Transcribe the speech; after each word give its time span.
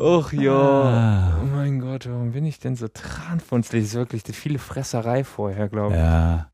Och 0.00 0.32
ja, 0.32 0.52
Ah. 0.52 1.40
oh 1.42 1.46
mein 1.56 1.78
Gott, 1.78 2.08
warum 2.08 2.32
bin 2.32 2.46
ich 2.46 2.58
denn 2.58 2.74
so 2.74 2.88
tranfunzlig? 2.88 3.82
Das 3.82 3.90
ist 3.90 3.94
wirklich 3.96 4.22
die 4.22 4.32
viele 4.32 4.58
Fresserei 4.58 5.24
vorher, 5.24 5.68
glaube 5.68 5.94
ich. 5.94 6.00
Ja. 6.00 6.50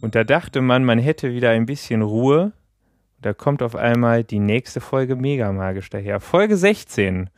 Und 0.00 0.14
da 0.14 0.24
dachte 0.24 0.60
man, 0.60 0.84
man 0.84 0.98
hätte 0.98 1.32
wieder 1.34 1.50
ein 1.50 1.66
bisschen 1.66 2.02
Ruhe. 2.02 2.52
Da 3.20 3.34
kommt 3.34 3.62
auf 3.62 3.76
einmal 3.76 4.24
die 4.24 4.38
nächste 4.38 4.80
Folge 4.80 5.14
mega 5.14 5.52
magisch 5.52 5.90
daher. 5.90 6.20
Folge 6.20 6.56
16. 6.56 7.28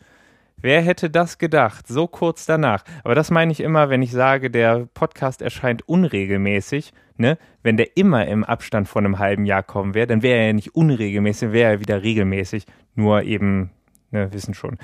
Wer 0.62 0.80
hätte 0.80 1.10
das 1.10 1.38
gedacht? 1.38 1.88
So 1.88 2.06
kurz 2.06 2.46
danach. 2.46 2.84
Aber 3.02 3.16
das 3.16 3.32
meine 3.32 3.50
ich 3.50 3.58
immer, 3.58 3.90
wenn 3.90 4.00
ich 4.00 4.12
sage, 4.12 4.48
der 4.48 4.86
Podcast 4.94 5.42
erscheint 5.42 5.86
unregelmäßig. 5.88 6.92
Ne? 7.16 7.36
Wenn 7.64 7.76
der 7.76 7.96
immer 7.96 8.26
im 8.28 8.44
Abstand 8.44 8.88
von 8.88 9.04
einem 9.04 9.18
halben 9.18 9.44
Jahr 9.44 9.64
kommen 9.64 9.94
wäre, 9.94 10.06
dann 10.06 10.22
wäre 10.22 10.38
er 10.38 10.46
ja 10.46 10.52
nicht 10.52 10.76
unregelmäßig, 10.76 11.50
wäre 11.50 11.72
er 11.72 11.80
wieder 11.80 12.04
regelmäßig. 12.04 12.66
Nur 12.94 13.24
eben, 13.24 13.70
ne, 14.12 14.32
wissen 14.32 14.54
schon. 14.54 14.78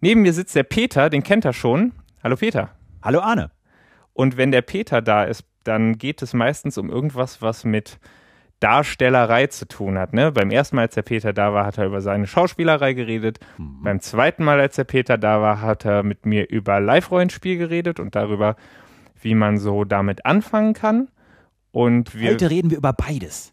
Neben 0.00 0.22
mir 0.22 0.32
sitzt 0.32 0.56
der 0.56 0.62
Peter, 0.62 1.10
den 1.10 1.22
kennt 1.22 1.44
er 1.44 1.52
schon. 1.52 1.92
Hallo 2.24 2.36
Peter. 2.36 2.70
Hallo 3.02 3.20
Arne. 3.20 3.50
Und 4.14 4.38
wenn 4.38 4.52
der 4.52 4.62
Peter 4.62 5.02
da 5.02 5.24
ist, 5.24 5.44
dann 5.64 5.98
geht 5.98 6.22
es 6.22 6.32
meistens 6.32 6.78
um 6.78 6.88
irgendwas, 6.88 7.42
was 7.42 7.64
mit 7.64 7.98
Darstellerei 8.62 9.48
zu 9.48 9.66
tun 9.66 9.98
hat. 9.98 10.12
Ne? 10.12 10.30
Beim 10.30 10.50
ersten 10.50 10.76
Mal, 10.76 10.82
als 10.82 10.94
der 10.94 11.02
Peter 11.02 11.32
da 11.32 11.52
war, 11.52 11.66
hat 11.66 11.78
er 11.78 11.86
über 11.86 12.00
seine 12.00 12.26
Schauspielerei 12.28 12.92
geredet. 12.92 13.40
Beim 13.58 14.00
zweiten 14.00 14.44
Mal, 14.44 14.60
als 14.60 14.76
der 14.76 14.84
Peter 14.84 15.18
da 15.18 15.40
war, 15.40 15.60
hat 15.60 15.84
er 15.84 16.02
mit 16.04 16.26
mir 16.26 16.48
über 16.48 16.78
Live-Rollenspiel 16.78 17.58
geredet 17.58 17.98
und 17.98 18.14
darüber, 18.14 18.56
wie 19.20 19.34
man 19.34 19.58
so 19.58 19.84
damit 19.84 20.24
anfangen 20.26 20.74
kann. 20.74 21.08
Und 21.72 22.14
wir 22.14 22.30
Heute 22.32 22.50
reden 22.50 22.70
wir 22.70 22.78
über 22.78 22.92
beides. 22.92 23.52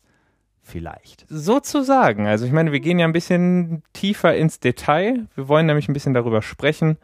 Vielleicht. 0.62 1.26
sozusagen, 1.30 2.28
also 2.28 2.46
ich 2.46 2.52
meine, 2.52 2.72
wir 2.72 2.80
gehen 2.80 3.00
ja 3.00 3.08
ein 3.08 3.12
bisschen 3.12 3.82
tiefer 3.94 4.36
ins 4.36 4.60
Detail. 4.60 5.26
Wir 5.34 5.48
wollen 5.48 5.66
nämlich 5.66 5.90
ein 5.90 5.94
bisschen 5.94 6.14
darüber 6.14 6.44
sprechen, 6.44 6.98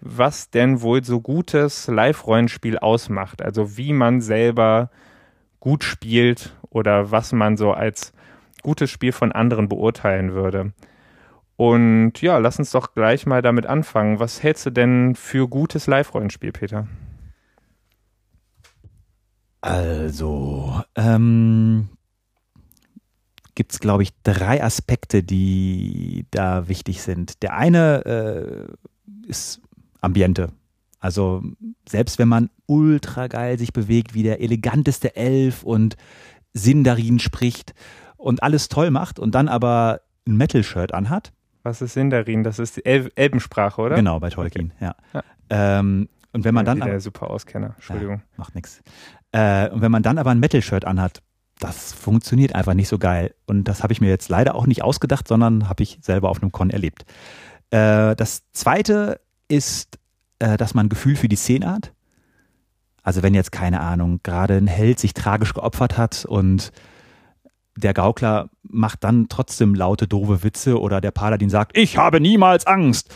was 0.00 0.48
denn 0.48 0.80
wohl 0.80 1.04
so 1.04 1.20
gutes 1.20 1.88
Live-Rollenspiel 1.88 2.78
ausmacht. 2.78 3.42
Also 3.42 3.76
wie 3.76 3.92
man 3.92 4.22
selber 4.22 4.90
gut 5.60 5.84
spielt 5.84 6.56
oder 6.70 7.10
was 7.10 7.32
man 7.32 7.56
so 7.56 7.72
als 7.72 8.12
gutes 8.62 8.90
Spiel 8.90 9.12
von 9.12 9.32
anderen 9.32 9.68
beurteilen 9.68 10.32
würde. 10.32 10.72
Und 11.56 12.20
ja, 12.22 12.38
lass 12.38 12.58
uns 12.58 12.70
doch 12.70 12.94
gleich 12.94 13.26
mal 13.26 13.42
damit 13.42 13.66
anfangen. 13.66 14.20
Was 14.20 14.42
hältst 14.42 14.66
du 14.66 14.70
denn 14.70 15.16
für 15.16 15.48
gutes 15.48 15.86
Live-Rollenspiel, 15.88 16.52
Peter? 16.52 16.86
Also, 19.60 20.82
ähm, 20.94 21.88
gibt 23.56 23.72
es, 23.72 23.80
glaube 23.80 24.04
ich, 24.04 24.10
drei 24.22 24.62
Aspekte, 24.62 25.24
die 25.24 26.26
da 26.30 26.68
wichtig 26.68 27.02
sind. 27.02 27.42
Der 27.42 27.54
eine 27.54 28.04
äh, 28.04 29.28
ist 29.28 29.60
Ambiente. 30.00 30.52
Also, 31.00 31.42
selbst 31.88 32.18
wenn 32.18 32.28
man 32.28 32.50
ultra 32.66 33.28
geil 33.28 33.58
sich 33.58 33.72
bewegt, 33.72 34.14
wie 34.14 34.22
der 34.22 34.40
eleganteste 34.40 35.14
Elf 35.16 35.62
und 35.62 35.96
Sindarin 36.54 37.18
spricht 37.18 37.74
und 38.16 38.42
alles 38.42 38.68
toll 38.68 38.90
macht 38.90 39.18
und 39.18 39.34
dann 39.34 39.48
aber 39.48 40.00
ein 40.26 40.36
Metal-Shirt 40.36 40.92
anhat, 40.92 41.32
Was 41.62 41.82
ist 41.82 41.94
Sindarin? 41.94 42.42
Das 42.42 42.58
ist 42.58 42.84
El 42.84 43.10
Elbensprache, 43.14 43.80
oder? 43.80 43.96
genau, 43.96 44.18
bei 44.20 44.30
Tolkien, 44.30 44.72
ja. 44.80 44.94
Ja. 45.12 45.22
Ähm, 45.50 46.08
und 46.32 46.44
wenn 46.44 46.54
man 46.54 46.64
dann 46.64 46.80
der 46.80 47.00
super 47.00 47.30
Auskenner, 47.30 47.74
Entschuldigung. 47.76 48.22
macht 48.36 48.54
nichts. 48.54 48.82
Äh, 49.32 49.70
und 49.70 49.80
wenn 49.80 49.90
man 49.90 50.02
dann 50.02 50.18
aber 50.18 50.30
ein 50.30 50.40
Metal-Shirt 50.40 50.84
anhat, 50.84 51.22
das 51.58 51.92
funktioniert 51.92 52.54
einfach 52.54 52.74
nicht 52.74 52.88
so 52.88 52.98
geil. 52.98 53.34
Und 53.46 53.64
das 53.64 53.82
habe 53.82 53.92
ich 53.92 54.00
mir 54.00 54.08
jetzt 54.08 54.28
leider 54.28 54.54
auch 54.54 54.66
nicht 54.66 54.82
ausgedacht, 54.82 55.26
sondern 55.26 55.68
habe 55.68 55.82
ich 55.82 55.98
selber 56.02 56.28
auf 56.30 56.40
einem 56.40 56.52
Con 56.52 56.70
erlebt. 56.70 57.04
Äh, 57.70 58.14
das 58.14 58.42
zweite 58.52 59.20
ist, 59.48 59.97
äh, 60.38 60.56
dass 60.56 60.74
man 60.74 60.86
ein 60.86 60.88
Gefühl 60.88 61.16
für 61.16 61.28
die 61.28 61.36
Szene 61.36 61.70
hat. 61.70 61.92
Also 63.02 63.22
wenn 63.22 63.34
jetzt, 63.34 63.52
keine 63.52 63.80
Ahnung, 63.80 64.20
gerade 64.22 64.56
ein 64.56 64.66
Held 64.66 64.98
sich 64.98 65.14
tragisch 65.14 65.54
geopfert 65.54 65.96
hat 65.96 66.24
und 66.24 66.72
der 67.76 67.94
Gaukler 67.94 68.50
macht 68.62 69.04
dann 69.04 69.28
trotzdem 69.28 69.74
laute, 69.74 70.06
doofe 70.06 70.42
Witze 70.42 70.80
oder 70.80 71.00
der 71.00 71.12
Paladin 71.12 71.48
sagt, 71.48 71.76
ich 71.76 71.96
habe 71.96 72.20
niemals 72.20 72.66
Angst, 72.66 73.14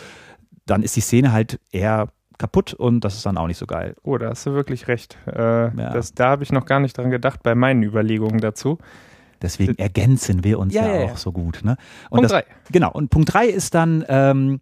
dann 0.66 0.82
ist 0.82 0.96
die 0.96 1.00
Szene 1.00 1.32
halt 1.32 1.58
eher 1.72 2.08
kaputt 2.38 2.72
und 2.72 3.04
das 3.04 3.16
ist 3.16 3.26
dann 3.26 3.36
auch 3.36 3.48
nicht 3.48 3.58
so 3.58 3.66
geil. 3.66 3.96
Oh, 4.02 4.16
da 4.18 4.30
hast 4.30 4.46
du 4.46 4.52
wirklich 4.52 4.88
recht. 4.88 5.18
Äh, 5.26 5.70
das, 5.74 6.14
da 6.14 6.30
habe 6.30 6.42
ich 6.42 6.52
noch 6.52 6.64
gar 6.64 6.80
nicht 6.80 6.96
dran 6.96 7.10
gedacht 7.10 7.42
bei 7.42 7.54
meinen 7.54 7.82
Überlegungen 7.82 8.40
dazu. 8.40 8.78
Deswegen 9.42 9.76
ergänzen 9.76 10.44
wir 10.44 10.58
uns 10.58 10.72
Ja, 10.72 10.86
ja, 10.86 10.94
ja, 10.94 11.04
auch 11.04 11.08
ja. 11.10 11.16
so 11.16 11.32
gut. 11.32 11.60
Ne? 11.64 11.76
Und 12.10 12.20
Punkt 12.20 12.24
das, 12.24 12.32
drei. 12.32 12.44
Genau. 12.70 12.92
Und 12.92 13.10
Punkt 13.10 13.34
drei 13.34 13.46
ist 13.46 13.74
dann, 13.74 14.04
ähm, 14.08 14.60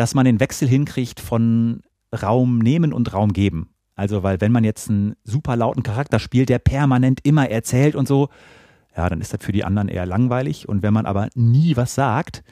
dass 0.00 0.14
man 0.14 0.24
den 0.24 0.40
Wechsel 0.40 0.66
hinkriegt 0.66 1.20
von 1.20 1.82
Raum 2.22 2.58
nehmen 2.58 2.94
und 2.94 3.12
Raum 3.12 3.34
geben. 3.34 3.74
Also, 3.96 4.22
weil 4.22 4.40
wenn 4.40 4.50
man 4.50 4.64
jetzt 4.64 4.88
einen 4.88 5.14
super 5.24 5.56
lauten 5.56 5.82
Charakter 5.82 6.18
spielt, 6.18 6.48
der 6.48 6.58
permanent 6.58 7.20
immer 7.22 7.50
erzählt 7.50 7.94
und 7.94 8.08
so, 8.08 8.30
ja, 8.96 9.06
dann 9.10 9.20
ist 9.20 9.34
das 9.34 9.44
für 9.44 9.52
die 9.52 9.62
anderen 9.62 9.88
eher 9.88 10.06
langweilig. 10.06 10.66
Und 10.66 10.82
wenn 10.82 10.94
man 10.94 11.04
aber 11.04 11.28
nie 11.34 11.76
was 11.76 11.94
sagt, 11.94 12.42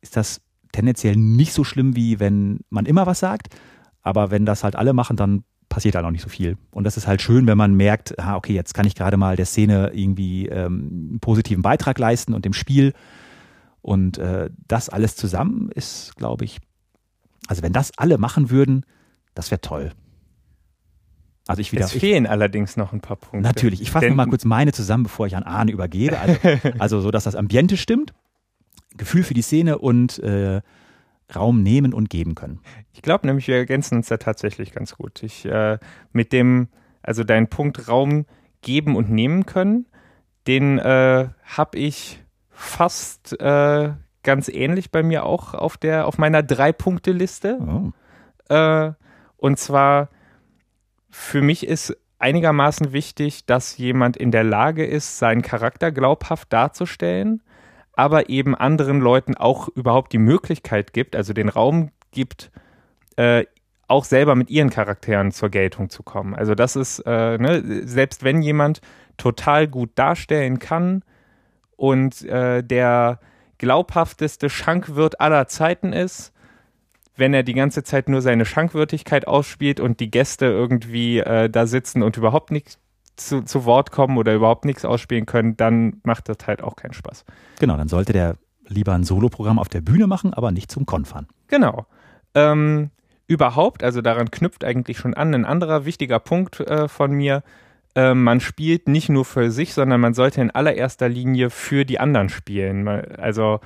ist 0.00 0.16
das 0.16 0.40
tendenziell 0.72 1.14
nicht 1.14 1.52
so 1.52 1.62
schlimm, 1.62 1.94
wie 1.94 2.18
wenn 2.18 2.58
man 2.68 2.84
immer 2.84 3.06
was 3.06 3.20
sagt. 3.20 3.54
Aber 4.02 4.32
wenn 4.32 4.44
das 4.44 4.64
halt 4.64 4.74
alle 4.74 4.92
machen, 4.92 5.16
dann 5.16 5.44
passiert 5.68 5.94
halt 5.94 6.04
auch 6.04 6.10
nicht 6.10 6.22
so 6.22 6.28
viel. 6.28 6.56
Und 6.72 6.82
das 6.82 6.96
ist 6.96 7.06
halt 7.06 7.22
schön, 7.22 7.46
wenn 7.46 7.58
man 7.58 7.74
merkt, 7.74 8.18
ah, 8.18 8.34
okay, 8.34 8.54
jetzt 8.54 8.74
kann 8.74 8.88
ich 8.88 8.96
gerade 8.96 9.16
mal 9.16 9.36
der 9.36 9.46
Szene 9.46 9.92
irgendwie 9.94 10.46
ähm, 10.48 11.10
einen 11.10 11.20
positiven 11.20 11.62
Beitrag 11.62 11.96
leisten 12.00 12.34
und 12.34 12.44
dem 12.44 12.54
Spiel. 12.54 12.92
Und 13.82 14.18
äh, 14.18 14.50
das 14.68 14.88
alles 14.88 15.16
zusammen 15.16 15.70
ist, 15.70 16.16
glaube 16.16 16.44
ich, 16.44 16.58
also 17.46 17.62
wenn 17.62 17.72
das 17.72 17.92
alle 17.96 18.18
machen 18.18 18.50
würden, 18.50 18.84
das 19.34 19.50
wäre 19.50 19.60
toll. 19.60 19.92
Also 21.46 21.60
ich 21.60 21.72
wieder. 21.72 21.84
Es 21.84 21.94
ich, 21.94 22.00
fehlen 22.00 22.26
allerdings 22.26 22.76
noch 22.76 22.92
ein 22.92 23.00
paar 23.00 23.16
Punkte. 23.16 23.40
Natürlich. 23.40 23.80
Ich 23.80 23.90
fasse 23.90 24.10
mal 24.10 24.26
kurz 24.26 24.44
meine 24.44 24.72
zusammen, 24.72 25.04
bevor 25.04 25.26
ich 25.26 25.34
an 25.34 25.42
Arne 25.42 25.72
übergebe. 25.72 26.18
Also, 26.18 26.38
also 26.78 27.00
so, 27.00 27.10
dass 27.10 27.24
das 27.24 27.34
Ambiente 27.34 27.76
stimmt, 27.76 28.12
Gefühl 28.96 29.22
für 29.22 29.34
die 29.34 29.42
Szene 29.42 29.78
und 29.78 30.18
äh, 30.20 30.60
Raum 31.34 31.62
nehmen 31.62 31.94
und 31.94 32.10
geben 32.10 32.34
können. 32.34 32.60
Ich 32.92 33.02
glaube 33.02 33.26
nämlich, 33.26 33.48
wir 33.48 33.56
ergänzen 33.56 33.96
uns 33.96 34.08
da 34.08 34.16
tatsächlich 34.16 34.72
ganz 34.72 34.94
gut. 34.96 35.22
Ich 35.22 35.44
äh, 35.44 35.78
mit 36.12 36.32
dem, 36.32 36.68
also 37.02 37.24
deinen 37.24 37.48
Punkt 37.48 37.88
Raum 37.88 38.26
geben 38.62 38.96
und 38.96 39.10
nehmen 39.10 39.46
können, 39.46 39.86
den 40.46 40.78
äh, 40.78 41.28
habe 41.44 41.78
ich 41.78 42.20
fast 42.60 43.40
äh, 43.40 43.90
ganz 44.22 44.48
ähnlich 44.48 44.90
bei 44.90 45.02
mir 45.02 45.24
auch 45.24 45.54
auf 45.54 45.76
der 45.76 46.06
auf 46.06 46.18
meiner 46.18 46.42
drei 46.42 46.72
Punkte 46.72 47.12
Liste. 47.12 47.58
Oh. 47.58 48.54
Äh, 48.54 48.92
und 49.38 49.58
zwar 49.58 50.10
für 51.10 51.40
mich 51.40 51.66
ist 51.66 51.96
einigermaßen 52.18 52.92
wichtig, 52.92 53.46
dass 53.46 53.78
jemand 53.78 54.16
in 54.16 54.30
der 54.30 54.44
Lage 54.44 54.84
ist, 54.84 55.18
seinen 55.18 55.42
Charakter 55.42 55.90
glaubhaft 55.90 56.52
darzustellen, 56.52 57.42
aber 57.94 58.28
eben 58.28 58.54
anderen 58.54 59.00
Leuten 59.00 59.36
auch 59.36 59.68
überhaupt 59.68 60.12
die 60.12 60.18
Möglichkeit 60.18 60.92
gibt, 60.92 61.16
also 61.16 61.32
den 61.32 61.48
Raum 61.48 61.90
gibt, 62.10 62.50
äh, 63.16 63.46
auch 63.88 64.04
selber 64.04 64.34
mit 64.34 64.50
ihren 64.50 64.70
Charakteren 64.70 65.32
zur 65.32 65.48
Geltung 65.48 65.88
zu 65.88 66.02
kommen. 66.02 66.34
Also 66.34 66.54
das 66.54 66.76
ist, 66.76 67.00
äh, 67.06 67.38
ne, 67.38 67.62
selbst 67.86 68.22
wenn 68.22 68.42
jemand 68.42 68.82
total 69.16 69.66
gut 69.66 69.90
darstellen 69.94 70.58
kann 70.58 71.02
und 71.80 72.22
äh, 72.26 72.62
der 72.62 73.20
glaubhafteste 73.56 74.50
Schankwirt 74.50 75.18
aller 75.18 75.48
Zeiten 75.48 75.94
ist, 75.94 76.34
wenn 77.16 77.32
er 77.32 77.42
die 77.42 77.54
ganze 77.54 77.82
Zeit 77.82 78.10
nur 78.10 78.20
seine 78.20 78.44
Schankwürdigkeit 78.44 79.26
ausspielt 79.26 79.80
und 79.80 79.98
die 79.98 80.10
Gäste 80.10 80.44
irgendwie 80.44 81.20
äh, 81.20 81.48
da 81.48 81.66
sitzen 81.66 82.02
und 82.02 82.18
überhaupt 82.18 82.50
nichts 82.50 82.78
zu, 83.16 83.42
zu 83.42 83.64
Wort 83.64 83.92
kommen 83.92 84.18
oder 84.18 84.34
überhaupt 84.34 84.66
nichts 84.66 84.84
ausspielen 84.84 85.24
können, 85.24 85.56
dann 85.56 86.00
macht 86.04 86.28
das 86.28 86.36
halt 86.46 86.62
auch 86.62 86.76
keinen 86.76 86.92
Spaß. 86.92 87.24
Genau, 87.58 87.78
dann 87.78 87.88
sollte 87.88 88.12
der 88.12 88.36
lieber 88.66 88.92
ein 88.92 89.04
Soloprogramm 89.04 89.58
auf 89.58 89.70
der 89.70 89.80
Bühne 89.80 90.06
machen, 90.06 90.34
aber 90.34 90.52
nicht 90.52 90.70
zum 90.70 90.84
Con 90.84 91.06
fahren. 91.06 91.28
Genau. 91.48 91.86
Ähm, 92.34 92.90
überhaupt, 93.26 93.82
also 93.82 94.02
daran 94.02 94.30
knüpft 94.30 94.64
eigentlich 94.64 94.98
schon 94.98 95.14
an, 95.14 95.34
ein 95.34 95.46
anderer 95.46 95.86
wichtiger 95.86 96.18
Punkt 96.18 96.60
äh, 96.60 96.88
von 96.88 97.12
mir, 97.12 97.42
äh, 97.94 98.14
man 98.14 98.40
spielt 98.40 98.88
nicht 98.88 99.08
nur 99.08 99.24
für 99.24 99.50
sich, 99.50 99.74
sondern 99.74 100.00
man 100.00 100.14
sollte 100.14 100.40
in 100.40 100.50
allererster 100.50 101.08
Linie 101.08 101.50
für 101.50 101.84
die 101.84 102.00
anderen 102.00 102.28
spielen. 102.28 102.86
Also 102.86 103.60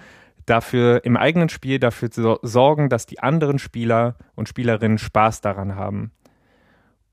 dafür 0.47 1.05
im 1.05 1.17
eigenen 1.17 1.49
Spiel 1.49 1.79
dafür 1.79 2.11
zu 2.11 2.39
sorgen, 2.43 2.89
dass 2.89 3.07
die 3.07 3.21
anderen 3.21 3.59
Spieler 3.59 4.17
und 4.35 4.49
Spielerinnen 4.49 4.99
Spaß 4.99 5.41
daran 5.41 5.77
haben. 5.77 6.13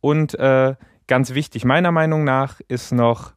Und 0.02 0.38
äh, 0.40 0.76
ganz 1.08 1.34
wichtig 1.34 1.66
meiner 1.66 1.92
Meinung 1.92 2.24
nach 2.24 2.60
ist 2.68 2.92
noch, 2.92 3.34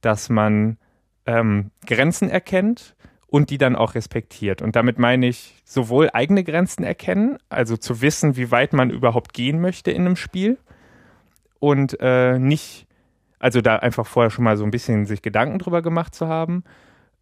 dass 0.00 0.28
man 0.28 0.78
ähm, 1.26 1.70
Grenzen 1.86 2.30
erkennt 2.30 2.96
und 3.26 3.50
die 3.50 3.58
dann 3.58 3.76
auch 3.76 3.94
respektiert. 3.94 4.62
Und 4.62 4.74
damit 4.74 4.98
meine 4.98 5.26
ich 5.26 5.62
sowohl 5.64 6.10
eigene 6.12 6.42
Grenzen 6.42 6.82
erkennen, 6.82 7.38
also 7.50 7.76
zu 7.76 8.00
wissen, 8.00 8.36
wie 8.36 8.50
weit 8.50 8.72
man 8.72 8.90
überhaupt 8.90 9.34
gehen 9.34 9.60
möchte 9.60 9.90
in 9.90 10.06
einem 10.06 10.16
Spiel 10.16 10.58
und 11.60 11.98
äh, 12.00 12.38
nicht, 12.38 12.86
also 13.38 13.60
da 13.60 13.76
einfach 13.76 14.06
vorher 14.06 14.30
schon 14.30 14.44
mal 14.44 14.56
so 14.56 14.64
ein 14.64 14.70
bisschen 14.70 15.06
sich 15.06 15.22
Gedanken 15.22 15.58
drüber 15.58 15.82
gemacht 15.82 16.14
zu 16.14 16.28
haben 16.28 16.64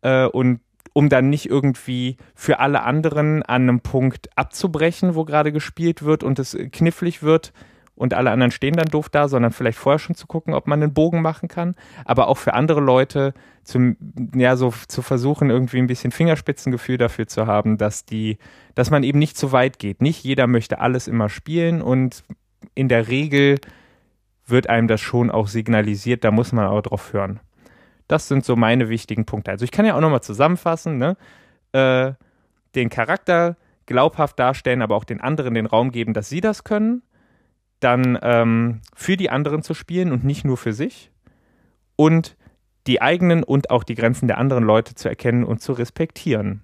äh, 0.02 0.26
und 0.26 0.60
um 0.92 1.08
dann 1.08 1.28
nicht 1.28 1.50
irgendwie 1.50 2.16
für 2.34 2.58
alle 2.58 2.82
anderen 2.82 3.42
an 3.42 3.62
einem 3.62 3.80
Punkt 3.80 4.30
abzubrechen, 4.36 5.14
wo 5.14 5.24
gerade 5.24 5.52
gespielt 5.52 6.04
wird 6.04 6.22
und 6.22 6.38
es 6.38 6.56
knifflig 6.72 7.22
wird, 7.22 7.52
und 7.96 8.12
alle 8.12 8.30
anderen 8.30 8.52
stehen 8.52 8.76
dann 8.76 8.88
doof 8.88 9.08
da, 9.08 9.26
sondern 9.26 9.52
vielleicht 9.52 9.78
vorher 9.78 9.98
schon 9.98 10.14
zu 10.14 10.26
gucken, 10.26 10.52
ob 10.52 10.66
man 10.66 10.82
einen 10.82 10.92
Bogen 10.92 11.22
machen 11.22 11.48
kann. 11.48 11.74
Aber 12.04 12.28
auch 12.28 12.36
für 12.36 12.52
andere 12.52 12.80
Leute 12.80 13.32
zum, 13.64 13.96
ja, 14.34 14.56
so 14.56 14.72
zu 14.86 15.00
versuchen, 15.00 15.48
irgendwie 15.48 15.78
ein 15.78 15.86
bisschen 15.86 16.12
Fingerspitzengefühl 16.12 16.98
dafür 16.98 17.26
zu 17.26 17.46
haben, 17.46 17.78
dass 17.78 18.04
die, 18.04 18.36
dass 18.74 18.90
man 18.90 19.02
eben 19.02 19.18
nicht 19.18 19.38
zu 19.38 19.50
weit 19.50 19.78
geht. 19.78 20.02
Nicht 20.02 20.22
jeder 20.22 20.46
möchte 20.46 20.78
alles 20.78 21.08
immer 21.08 21.30
spielen 21.30 21.80
und 21.80 22.22
in 22.74 22.88
der 22.88 23.08
Regel 23.08 23.58
wird 24.46 24.69
einem 24.69 24.88
das 24.88 25.00
schon 25.00 25.31
auch 25.31 25.48
signalisiert, 25.48 26.25
da 26.25 26.31
muss 26.31 26.52
man 26.52 26.66
auch 26.66 26.82
drauf 26.82 27.12
hören. 27.12 27.40
Das 28.08 28.28
sind 28.28 28.44
so 28.44 28.56
meine 28.56 28.88
wichtigen 28.88 29.26
Punkte. 29.26 29.50
Also 29.50 29.64
ich 29.64 29.72
kann 29.72 29.84
ja 29.84 29.96
auch 29.96 30.00
nochmal 30.00 30.22
zusammenfassen, 30.22 30.98
ne? 30.98 31.16
Äh, 31.72 32.12
den 32.75 32.88
Charakter 32.88 33.56
glaubhaft 33.87 34.38
darstellen, 34.38 34.82
aber 34.82 34.96
auch 34.96 35.04
den 35.04 35.20
anderen 35.20 35.54
den 35.54 35.66
Raum 35.66 35.90
geben, 35.90 36.12
dass 36.12 36.28
sie 36.28 36.40
das 36.40 36.62
können 36.62 37.02
dann 37.81 38.19
ähm, 38.22 38.81
für 38.94 39.16
die 39.16 39.31
anderen 39.31 39.62
zu 39.62 39.75
spielen 39.75 40.12
und 40.12 40.25
nicht 40.25 40.44
nur 40.44 40.56
für 40.56 40.72
sich 40.72 41.10
und 41.96 42.37
die 42.87 43.02
eigenen 43.02 43.42
und 43.42 43.70
auch 43.70 43.84
die 43.84 43.94
Grenzen 43.94 44.28
der 44.28 44.38
anderen 44.38 44.64
Leute 44.64 44.94
zu 44.94 45.08
erkennen 45.08 45.44
und 45.44 45.60
zu 45.60 45.72
respektieren. 45.72 46.62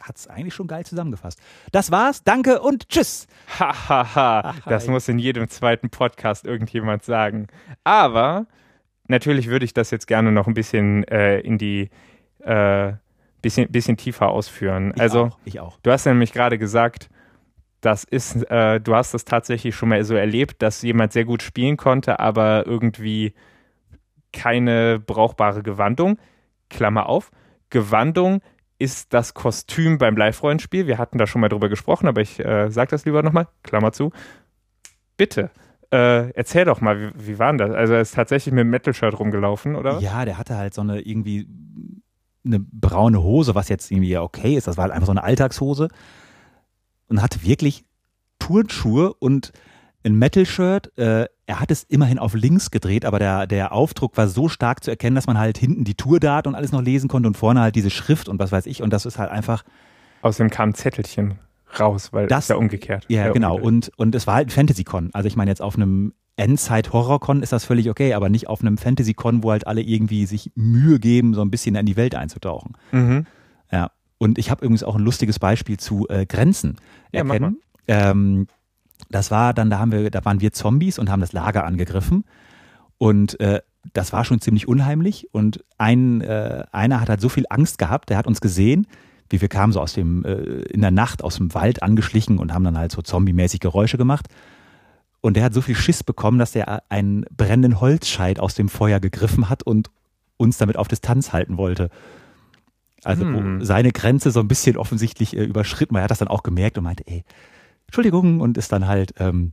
Hat 0.00 0.16
es 0.16 0.26
eigentlich 0.26 0.54
schon 0.54 0.66
geil 0.66 0.84
zusammengefasst. 0.86 1.38
Das 1.72 1.90
war's, 1.90 2.24
danke 2.24 2.60
und 2.60 2.88
tschüss. 2.88 3.26
Hahaha, 3.58 4.14
ha, 4.14 4.54
ha. 4.54 4.70
das 4.70 4.88
muss 4.88 5.08
in 5.08 5.18
jedem 5.18 5.48
zweiten 5.48 5.90
Podcast 5.90 6.46
irgendjemand 6.46 7.04
sagen. 7.04 7.48
Aber 7.84 8.46
natürlich 9.08 9.48
würde 9.48 9.64
ich 9.64 9.74
das 9.74 9.90
jetzt 9.90 10.06
gerne 10.06 10.32
noch 10.32 10.46
ein 10.46 10.54
bisschen 10.54 11.04
äh, 11.04 11.40
in 11.40 11.58
die 11.58 11.90
äh, 12.40 12.92
bisschen, 13.42 13.70
bisschen 13.70 13.96
tiefer 13.96 14.28
ausführen. 14.28 14.92
Ich 14.94 15.00
also, 15.00 15.24
auch, 15.26 15.38
ich 15.44 15.60
auch. 15.60 15.78
Du 15.82 15.90
hast 15.90 16.06
nämlich 16.06 16.32
gerade 16.32 16.58
gesagt, 16.58 17.08
das 17.80 18.04
ist, 18.04 18.50
äh, 18.50 18.80
du 18.80 18.94
hast 18.94 19.14
das 19.14 19.24
tatsächlich 19.24 19.74
schon 19.74 19.88
mal 19.88 20.02
so 20.04 20.14
erlebt, 20.14 20.62
dass 20.62 20.82
jemand 20.82 21.12
sehr 21.12 21.24
gut 21.24 21.42
spielen 21.42 21.76
konnte, 21.76 22.20
aber 22.20 22.66
irgendwie 22.66 23.34
keine 24.32 25.00
brauchbare 25.00 25.62
Gewandung. 25.62 26.18
Klammer 26.68 27.06
auf. 27.06 27.30
Gewandung 27.70 28.42
ist 28.80 29.12
das 29.12 29.34
Kostüm 29.34 29.98
beim 29.98 30.16
Live-Rollenspiel. 30.16 30.86
Wir 30.86 30.96
hatten 30.96 31.18
da 31.18 31.26
schon 31.26 31.42
mal 31.42 31.50
drüber 31.50 31.68
gesprochen, 31.68 32.08
aber 32.08 32.22
ich 32.22 32.40
äh, 32.40 32.70
sage 32.70 32.90
das 32.90 33.04
lieber 33.04 33.22
nochmal. 33.22 33.46
Klammer 33.62 33.92
zu. 33.92 34.10
Bitte. 35.18 35.50
Äh, 35.92 36.30
erzähl 36.30 36.64
doch 36.64 36.80
mal, 36.80 36.98
wie, 36.98 37.28
wie 37.28 37.38
war 37.38 37.52
das? 37.52 37.72
Also 37.72 37.92
er 37.92 38.00
ist 38.00 38.14
tatsächlich 38.14 38.54
mit 38.54 38.62
einem 38.62 38.70
Metal-Shirt 38.70 39.18
rumgelaufen, 39.18 39.76
oder? 39.76 39.98
Ja, 40.00 40.24
der 40.24 40.38
hatte 40.38 40.56
halt 40.56 40.72
so 40.72 40.80
eine 40.80 41.00
irgendwie 41.00 41.46
eine 42.42 42.58
braune 42.58 43.22
Hose, 43.22 43.54
was 43.54 43.68
jetzt 43.68 43.90
irgendwie 43.90 44.16
okay 44.16 44.56
ist. 44.56 44.66
Das 44.66 44.78
war 44.78 44.84
halt 44.84 44.94
einfach 44.94 45.06
so 45.06 45.12
eine 45.12 45.24
Alltagshose 45.24 45.88
und 47.08 47.20
hatte 47.20 47.42
wirklich 47.42 47.84
Turnschuhe 48.38 49.12
und 49.12 49.52
ein 50.04 50.14
Metal-Shirt. 50.14 50.96
Äh, 50.96 51.26
er 51.50 51.58
hat 51.58 51.72
es 51.72 51.82
immerhin 51.82 52.20
auf 52.20 52.34
links 52.34 52.70
gedreht, 52.70 53.04
aber 53.04 53.18
der, 53.18 53.48
der 53.48 53.72
Aufdruck 53.72 54.16
war 54.16 54.28
so 54.28 54.48
stark 54.48 54.84
zu 54.84 54.90
erkennen, 54.92 55.16
dass 55.16 55.26
man 55.26 55.36
halt 55.36 55.58
hinten 55.58 55.82
die 55.82 55.96
Tourdaten 55.96 56.52
und 56.52 56.54
alles 56.54 56.70
noch 56.70 56.80
lesen 56.80 57.08
konnte 57.08 57.26
und 57.26 57.36
vorne 57.36 57.60
halt 57.60 57.74
diese 57.74 57.90
Schrift 57.90 58.28
und 58.28 58.38
was 58.38 58.52
weiß 58.52 58.66
ich. 58.66 58.82
Und 58.82 58.92
das 58.92 59.04
ist 59.04 59.18
halt 59.18 59.32
einfach. 59.32 59.64
Außerdem 60.22 60.50
kam 60.50 60.68
ein 60.68 60.74
Zettelchen 60.74 61.40
raus, 61.80 62.12
weil 62.12 62.28
das 62.28 62.44
ist 62.44 62.50
ja 62.50 62.54
umgekehrt. 62.56 63.04
Ja, 63.08 63.26
ja 63.26 63.32
genau. 63.32 63.58
Und, 63.58 63.90
und 63.96 64.14
es 64.14 64.28
war 64.28 64.36
halt 64.36 64.46
ein 64.46 64.50
Fantasy-Con. 64.50 65.10
Also 65.12 65.26
ich 65.26 65.34
meine, 65.34 65.50
jetzt 65.50 65.60
auf 65.60 65.74
einem 65.74 66.14
Endzeit-Horror-Con 66.36 67.42
ist 67.42 67.52
das 67.52 67.64
völlig 67.64 67.90
okay, 67.90 68.14
aber 68.14 68.28
nicht 68.28 68.46
auf 68.46 68.60
einem 68.60 68.78
Fantasy-Con, 68.78 69.42
wo 69.42 69.50
halt 69.50 69.66
alle 69.66 69.82
irgendwie 69.82 70.26
sich 70.26 70.52
Mühe 70.54 71.00
geben, 71.00 71.34
so 71.34 71.42
ein 71.42 71.50
bisschen 71.50 71.74
in 71.74 71.84
die 71.84 71.96
Welt 71.96 72.14
einzutauchen. 72.14 72.76
Mhm. 72.92 73.26
Ja. 73.72 73.90
Und 74.18 74.38
ich 74.38 74.52
habe 74.52 74.64
übrigens 74.64 74.84
auch 74.84 74.94
ein 74.94 75.02
lustiges 75.02 75.40
Beispiel 75.40 75.78
zu 75.78 76.06
äh, 76.10 76.26
Grenzen 76.26 76.76
erkennen. 77.10 77.58
Ja, 77.88 78.12
ähm, 78.12 78.46
das 79.08 79.30
war 79.30 79.54
dann, 79.54 79.70
da 79.70 79.78
haben 79.78 79.92
wir, 79.92 80.10
da 80.10 80.24
waren 80.24 80.40
wir 80.40 80.52
Zombies 80.52 80.98
und 80.98 81.10
haben 81.10 81.20
das 81.20 81.32
Lager 81.32 81.64
angegriffen. 81.64 82.24
Und 82.98 83.40
äh, 83.40 83.60
das 83.92 84.12
war 84.12 84.24
schon 84.24 84.40
ziemlich 84.40 84.68
unheimlich. 84.68 85.28
Und 85.32 85.64
ein, 85.78 86.20
äh, 86.20 86.64
einer 86.72 87.00
hat 87.00 87.08
halt 87.08 87.20
so 87.20 87.28
viel 87.28 87.46
Angst 87.48 87.78
gehabt, 87.78 88.10
der 88.10 88.16
hat 88.16 88.26
uns 88.26 88.40
gesehen, 88.40 88.86
wie 89.30 89.40
wir 89.40 89.48
kamen 89.48 89.72
so 89.72 89.80
aus 89.80 89.94
dem, 89.94 90.24
äh, 90.24 90.34
in 90.34 90.80
der 90.80 90.90
Nacht 90.90 91.22
aus 91.22 91.36
dem 91.36 91.54
Wald 91.54 91.82
angeschlichen 91.82 92.38
und 92.38 92.52
haben 92.52 92.64
dann 92.64 92.76
halt 92.76 92.92
so 92.92 93.00
zombie-mäßig 93.00 93.60
Geräusche 93.60 93.96
gemacht. 93.96 94.26
Und 95.20 95.36
der 95.36 95.44
hat 95.44 95.54
so 95.54 95.60
viel 95.60 95.76
Schiss 95.76 96.02
bekommen, 96.02 96.38
dass 96.38 96.54
er 96.54 96.82
einen 96.88 97.24
brennenden 97.36 97.80
Holzscheit 97.80 98.40
aus 98.40 98.54
dem 98.54 98.68
Feuer 98.68 99.00
gegriffen 99.00 99.48
hat 99.48 99.62
und 99.62 99.90
uns 100.36 100.58
damit 100.58 100.76
auf 100.76 100.88
Distanz 100.88 101.32
halten 101.32 101.58
wollte. 101.58 101.90
Also 103.04 103.24
hm. 103.24 103.64
seine 103.64 103.92
Grenze 103.92 104.30
so 104.30 104.40
ein 104.40 104.48
bisschen 104.48 104.76
offensichtlich 104.76 105.36
äh, 105.36 105.44
überschritten. 105.44 105.96
Er 105.96 106.02
hat 106.02 106.10
das 106.10 106.18
dann 106.18 106.28
auch 106.28 106.42
gemerkt 106.42 106.76
und 106.78 106.84
meinte, 106.84 107.04
ey, 107.06 107.24
Entschuldigung, 107.90 108.40
und 108.40 108.56
ist 108.56 108.70
dann 108.70 108.86
halt. 108.86 109.14
Ähm, 109.18 109.52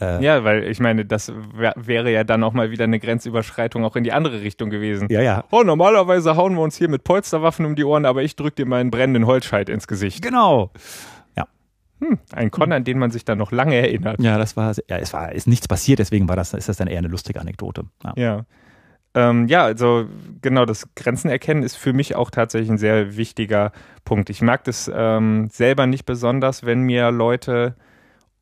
äh, 0.00 0.24
ja, 0.24 0.44
weil 0.44 0.64
ich 0.64 0.80
meine, 0.80 1.04
das 1.04 1.30
wär, 1.54 1.74
wäre 1.76 2.10
ja 2.10 2.24
dann 2.24 2.42
auch 2.42 2.54
mal 2.54 2.70
wieder 2.70 2.84
eine 2.84 2.98
Grenzüberschreitung 2.98 3.84
auch 3.84 3.96
in 3.96 4.04
die 4.04 4.12
andere 4.12 4.40
Richtung 4.40 4.70
gewesen. 4.70 5.08
Ja, 5.10 5.20
ja. 5.20 5.44
Oh, 5.50 5.62
normalerweise 5.62 6.36
hauen 6.36 6.54
wir 6.54 6.62
uns 6.62 6.76
hier 6.76 6.88
mit 6.88 7.04
Polsterwaffen 7.04 7.66
um 7.66 7.76
die 7.76 7.84
Ohren, 7.84 8.06
aber 8.06 8.22
ich 8.22 8.34
drück 8.34 8.56
dir 8.56 8.64
meinen 8.64 8.90
brennenden 8.90 9.26
Holzscheit 9.26 9.68
ins 9.68 9.86
Gesicht. 9.86 10.22
Genau. 10.22 10.70
Ja. 11.36 11.46
Hm, 12.00 12.18
ein 12.32 12.50
Con, 12.50 12.72
an 12.72 12.84
den 12.84 12.98
man 12.98 13.10
sich 13.10 13.26
dann 13.26 13.36
noch 13.36 13.52
lange 13.52 13.76
erinnert. 13.76 14.22
Ja, 14.22 14.38
das 14.38 14.56
war, 14.56 14.74
ja, 14.88 14.96
es 14.96 15.12
war, 15.12 15.32
ist 15.32 15.46
nichts 15.46 15.68
passiert, 15.68 15.98
deswegen 15.98 16.28
war 16.28 16.36
das, 16.36 16.54
ist 16.54 16.68
das 16.68 16.78
dann 16.78 16.88
eher 16.88 16.98
eine 16.98 17.08
lustige 17.08 17.40
Anekdote. 17.40 17.84
Ja. 18.04 18.12
ja. 18.16 18.44
Ähm, 19.14 19.48
ja, 19.48 19.64
also 19.64 20.06
genau, 20.40 20.64
das 20.64 20.88
Grenzen 20.94 21.30
erkennen 21.30 21.62
ist 21.62 21.76
für 21.76 21.92
mich 21.92 22.14
auch 22.14 22.30
tatsächlich 22.30 22.70
ein 22.70 22.78
sehr 22.78 23.16
wichtiger 23.16 23.72
Punkt. 24.04 24.30
Ich 24.30 24.40
mag 24.40 24.62
das 24.64 24.90
ähm, 24.92 25.48
selber 25.50 25.86
nicht 25.86 26.04
besonders, 26.04 26.64
wenn 26.64 26.82
mir 26.82 27.10
Leute 27.10 27.74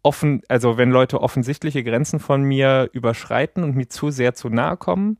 offen, 0.03 0.43
also 0.49 0.77
wenn 0.77 0.91
Leute 0.91 1.21
offensichtliche 1.23 1.83
Grenzen 1.83 2.21
von 2.21 2.43
mir 2.43 2.91
überschreiten 2.93 3.65
und 3.65 3.77
mir 3.77 3.89
zu 3.89 4.11
sehr 4.11 4.35
zu 4.35 4.51
nahe 4.51 4.77
kommen. 4.77 5.19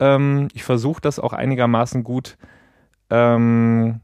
Ähm, 0.00 0.48
ich 0.52 0.64
versuche 0.64 1.00
das 1.00 1.20
auch 1.20 1.32
einigermaßen 1.32 2.02
gut, 2.02 2.36
ähm, 3.10 4.00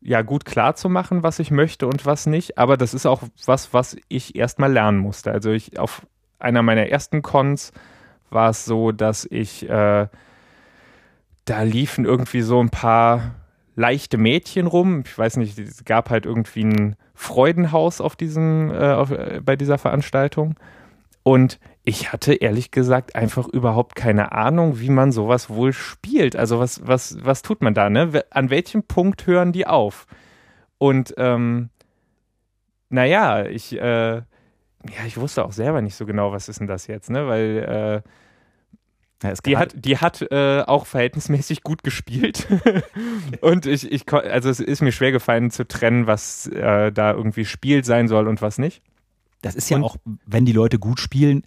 ja, 0.00 0.22
gut 0.22 0.44
klar 0.46 0.74
zu 0.74 0.88
machen, 0.88 1.22
was 1.22 1.38
ich 1.38 1.50
möchte 1.50 1.86
und 1.86 2.06
was 2.06 2.26
nicht. 2.26 2.56
Aber 2.56 2.76
das 2.78 2.94
ist 2.94 3.06
auch 3.06 3.22
was, 3.44 3.74
was 3.74 3.96
ich 4.08 4.36
erstmal 4.36 4.72
lernen 4.72 4.98
musste. 4.98 5.32
Also 5.32 5.50
ich 5.50 5.78
auf 5.78 6.06
einer 6.38 6.62
meiner 6.62 6.86
ersten 6.86 7.22
Cons 7.22 7.72
war 8.30 8.50
es 8.50 8.64
so, 8.64 8.92
dass 8.92 9.24
ich, 9.24 9.68
äh, 9.68 10.08
da 11.44 11.62
liefen 11.62 12.04
irgendwie 12.04 12.42
so 12.42 12.60
ein 12.60 12.70
paar 12.70 13.34
leichte 13.76 14.18
Mädchen 14.18 14.66
rum. 14.66 15.04
Ich 15.06 15.16
weiß 15.16 15.36
nicht, 15.36 15.58
es 15.58 15.84
gab 15.84 16.10
halt 16.10 16.26
irgendwie 16.26 16.64
ein 16.64 16.96
Freudenhaus 17.14 18.00
auf 18.00 18.16
diesem, 18.16 18.70
äh, 18.70 18.92
auf, 18.92 19.10
äh, 19.10 19.40
bei 19.44 19.56
dieser 19.56 19.78
Veranstaltung. 19.78 20.56
Und 21.22 21.58
ich 21.82 22.12
hatte 22.12 22.34
ehrlich 22.34 22.70
gesagt 22.70 23.14
einfach 23.14 23.48
überhaupt 23.48 23.96
keine 23.96 24.32
Ahnung, 24.32 24.80
wie 24.80 24.90
man 24.90 25.12
sowas 25.12 25.50
wohl 25.50 25.72
spielt. 25.72 26.36
Also 26.36 26.58
was, 26.58 26.86
was, 26.86 27.18
was 27.24 27.42
tut 27.42 27.62
man 27.62 27.74
da, 27.74 27.90
ne? 27.90 28.24
An 28.30 28.50
welchem 28.50 28.82
Punkt 28.82 29.26
hören 29.26 29.52
die 29.52 29.66
auf? 29.66 30.06
Und 30.78 31.14
ähm, 31.16 31.70
naja, 32.88 33.44
ich, 33.46 33.76
äh, 33.80 34.22
ja, 34.90 35.06
ich 35.06 35.16
wusste 35.16 35.44
auch 35.44 35.52
selber 35.52 35.82
nicht 35.82 35.94
so 35.94 36.06
genau, 36.06 36.32
was 36.32 36.48
ist 36.48 36.60
denn 36.60 36.66
das 36.66 36.86
jetzt, 36.86 37.10
ne? 37.10 37.26
Weil 37.26 38.02
äh, 38.04 38.08
ja, 39.22 39.32
die 39.32 39.56
hat, 39.56 39.74
die 39.76 39.98
hat 39.98 40.22
äh, 40.30 40.62
auch 40.66 40.86
verhältnismäßig 40.86 41.62
gut 41.62 41.82
gespielt. 41.82 42.46
und 43.40 43.64
ich, 43.64 43.90
ich, 43.90 44.12
also 44.12 44.50
es 44.50 44.60
ist 44.60 44.82
mir 44.82 44.92
schwer 44.92 45.12
gefallen 45.12 45.50
zu 45.50 45.66
trennen, 45.66 46.06
was 46.06 46.46
äh, 46.48 46.92
da 46.92 47.12
irgendwie 47.12 47.46
Spiel 47.46 47.84
sein 47.84 48.08
soll 48.08 48.28
und 48.28 48.42
was 48.42 48.58
nicht. 48.58 48.82
Das 49.40 49.54
ist 49.54 49.70
ja 49.70 49.78
und, 49.78 49.84
auch, 49.84 49.96
wenn 50.26 50.44
die 50.44 50.52
Leute 50.52 50.78
gut 50.78 51.00
spielen, 51.00 51.44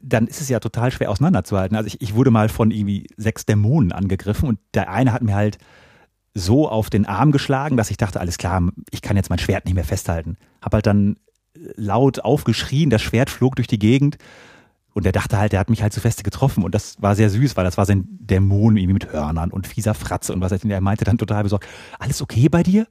dann 0.00 0.26
ist 0.26 0.40
es 0.40 0.48
ja 0.48 0.58
total 0.58 0.90
schwer 0.90 1.10
auseinanderzuhalten. 1.10 1.76
Also 1.76 1.86
ich, 1.86 2.00
ich 2.00 2.14
wurde 2.14 2.30
mal 2.30 2.48
von 2.48 2.72
irgendwie 2.72 3.06
sechs 3.16 3.46
Dämonen 3.46 3.92
angegriffen 3.92 4.48
und 4.48 4.58
der 4.74 4.90
eine 4.90 5.12
hat 5.12 5.22
mir 5.22 5.34
halt 5.34 5.58
so 6.34 6.68
auf 6.68 6.90
den 6.90 7.06
Arm 7.06 7.30
geschlagen, 7.30 7.76
dass 7.76 7.90
ich 7.90 7.96
dachte, 7.96 8.20
alles 8.20 8.38
klar, 8.38 8.62
ich 8.90 9.02
kann 9.02 9.16
jetzt 9.16 9.30
mein 9.30 9.38
Schwert 9.38 9.66
nicht 9.66 9.74
mehr 9.74 9.84
festhalten. 9.84 10.36
Hab 10.60 10.74
halt 10.74 10.86
dann 10.86 11.16
laut 11.54 12.20
aufgeschrien, 12.20 12.90
das 12.90 13.02
Schwert 13.02 13.30
flog 13.30 13.56
durch 13.56 13.68
die 13.68 13.78
Gegend 13.78 14.18
und 14.94 15.06
er 15.06 15.12
dachte 15.12 15.38
halt, 15.38 15.52
er 15.52 15.60
hat 15.60 15.70
mich 15.70 15.82
halt 15.82 15.92
zu 15.92 16.00
feste 16.00 16.22
getroffen 16.22 16.64
und 16.64 16.74
das 16.74 17.00
war 17.00 17.14
sehr 17.14 17.30
süß, 17.30 17.56
weil 17.56 17.64
das 17.64 17.78
war 17.78 17.86
sein 17.86 18.06
Dämon 18.08 18.76
irgendwie 18.76 18.94
mit 18.94 19.12
Hörnern 19.12 19.50
und 19.50 19.66
fieser 19.66 19.94
Fratze 19.94 20.32
und 20.32 20.40
was 20.40 20.52
er 20.52 20.80
meinte 20.80 21.04
dann 21.04 21.18
total 21.18 21.42
besorgt, 21.42 21.66
alles 21.98 22.22
okay 22.22 22.48
bei 22.48 22.62
dir? 22.62 22.86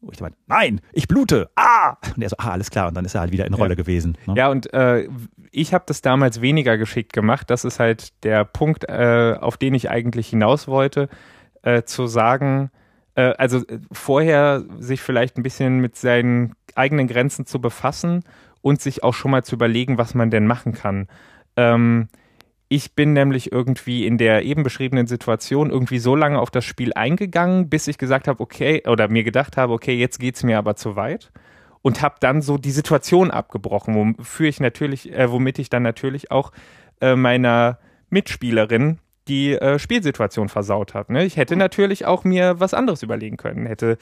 Und 0.00 0.14
ich 0.14 0.20
meinte, 0.20 0.36
nein, 0.48 0.80
ich 0.92 1.06
blute, 1.06 1.48
ah! 1.54 1.96
Und 2.16 2.22
er 2.22 2.28
so, 2.28 2.34
ah, 2.36 2.50
alles 2.50 2.72
klar. 2.72 2.88
Und 2.88 2.94
dann 2.96 3.04
ist 3.04 3.14
er 3.14 3.20
halt 3.20 3.30
wieder 3.30 3.46
in 3.46 3.54
Rolle 3.54 3.70
ja. 3.70 3.76
gewesen. 3.76 4.18
Ne? 4.26 4.34
Ja, 4.36 4.48
und 4.48 4.72
äh, 4.74 5.08
ich 5.52 5.72
habe 5.72 5.84
das 5.86 6.02
damals 6.02 6.40
weniger 6.40 6.76
geschickt 6.76 7.12
gemacht. 7.12 7.50
Das 7.50 7.64
ist 7.64 7.78
halt 7.78 8.24
der 8.24 8.44
Punkt, 8.44 8.82
äh, 8.88 9.36
auf 9.40 9.58
den 9.58 9.74
ich 9.74 9.90
eigentlich 9.90 10.28
hinaus 10.28 10.66
wollte. 10.66 11.08
äh, 11.62 11.84
zu 11.84 12.06
sagen, 12.06 12.70
äh, 13.14 13.32
also 13.38 13.58
äh, 13.66 13.78
vorher 13.90 14.64
sich 14.78 15.00
vielleicht 15.00 15.36
ein 15.36 15.42
bisschen 15.42 15.80
mit 15.80 15.96
seinen 15.96 16.54
eigenen 16.74 17.06
Grenzen 17.06 17.46
zu 17.46 17.60
befassen 17.60 18.24
und 18.62 18.80
sich 18.80 19.02
auch 19.02 19.14
schon 19.14 19.30
mal 19.30 19.44
zu 19.44 19.56
überlegen, 19.56 19.98
was 19.98 20.14
man 20.14 20.30
denn 20.30 20.46
machen 20.46 20.72
kann. 20.72 21.08
Ähm, 21.56 22.08
ich 22.68 22.94
bin 22.94 23.12
nämlich 23.12 23.52
irgendwie 23.52 24.06
in 24.06 24.16
der 24.16 24.44
eben 24.44 24.62
beschriebenen 24.62 25.06
Situation 25.06 25.70
irgendwie 25.70 25.98
so 25.98 26.16
lange 26.16 26.40
auf 26.40 26.50
das 26.50 26.64
Spiel 26.64 26.94
eingegangen, 26.94 27.68
bis 27.68 27.86
ich 27.86 27.98
gesagt 27.98 28.28
habe, 28.28 28.40
okay, 28.40 28.82
oder 28.86 29.08
mir 29.08 29.24
gedacht 29.24 29.58
habe, 29.58 29.74
okay, 29.74 29.94
jetzt 29.94 30.18
geht 30.18 30.36
es 30.36 30.42
mir 30.42 30.56
aber 30.56 30.74
zu 30.74 30.96
weit. 30.96 31.32
Und 31.82 32.00
habe 32.00 32.14
dann 32.20 32.40
so 32.40 32.58
die 32.58 32.70
Situation 32.70 33.30
abgebrochen, 33.30 34.16
wofür 34.16 34.48
ich 34.48 34.60
natürlich, 34.60 35.12
äh, 35.12 35.30
womit 35.30 35.58
ich 35.58 35.68
dann 35.68 35.82
natürlich 35.82 36.30
auch 36.30 36.52
äh, 37.00 37.16
meiner 37.16 37.78
Mitspielerin 38.08 39.00
die 39.28 39.52
äh, 39.52 39.78
Spielsituation 39.78 40.48
versaut 40.48 40.94
hat. 40.94 41.10
Ne? 41.10 41.24
Ich 41.24 41.36
hätte 41.36 41.56
natürlich 41.56 42.06
auch 42.06 42.24
mir 42.24 42.60
was 42.60 42.74
anderes 42.74 43.02
überlegen 43.02 43.36
können, 43.36 43.66
hätte 43.66 43.98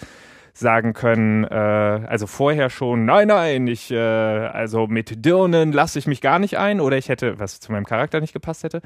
sagen 0.52 0.92
können, 0.92 1.44
äh, 1.44 1.54
also 1.54 2.26
vorher 2.26 2.70
schon, 2.70 3.04
nein, 3.04 3.28
nein, 3.28 3.66
ich, 3.66 3.90
äh, 3.90 3.98
also 3.98 4.86
mit 4.86 5.24
Dirnen 5.24 5.72
lasse 5.72 5.98
ich 5.98 6.06
mich 6.06 6.20
gar 6.20 6.38
nicht 6.38 6.58
ein, 6.58 6.80
oder 6.80 6.96
ich 6.96 7.08
hätte, 7.08 7.38
was 7.38 7.60
zu 7.60 7.72
meinem 7.72 7.86
Charakter 7.86 8.20
nicht 8.20 8.32
gepasst 8.32 8.64
hätte, 8.64 8.82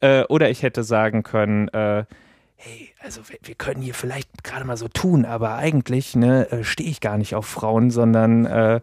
äh, 0.00 0.22
oder 0.24 0.48
ich 0.50 0.62
hätte 0.62 0.84
sagen 0.84 1.22
können, 1.24 1.68
äh, 1.68 2.04
hey, 2.56 2.90
also 3.00 3.28
wir, 3.28 3.38
wir, 3.42 3.54
können 3.54 3.82
hier 3.82 3.94
vielleicht 3.94 4.44
gerade 4.44 4.64
mal 4.64 4.76
so 4.76 4.88
tun, 4.88 5.24
aber 5.24 5.56
eigentlich 5.56 6.14
ne, 6.14 6.50
äh, 6.50 6.64
stehe 6.64 6.88
ich 6.88 7.00
gar 7.00 7.18
nicht 7.18 7.34
auf 7.34 7.46
Frauen, 7.46 7.90
sondern 7.90 8.80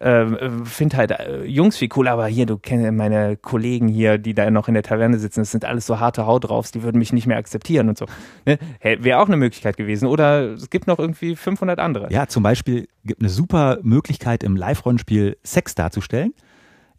äh, 0.00 0.24
äh, 0.24 0.64
finde 0.64 0.96
halt 0.98 1.10
äh, 1.12 1.44
Jungs 1.44 1.78
viel 1.78 1.88
cool, 1.96 2.08
aber 2.08 2.26
hier, 2.26 2.44
du 2.44 2.58
kennst 2.58 2.90
meine 2.92 3.36
Kollegen 3.36 3.88
hier, 3.88 4.18
die 4.18 4.34
da 4.34 4.50
noch 4.50 4.68
in 4.68 4.74
der 4.74 4.82
Taverne 4.82 5.18
sitzen, 5.18 5.40
das 5.40 5.50
sind 5.50 5.64
alles 5.64 5.86
so 5.86 6.00
harte 6.00 6.26
Haut 6.26 6.44
draufs, 6.44 6.70
die 6.70 6.82
würden 6.82 6.98
mich 6.98 7.14
nicht 7.14 7.26
mehr 7.26 7.38
akzeptieren 7.38 7.88
und 7.88 7.96
so. 7.96 8.04
Ne? 8.44 8.58
Wäre 8.82 9.20
auch 9.20 9.26
eine 9.26 9.38
Möglichkeit 9.38 9.78
gewesen. 9.78 10.06
Oder 10.06 10.52
es 10.52 10.68
gibt 10.68 10.86
noch 10.86 10.98
irgendwie 10.98 11.34
500 11.34 11.78
andere. 11.78 12.12
Ja, 12.12 12.26
zum 12.26 12.42
Beispiel 12.42 12.88
gibt 13.04 13.22
eine 13.22 13.30
super 13.30 13.78
Möglichkeit 13.82 14.42
im 14.42 14.56
Live-Rollenspiel 14.56 15.38
Sex 15.42 15.74
darzustellen, 15.74 16.34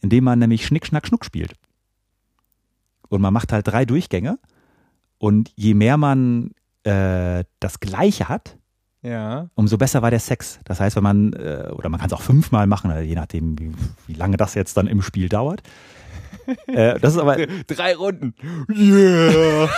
indem 0.01 0.23
man 0.23 0.39
nämlich 0.39 0.65
Schnick, 0.65 0.87
Schnack, 0.87 1.05
Schnuck 1.05 1.23
spielt. 1.23 1.53
Und 3.09 3.21
man 3.21 3.31
macht 3.33 3.53
halt 3.53 3.67
drei 3.67 3.85
Durchgänge. 3.85 4.39
Und 5.19 5.51
je 5.55 5.75
mehr 5.75 5.97
man 5.97 6.51
äh, 6.83 7.43
das 7.59 7.79
Gleiche 7.79 8.27
hat, 8.27 8.56
ja. 9.07 9.49
umso 9.55 9.77
besser 9.77 10.01
war 10.01 10.11
der 10.11 10.19
Sex. 10.19 10.59
Das 10.65 10.79
heißt, 10.79 10.95
wenn 10.95 11.03
man, 11.03 11.33
äh, 11.33 11.69
oder 11.71 11.89
man 11.89 11.99
kann 11.99 12.07
es 12.07 12.13
auch 12.13 12.21
fünfmal 12.21 12.67
machen, 12.67 12.91
je 13.03 13.15
nachdem, 13.15 13.57
wie, 13.59 13.71
wie, 14.07 14.13
lange 14.13 14.37
das 14.37 14.53
jetzt 14.53 14.77
dann 14.77 14.87
im 14.87 15.01
Spiel 15.01 15.29
dauert. 15.29 15.61
äh, 16.67 16.99
das 16.99 17.13
ist 17.13 17.19
aber. 17.19 17.37
Drei 17.67 17.95
Runden. 17.95 18.33
Yeah! 18.69 19.69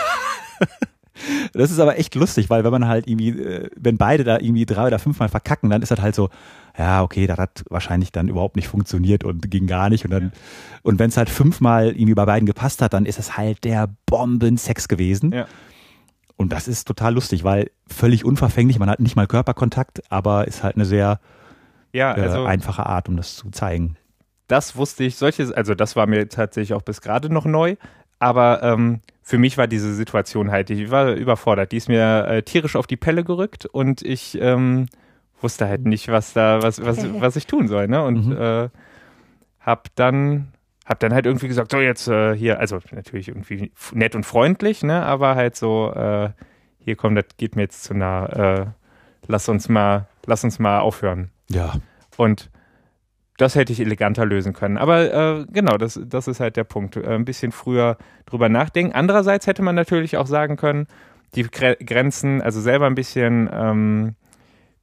Das 1.53 1.71
ist 1.71 1.79
aber 1.79 1.97
echt 1.99 2.15
lustig, 2.15 2.49
weil 2.49 2.63
wenn 2.63 2.71
man 2.71 2.87
halt 2.87 3.07
irgendwie, 3.07 3.29
äh, 3.29 3.69
wenn 3.75 3.97
beide 3.97 4.23
da 4.23 4.39
irgendwie 4.39 4.65
drei 4.65 4.87
oder 4.87 4.99
fünfmal 4.99 5.29
verkacken, 5.29 5.69
dann 5.69 5.81
ist 5.81 5.91
das 5.91 6.01
halt 6.01 6.15
so, 6.15 6.29
ja, 6.77 7.03
okay, 7.03 7.27
das 7.27 7.37
hat 7.37 7.63
wahrscheinlich 7.69 8.11
dann 8.11 8.29
überhaupt 8.29 8.55
nicht 8.55 8.67
funktioniert 8.67 9.23
und 9.23 9.51
ging 9.51 9.67
gar 9.67 9.89
nicht. 9.89 10.05
Und 10.05 10.11
dann, 10.11 10.23
ja. 10.23 10.31
und 10.83 10.99
wenn 10.99 11.09
es 11.09 11.17
halt 11.17 11.29
fünfmal 11.29 11.87
irgendwie 11.87 12.13
bei 12.13 12.25
beiden 12.25 12.45
gepasst 12.45 12.81
hat, 12.81 12.93
dann 12.93 13.05
ist 13.05 13.19
es 13.19 13.37
halt 13.37 13.63
der 13.63 13.89
Bombensex 14.05 14.87
gewesen. 14.87 15.33
Ja. 15.33 15.45
Und 16.39 16.53
das 16.53 16.69
ist 16.69 16.87
total 16.87 17.15
lustig, 17.15 17.43
weil 17.43 17.69
völlig 17.85 18.23
unverfänglich, 18.23 18.79
man 18.79 18.89
hat 18.89 19.01
nicht 19.01 19.17
mal 19.17 19.27
Körperkontakt, 19.27 20.01
aber 20.09 20.47
ist 20.47 20.63
halt 20.63 20.75
eine 20.75 20.85
sehr 20.85 21.19
ja, 21.91 22.15
äh, 22.15 22.21
also, 22.21 22.45
äh, 22.45 22.47
einfache 22.47 22.85
Art, 22.85 23.09
um 23.09 23.17
das 23.17 23.35
zu 23.35 23.51
zeigen. 23.51 23.97
Das 24.47 24.77
wusste 24.77 25.03
ich, 25.03 25.17
solches, 25.17 25.51
also 25.51 25.75
das 25.75 25.97
war 25.97 26.07
mir 26.07 26.29
tatsächlich 26.29 26.73
auch 26.73 26.81
bis 26.81 27.01
gerade 27.01 27.29
noch 27.29 27.43
neu, 27.43 27.75
aber 28.19 28.63
ähm, 28.63 29.01
für 29.21 29.37
mich 29.37 29.57
war 29.57 29.67
diese 29.67 29.93
Situation 29.93 30.49
halt, 30.49 30.69
ich 30.69 30.89
war 30.91 31.11
überfordert. 31.11 31.73
Die 31.73 31.77
ist 31.77 31.89
mir 31.89 32.25
äh, 32.27 32.41
tierisch 32.41 32.77
auf 32.77 32.87
die 32.87 32.95
Pelle 32.95 33.25
gerückt 33.25 33.65
und 33.65 34.01
ich 34.01 34.39
ähm, 34.39 34.85
wusste 35.41 35.67
halt 35.67 35.85
nicht, 35.85 36.07
was 36.07 36.31
da, 36.31 36.63
was, 36.63 36.81
was, 36.85 37.05
was 37.19 37.35
ich 37.35 37.47
tun 37.47 37.67
soll, 37.67 37.89
ne? 37.89 38.01
Und 38.01 38.27
mhm. 38.27 38.37
äh, 38.37 38.69
hab 39.59 39.93
dann 39.95 40.53
hab 40.89 40.99
dann 40.99 41.13
halt 41.13 41.27
irgendwie 41.27 41.47
gesagt, 41.47 41.71
so 41.71 41.79
jetzt 41.79 42.07
äh, 42.07 42.35
hier, 42.35 42.59
also 42.59 42.79
natürlich 42.91 43.27
irgendwie 43.27 43.71
nett 43.93 44.15
und 44.15 44.25
freundlich, 44.25 44.81
ne, 44.83 45.05
aber 45.05 45.35
halt 45.35 45.55
so, 45.55 45.93
äh, 45.93 46.31
hier 46.79 46.95
komm, 46.95 47.13
das 47.13 47.25
geht 47.37 47.55
mir 47.55 47.61
jetzt 47.61 47.83
zu 47.83 47.93
nah, 47.93 48.25
äh, 48.25 48.65
lass 49.27 49.47
uns 49.47 49.69
mal, 49.69 50.07
lass 50.25 50.43
uns 50.43 50.57
mal 50.57 50.79
aufhören. 50.79 51.29
Ja. 51.47 51.73
Und 52.17 52.49
das 53.37 53.55
hätte 53.55 53.71
ich 53.71 53.79
eleganter 53.79 54.25
lösen 54.25 54.53
können. 54.53 54.77
Aber 54.77 55.13
äh, 55.13 55.45
genau, 55.51 55.77
das, 55.77 55.99
das 56.03 56.27
ist 56.27 56.39
halt 56.39 56.57
der 56.57 56.65
Punkt. 56.65 56.97
Äh, 56.97 57.15
ein 57.15 57.23
bisschen 57.23 57.51
früher 57.51 57.97
drüber 58.25 58.49
nachdenken. 58.49 58.93
Andererseits 58.93 59.47
hätte 59.47 59.61
man 59.61 59.75
natürlich 59.75 60.17
auch 60.17 60.27
sagen 60.27 60.57
können, 60.57 60.87
die 61.35 61.43
Grenzen, 61.43 62.41
also 62.41 62.59
selber 62.59 62.87
ein 62.87 62.95
bisschen 62.95 63.49
ähm, 63.53 64.15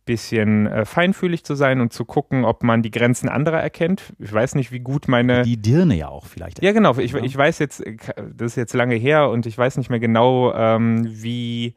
bisschen 0.07 0.67
äh, 0.67 0.85
feinfühlig 0.87 1.45
zu 1.45 1.55
sein 1.55 1.81
und 1.81 1.93
zu 1.93 2.07
gucken, 2.07 2.45
ob 2.45 2.63
man 2.63 2.83
die 2.83 2.91
Grenzen 2.91 3.29
anderer 3.29 3.61
erkennt. 3.61 4.15
Ich 4.19 4.33
weiß 4.33 4.55
nicht, 4.55 4.73
wie 4.73 4.81
gut 4.81 5.09
meine. 5.09 5.43
Die 5.43 5.61
Dirne 5.61 5.97
ja 5.97 6.09
auch 6.09 6.25
vielleicht. 6.25 6.63
Ja, 6.63 6.73
genau. 6.73 6.97
Ich, 6.97 7.13
ich 7.15 7.37
weiß 7.37 7.59
jetzt, 7.59 7.85
das 8.17 8.53
ist 8.53 8.57
jetzt 8.57 8.73
lange 8.73 8.95
her 8.95 9.29
und 9.29 9.45
ich 9.45 9.59
weiß 9.59 9.77
nicht 9.77 9.91
mehr 9.91 10.01
genau, 10.01 10.55
ähm, 10.55 11.05
wie 11.07 11.75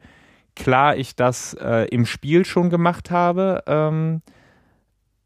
klar 0.56 0.96
ich 0.96 1.16
das 1.16 1.54
äh, 1.54 1.86
im 1.88 2.06
Spiel 2.06 2.44
schon 2.46 2.70
gemacht 2.70 3.10
habe. 3.10 3.62
Ähm, 3.66 4.22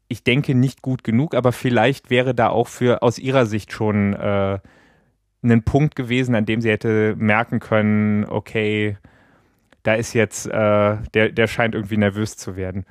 ich 0.07 0.23
denke 0.23 0.55
nicht 0.55 0.81
gut 0.81 1.03
genug, 1.03 1.35
aber 1.35 1.51
vielleicht 1.51 2.09
wäre 2.09 2.35
da 2.35 2.49
auch 2.49 2.67
für 2.67 3.01
aus 3.01 3.17
ihrer 3.17 3.45
Sicht 3.45 3.71
schon 3.71 4.13
äh, 4.13 4.59
ein 5.43 5.63
Punkt 5.63 5.95
gewesen, 5.95 6.35
an 6.35 6.45
dem 6.45 6.61
sie 6.61 6.69
hätte 6.69 7.15
merken 7.17 7.59
können, 7.59 8.25
okay, 8.25 8.97
da 9.85 9.93
ist 9.93 10.13
jetzt, 10.13 10.47
äh, 10.47 10.97
der, 11.13 11.29
der 11.31 11.47
scheint 11.47 11.75
irgendwie 11.75 11.97
nervös 11.97 12.37
zu 12.37 12.55
werden. 12.55 12.85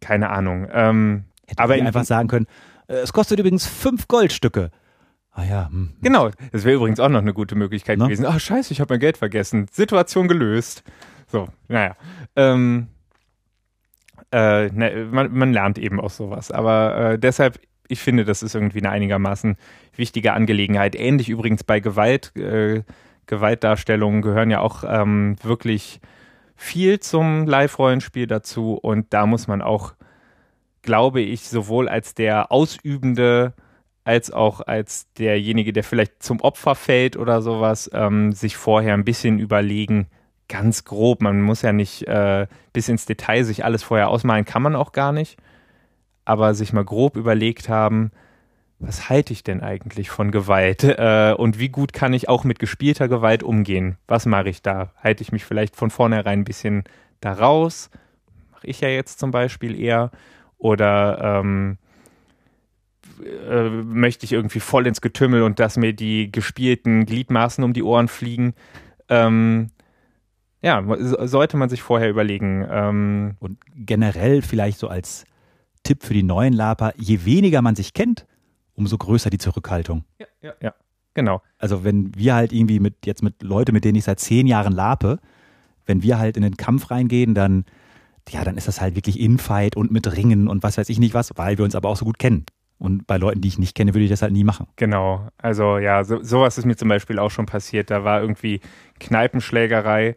Keine 0.00 0.30
Ahnung. 0.30 0.68
Ähm, 0.72 1.24
Hätte 1.46 1.62
aber 1.62 1.74
einfach 1.74 2.04
sagen 2.04 2.28
können, 2.28 2.46
äh, 2.86 2.94
es 2.94 3.12
kostet 3.12 3.40
übrigens 3.40 3.66
fünf 3.66 4.06
Goldstücke. 4.06 4.70
Ah 5.32 5.44
ja. 5.44 5.66
Hm. 5.66 5.72
hm. 5.72 5.92
Genau, 6.00 6.30
das 6.52 6.64
wäre 6.64 6.76
übrigens 6.76 7.00
auch 7.00 7.08
noch 7.08 7.20
eine 7.20 7.34
gute 7.34 7.56
Möglichkeit 7.56 7.98
Na? 7.98 8.06
gewesen. 8.06 8.26
Ach 8.26 8.38
scheiße, 8.38 8.72
ich 8.72 8.80
habe 8.80 8.94
mein 8.94 9.00
Geld 9.00 9.16
vergessen. 9.16 9.66
Situation 9.72 10.28
gelöst. 10.28 10.84
So, 11.26 11.48
naja. 11.66 11.96
Ähm, 12.36 12.86
äh, 14.30 14.68
ne, 14.68 15.08
man, 15.10 15.32
man, 15.32 15.52
lernt 15.52 15.78
eben 15.78 16.00
auch 16.00 16.10
sowas. 16.10 16.52
Aber 16.52 17.12
äh, 17.12 17.18
deshalb, 17.18 17.58
ich 17.88 18.00
finde, 18.00 18.24
das 18.24 18.44
ist 18.44 18.54
irgendwie 18.54 18.78
eine 18.78 18.90
einigermaßen 18.90 19.56
wichtige 19.96 20.32
Angelegenheit. 20.32 20.94
Ähnlich 20.94 21.28
übrigens 21.28 21.64
bei 21.64 21.80
Gewalt. 21.80 22.36
Äh, 22.36 22.84
Gewaltdarstellungen 23.28 24.22
gehören 24.22 24.50
ja 24.50 24.60
auch 24.60 24.82
ähm, 24.84 25.36
wirklich 25.42 26.00
viel 26.56 26.98
zum 26.98 27.46
Live-Rollenspiel 27.46 28.26
dazu. 28.26 28.74
Und 28.74 29.14
da 29.14 29.26
muss 29.26 29.46
man 29.46 29.62
auch, 29.62 29.94
glaube 30.82 31.20
ich, 31.20 31.48
sowohl 31.48 31.88
als 31.88 32.14
der 32.14 32.50
Ausübende 32.50 33.54
als 34.08 34.30
auch 34.30 34.62
als 34.62 35.12
derjenige, 35.18 35.74
der 35.74 35.84
vielleicht 35.84 36.22
zum 36.22 36.40
Opfer 36.40 36.74
fällt 36.74 37.18
oder 37.18 37.42
sowas, 37.42 37.90
ähm, 37.92 38.32
sich 38.32 38.56
vorher 38.56 38.94
ein 38.94 39.04
bisschen 39.04 39.38
überlegen, 39.38 40.06
ganz 40.48 40.84
grob, 40.84 41.20
man 41.20 41.42
muss 41.42 41.60
ja 41.60 41.74
nicht 41.74 42.08
äh, 42.08 42.46
bis 42.72 42.88
ins 42.88 43.04
Detail 43.04 43.44
sich 43.44 43.66
alles 43.66 43.82
vorher 43.82 44.08
ausmalen, 44.08 44.46
kann 44.46 44.62
man 44.62 44.76
auch 44.76 44.92
gar 44.92 45.12
nicht, 45.12 45.36
aber 46.24 46.54
sich 46.54 46.72
mal 46.72 46.86
grob 46.86 47.16
überlegt 47.16 47.68
haben, 47.68 48.10
was 48.80 49.08
halte 49.08 49.32
ich 49.32 49.42
denn 49.42 49.60
eigentlich 49.60 50.10
von 50.10 50.30
Gewalt 50.30 50.84
äh, 50.84 51.34
und 51.36 51.58
wie 51.58 51.68
gut 51.68 51.92
kann 51.92 52.12
ich 52.12 52.28
auch 52.28 52.44
mit 52.44 52.58
gespielter 52.58 53.08
Gewalt 53.08 53.42
umgehen? 53.42 53.98
Was 54.06 54.26
mache 54.26 54.48
ich 54.48 54.62
da? 54.62 54.92
Halte 55.02 55.22
ich 55.22 55.32
mich 55.32 55.44
vielleicht 55.44 55.76
von 55.76 55.90
vornherein 55.90 56.40
ein 56.40 56.44
bisschen 56.44 56.84
da 57.20 57.32
raus? 57.32 57.90
Mache 58.52 58.66
ich 58.66 58.80
ja 58.80 58.88
jetzt 58.88 59.18
zum 59.18 59.30
Beispiel 59.30 59.78
eher. 59.78 60.10
Oder 60.58 61.40
ähm, 61.40 61.78
äh, 63.48 63.68
möchte 63.68 64.24
ich 64.24 64.32
irgendwie 64.32 64.60
voll 64.60 64.86
ins 64.86 65.00
Getümmel 65.00 65.42
und 65.42 65.58
dass 65.60 65.76
mir 65.76 65.92
die 65.92 66.30
gespielten 66.30 67.06
Gliedmaßen 67.06 67.62
um 67.62 67.72
die 67.72 67.82
Ohren 67.82 68.08
fliegen? 68.08 68.54
Ähm, 69.08 69.70
ja, 70.60 70.82
sollte 70.98 71.56
man 71.56 71.68
sich 71.68 71.82
vorher 71.82 72.10
überlegen. 72.10 72.66
Ähm, 72.68 73.36
und 73.38 73.58
generell 73.74 74.42
vielleicht 74.42 74.78
so 74.78 74.88
als 74.88 75.24
Tipp 75.84 76.02
für 76.02 76.14
die 76.14 76.24
neuen 76.24 76.52
Laper, 76.52 76.92
je 76.96 77.24
weniger 77.24 77.62
man 77.62 77.76
sich 77.76 77.94
kennt, 77.94 78.26
umso 78.78 78.96
größer 78.96 79.28
die 79.28 79.38
Zurückhaltung. 79.38 80.04
Ja, 80.18 80.26
ja, 80.40 80.54
ja. 80.62 80.74
Genau. 81.14 81.42
Also 81.58 81.82
wenn 81.82 82.14
wir 82.14 82.34
halt 82.34 82.52
irgendwie 82.52 82.78
mit 82.78 83.04
jetzt 83.04 83.22
mit 83.22 83.42
Leuten, 83.42 83.72
mit 83.72 83.84
denen 83.84 83.96
ich 83.96 84.04
seit 84.04 84.20
zehn 84.20 84.46
Jahren 84.46 84.72
lape, 84.72 85.18
wenn 85.84 86.02
wir 86.02 86.18
halt 86.18 86.36
in 86.36 86.44
den 86.44 86.56
Kampf 86.56 86.90
reingehen, 86.90 87.34
dann 87.34 87.64
ja, 88.28 88.44
dann 88.44 88.56
ist 88.56 88.68
das 88.68 88.80
halt 88.80 88.94
wirklich 88.94 89.18
Infight 89.18 89.74
und 89.74 89.90
mit 89.90 90.14
Ringen 90.14 90.48
und 90.48 90.62
was 90.62 90.76
weiß 90.76 90.90
ich 90.90 90.98
nicht 90.98 91.14
was, 91.14 91.32
weil 91.36 91.56
wir 91.56 91.64
uns 91.64 91.74
aber 91.74 91.88
auch 91.88 91.96
so 91.96 92.04
gut 92.04 92.18
kennen. 92.18 92.44
Und 92.78 93.06
bei 93.06 93.16
Leuten, 93.16 93.40
die 93.40 93.48
ich 93.48 93.58
nicht 93.58 93.74
kenne, 93.74 93.94
würde 93.94 94.04
ich 94.04 94.10
das 94.10 94.22
halt 94.22 94.32
nie 94.32 94.44
machen. 94.44 94.68
Genau. 94.76 95.26
Also 95.38 95.78
ja, 95.78 96.04
so, 96.04 96.22
sowas 96.22 96.58
ist 96.58 96.66
mir 96.66 96.76
zum 96.76 96.88
Beispiel 96.88 97.18
auch 97.18 97.30
schon 97.30 97.46
passiert. 97.46 97.90
Da 97.90 98.04
war 98.04 98.20
irgendwie 98.20 98.60
Kneipenschlägerei 99.00 100.14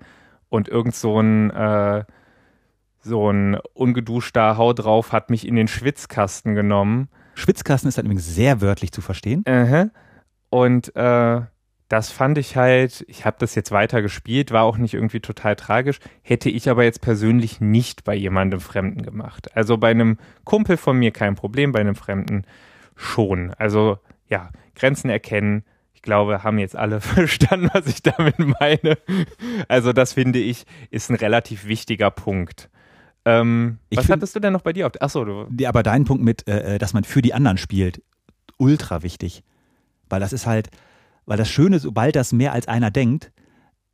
und 0.50 0.68
irgend 0.68 0.94
so 0.94 1.20
ein 1.20 1.50
äh, 1.52 2.04
so 3.00 3.32
ein 3.32 3.58
ungeduschter 3.74 4.58
Hau 4.58 4.74
drauf 4.74 5.12
hat 5.14 5.32
mich 5.32 5.48
in 5.48 5.56
den 5.56 5.68
Schwitzkasten 5.68 6.54
genommen 6.54 7.10
Schwitzkasten 7.36 7.88
ist 7.88 7.98
dann 7.98 8.06
übrigens 8.06 8.34
sehr 8.34 8.62
wörtlich 8.62 8.92
zu 8.92 9.02
verstehen. 9.02 9.44
Uh 9.48 9.52
-huh. 9.52 9.90
Und 10.50 10.96
äh, 10.96 11.42
das 11.92 12.10
fand 12.10 12.38
ich 12.38 12.56
halt, 12.56 13.04
ich 13.10 13.26
habe 13.26 13.36
das 13.40 13.54
jetzt 13.54 13.72
weiter 13.72 14.02
gespielt, 14.02 14.52
war 14.52 14.64
auch 14.64 14.78
nicht 14.78 14.94
irgendwie 14.94 15.20
total 15.20 15.58
tragisch, 15.58 16.00
hätte 16.22 16.50
ich 16.50 16.70
aber 16.70 16.86
jetzt 16.86 17.02
persönlich 17.02 17.60
nicht 17.60 18.06
bei 18.06 18.16
jemandem 18.16 18.62
Fremden 18.62 19.02
gemacht. 19.02 19.56
Also 19.58 19.78
bei 19.78 19.92
einem 19.92 20.18
Kumpel 20.46 20.78
von 20.78 20.98
mir 20.98 21.12
kein 21.12 21.36
Problem, 21.36 21.74
bei 21.74 21.82
einem 21.82 21.96
Fremden 21.96 22.46
schon. 22.96 23.54
Also 23.58 23.98
ja, 24.28 24.52
Grenzen 24.76 25.10
erkennen. 25.10 25.66
Ich 25.94 26.02
glaube, 26.02 26.44
haben 26.44 26.60
jetzt 26.60 26.78
alle 26.78 27.02
verstanden, 27.02 27.70
was 27.74 27.88
ich 27.88 28.02
damit 28.02 28.40
meine. 28.40 28.98
Also 29.68 29.92
das 29.92 30.14
finde 30.14 30.40
ich, 30.40 30.66
ist 30.92 31.10
ein 31.10 31.16
relativ 31.16 31.66
wichtiger 31.66 32.10
Punkt. 32.10 32.70
Ähm, 33.26 33.78
was 33.92 34.06
find, 34.06 34.18
hattest 34.18 34.36
du 34.36 34.40
denn 34.40 34.54
noch 34.54 34.62
bei 34.62 34.74
dir? 34.74 34.88
Auf, 34.88 34.94
achso, 35.00 35.24
du. 35.26 35.48
Ja, 35.60 35.70
aber 35.70 35.84
dein 35.84 36.06
Punkt 36.06 36.24
mit, 36.24 36.48
äh, 36.48 36.76
äh, 36.76 36.78
dass 36.78 36.94
man 36.94 37.04
für 37.04 37.22
die 37.22 37.34
anderen 37.34 37.58
spielt, 37.58 38.02
ultra 38.58 39.04
wichtig. 39.04 39.44
Weil 40.10 40.20
das 40.20 40.34
ist 40.34 40.46
halt, 40.46 40.70
weil 41.26 41.38
das 41.38 41.50
Schöne, 41.50 41.80
sobald 41.80 42.16
das 42.16 42.34
mehr 42.34 42.54
als 42.54 42.68
einer 42.68 42.92
denkt, 42.92 43.32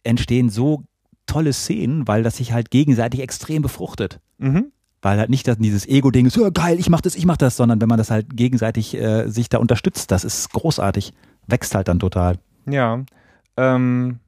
entstehen 0.03 0.49
so 0.49 0.83
tolle 1.25 1.53
Szenen, 1.53 2.07
weil 2.07 2.23
das 2.23 2.37
sich 2.37 2.53
halt 2.53 2.71
gegenseitig 2.71 3.19
extrem 3.19 3.61
befruchtet. 3.61 4.19
Mhm. 4.37 4.71
Weil 5.01 5.19
halt 5.19 5.29
nicht 5.29 5.47
dass 5.47 5.57
dieses 5.57 5.87
Ego-Ding 5.87 6.25
ist, 6.25 6.37
oh, 6.37 6.49
geil, 6.51 6.79
ich 6.79 6.89
mach 6.89 7.01
das, 7.01 7.15
ich 7.15 7.25
mach 7.25 7.37
das, 7.37 7.55
sondern 7.57 7.79
wenn 7.81 7.89
man 7.89 7.97
das 7.97 8.09
halt 8.09 8.35
gegenseitig 8.35 8.95
äh, 8.95 9.27
sich 9.27 9.49
da 9.49 9.59
unterstützt, 9.59 10.11
das 10.11 10.23
ist 10.23 10.51
großartig. 10.53 11.13
Wächst 11.45 11.75
halt 11.75 11.87
dann 11.87 11.99
total. 11.99 12.39
Ja. 12.65 13.03
Ähm, 13.57 14.19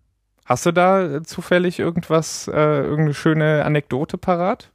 hast 0.45 0.65
du 0.65 0.71
da 0.71 1.23
zufällig 1.23 1.79
irgendwas, 1.79 2.47
äh, 2.47 2.81
irgendeine 2.81 3.13
schöne 3.13 3.65
Anekdote 3.65 4.17
parat? 4.17 4.71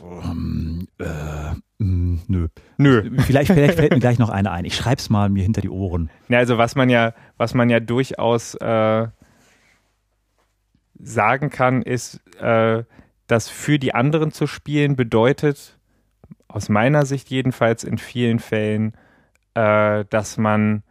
Ähm, 0.00 0.88
äh, 0.98 1.54
nö. 1.78 2.48
Nö. 2.76 3.10
Vielleicht, 3.20 3.52
vielleicht 3.52 3.74
fällt 3.74 3.92
mir 3.92 4.00
gleich 4.00 4.18
noch 4.18 4.30
eine 4.30 4.50
ein. 4.50 4.64
Ich 4.64 4.76
schreib's 4.76 5.10
mal 5.10 5.28
mir 5.28 5.42
hinter 5.42 5.60
die 5.60 5.68
Ohren. 5.68 6.10
Ja, 6.28 6.38
also 6.38 6.58
was 6.58 6.74
man 6.74 6.88
ja, 6.88 7.14
was 7.36 7.54
man 7.54 7.68
ja 7.68 7.80
durchaus 7.80 8.54
äh, 8.54 9.08
sagen 11.00 11.50
kann, 11.50 11.82
ist, 11.82 12.20
äh, 12.40 12.84
dass 13.26 13.48
für 13.48 13.78
die 13.78 13.94
anderen 13.94 14.32
zu 14.32 14.46
spielen 14.46 14.96
bedeutet, 14.96 15.78
aus 16.48 16.68
meiner 16.68 17.04
Sicht 17.04 17.28
jedenfalls 17.28 17.84
in 17.84 17.98
vielen 17.98 18.38
Fällen, 18.38 18.94
äh, 19.54 20.04
dass 20.08 20.38
man 20.38 20.82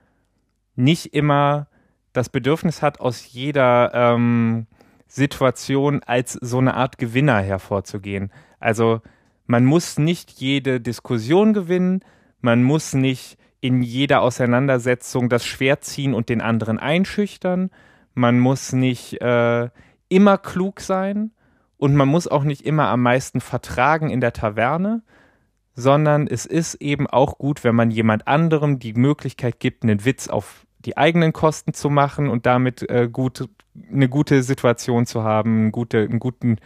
nicht 0.76 1.14
immer 1.14 1.68
das 2.14 2.30
Bedürfnis 2.30 2.82
hat, 2.82 3.00
aus 3.00 3.32
jeder 3.32 3.92
ähm, 3.94 4.68
Situation 5.08 6.02
als 6.04 6.34
so 6.34 6.58
eine 6.60 6.76
Art 6.76 6.98
Gewinner 6.98 7.40
hervorzugehen. 7.40 8.32
Also 8.60 9.02
man 9.46 9.66
muss 9.66 9.98
nicht 9.98 10.32
jede 10.32 10.82
Diskussion 10.82 11.54
gewinnen, 11.54 12.02
man 12.42 12.64
muss 12.64 12.94
nicht 12.94 13.38
in 13.62 13.82
jeder 13.82 14.22
Auseinandersetzung 14.22 15.30
das 15.30 15.46
Schwert 15.46 15.84
ziehen 15.84 16.14
und 16.14 16.30
den 16.30 16.42
anderen 16.42 16.78
einschüchtern, 16.78 17.72
man 18.14 18.40
muss 18.40 18.74
nicht 18.74 19.22
äh, 19.22 19.70
immer 20.10 20.38
klug 20.38 20.80
sein 20.80 21.32
und 21.78 21.96
man 21.96 22.08
muss 22.08 22.28
auch 22.28 22.44
nicht 22.44 22.62
immer 22.64 22.88
am 22.88 23.02
meisten 23.02 23.42
vertragen 23.42 24.10
in 24.10 24.22
der 24.22 24.34
Taverne, 24.34 25.04
sondern 25.76 26.28
es 26.28 26.46
ist 26.46 26.76
eben 26.76 27.08
auch 27.08 27.38
gut, 27.38 27.64
wenn 27.64 27.76
man 27.76 27.92
jemand 27.92 28.28
anderem 28.28 28.80
die 28.80 28.94
Möglichkeit 28.94 29.60
gibt, 29.60 29.84
einen 29.84 30.04
Witz 30.04 30.28
auf 30.28 30.67
die 30.88 30.98
eigenen 30.98 31.34
Kosten 31.34 31.74
zu 31.74 31.90
machen 31.90 32.30
und 32.30 32.46
damit 32.46 32.90
äh, 32.90 33.10
gut, 33.12 33.50
eine 33.92 34.08
gute 34.08 34.42
Situation 34.42 35.06
zu 35.06 35.24
haben, 35.24 35.72
gute, 35.74 36.00
einen 36.00 36.20
guten 36.20 36.58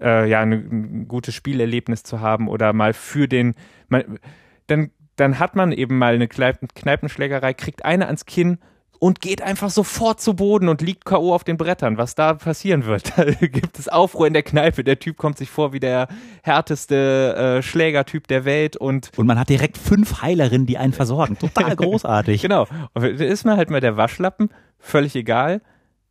äh, 0.00 0.28
ja, 0.28 0.40
eine, 0.40 0.56
ein 0.56 1.08
gutes 1.08 1.34
Spielerlebnis 1.34 2.02
zu 2.02 2.20
haben 2.20 2.48
oder 2.48 2.72
mal 2.72 2.92
für 2.92 3.28
den, 3.28 3.54
man, 3.88 4.18
dann, 4.66 4.90
dann 5.14 5.38
hat 5.38 5.54
man 5.54 5.70
eben 5.70 5.96
mal 5.96 6.14
eine 6.14 6.26
Kneipen, 6.26 6.68
Kneipenschlägerei, 6.74 7.54
kriegt 7.54 7.84
eine 7.84 8.06
ans 8.06 8.26
Kinn 8.26 8.58
und 9.00 9.20
geht 9.20 9.42
einfach 9.42 9.70
sofort 9.70 10.20
zu 10.20 10.34
Boden 10.34 10.68
und 10.68 10.82
liegt 10.82 11.04
K.O. 11.04 11.34
auf 11.34 11.42
den 11.42 11.56
Brettern. 11.56 11.96
Was 11.96 12.14
da 12.14 12.34
passieren 12.34 12.84
wird, 12.84 13.12
da 13.16 13.24
gibt 13.24 13.78
es 13.78 13.88
Aufruhr 13.88 14.28
in 14.28 14.34
der 14.34 14.44
Kneipe. 14.44 14.84
Der 14.84 15.00
Typ 15.00 15.16
kommt 15.16 15.38
sich 15.38 15.50
vor 15.50 15.72
wie 15.72 15.80
der 15.80 16.06
härteste 16.44 17.58
äh, 17.58 17.62
Schlägertyp 17.62 18.28
der 18.28 18.44
Welt 18.44 18.76
und. 18.76 19.10
Und 19.16 19.26
man 19.26 19.38
hat 19.38 19.48
direkt 19.48 19.78
fünf 19.78 20.22
Heilerinnen, 20.22 20.66
die 20.66 20.78
einen 20.78 20.92
versorgen. 20.92 21.36
Total 21.38 21.74
großartig. 21.76 22.42
genau. 22.42 22.68
Und 22.94 23.02
da 23.02 23.24
ist 23.24 23.44
man 23.44 23.56
halt 23.56 23.70
mal 23.70 23.80
der 23.80 23.96
Waschlappen, 23.96 24.50
völlig 24.78 25.16
egal 25.16 25.62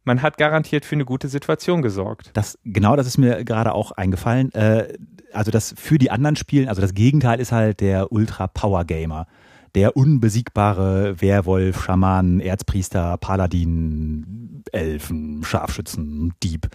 man 0.06 0.24
hat 0.24 0.38
garantiert 0.38 0.86
für 0.86 0.96
eine 0.96 1.06
gute 1.06 1.28
Situation 1.28 1.84
gesorgt. 1.84 2.32
Das, 2.34 2.58
genau, 2.64 2.96
das 2.96 3.06
ist 3.06 3.18
mir 3.20 3.44
gerade 3.46 3.74
auch 3.74 3.92
eingefallen. 3.92 4.52
Äh, 4.54 4.98
also 5.34 5.52
das 5.52 5.76
für 5.78 6.00
die 6.00 6.10
anderen 6.10 6.36
Spielen, 6.36 6.68
also 6.68 6.82
das 6.82 6.96
Gegenteil 6.96 7.40
ist 7.40 7.52
halt 7.52 7.80
der 7.80 8.12
Ultra-Power-Gamer. 8.12 9.28
Der 9.76 9.96
unbesiegbare 9.96 11.22
Werwolf, 11.22 11.84
Schaman, 11.84 12.40
Erzpriester, 12.40 13.18
Paladin, 13.18 14.64
Elfen, 14.72 15.44
Scharfschützen, 15.44 16.34
Dieb. 16.44 16.68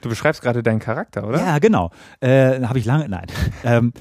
Du 0.00 0.08
beschreibst 0.08 0.42
gerade 0.42 0.62
deinen 0.62 0.80
Charakter, 0.80 1.26
oder? 1.26 1.38
Ja, 1.38 1.58
genau. 1.58 1.90
Äh, 2.20 2.62
Habe 2.62 2.78
ich 2.78 2.84
lange, 2.84 3.08
nein. 3.08 3.26
ähm, 3.64 3.92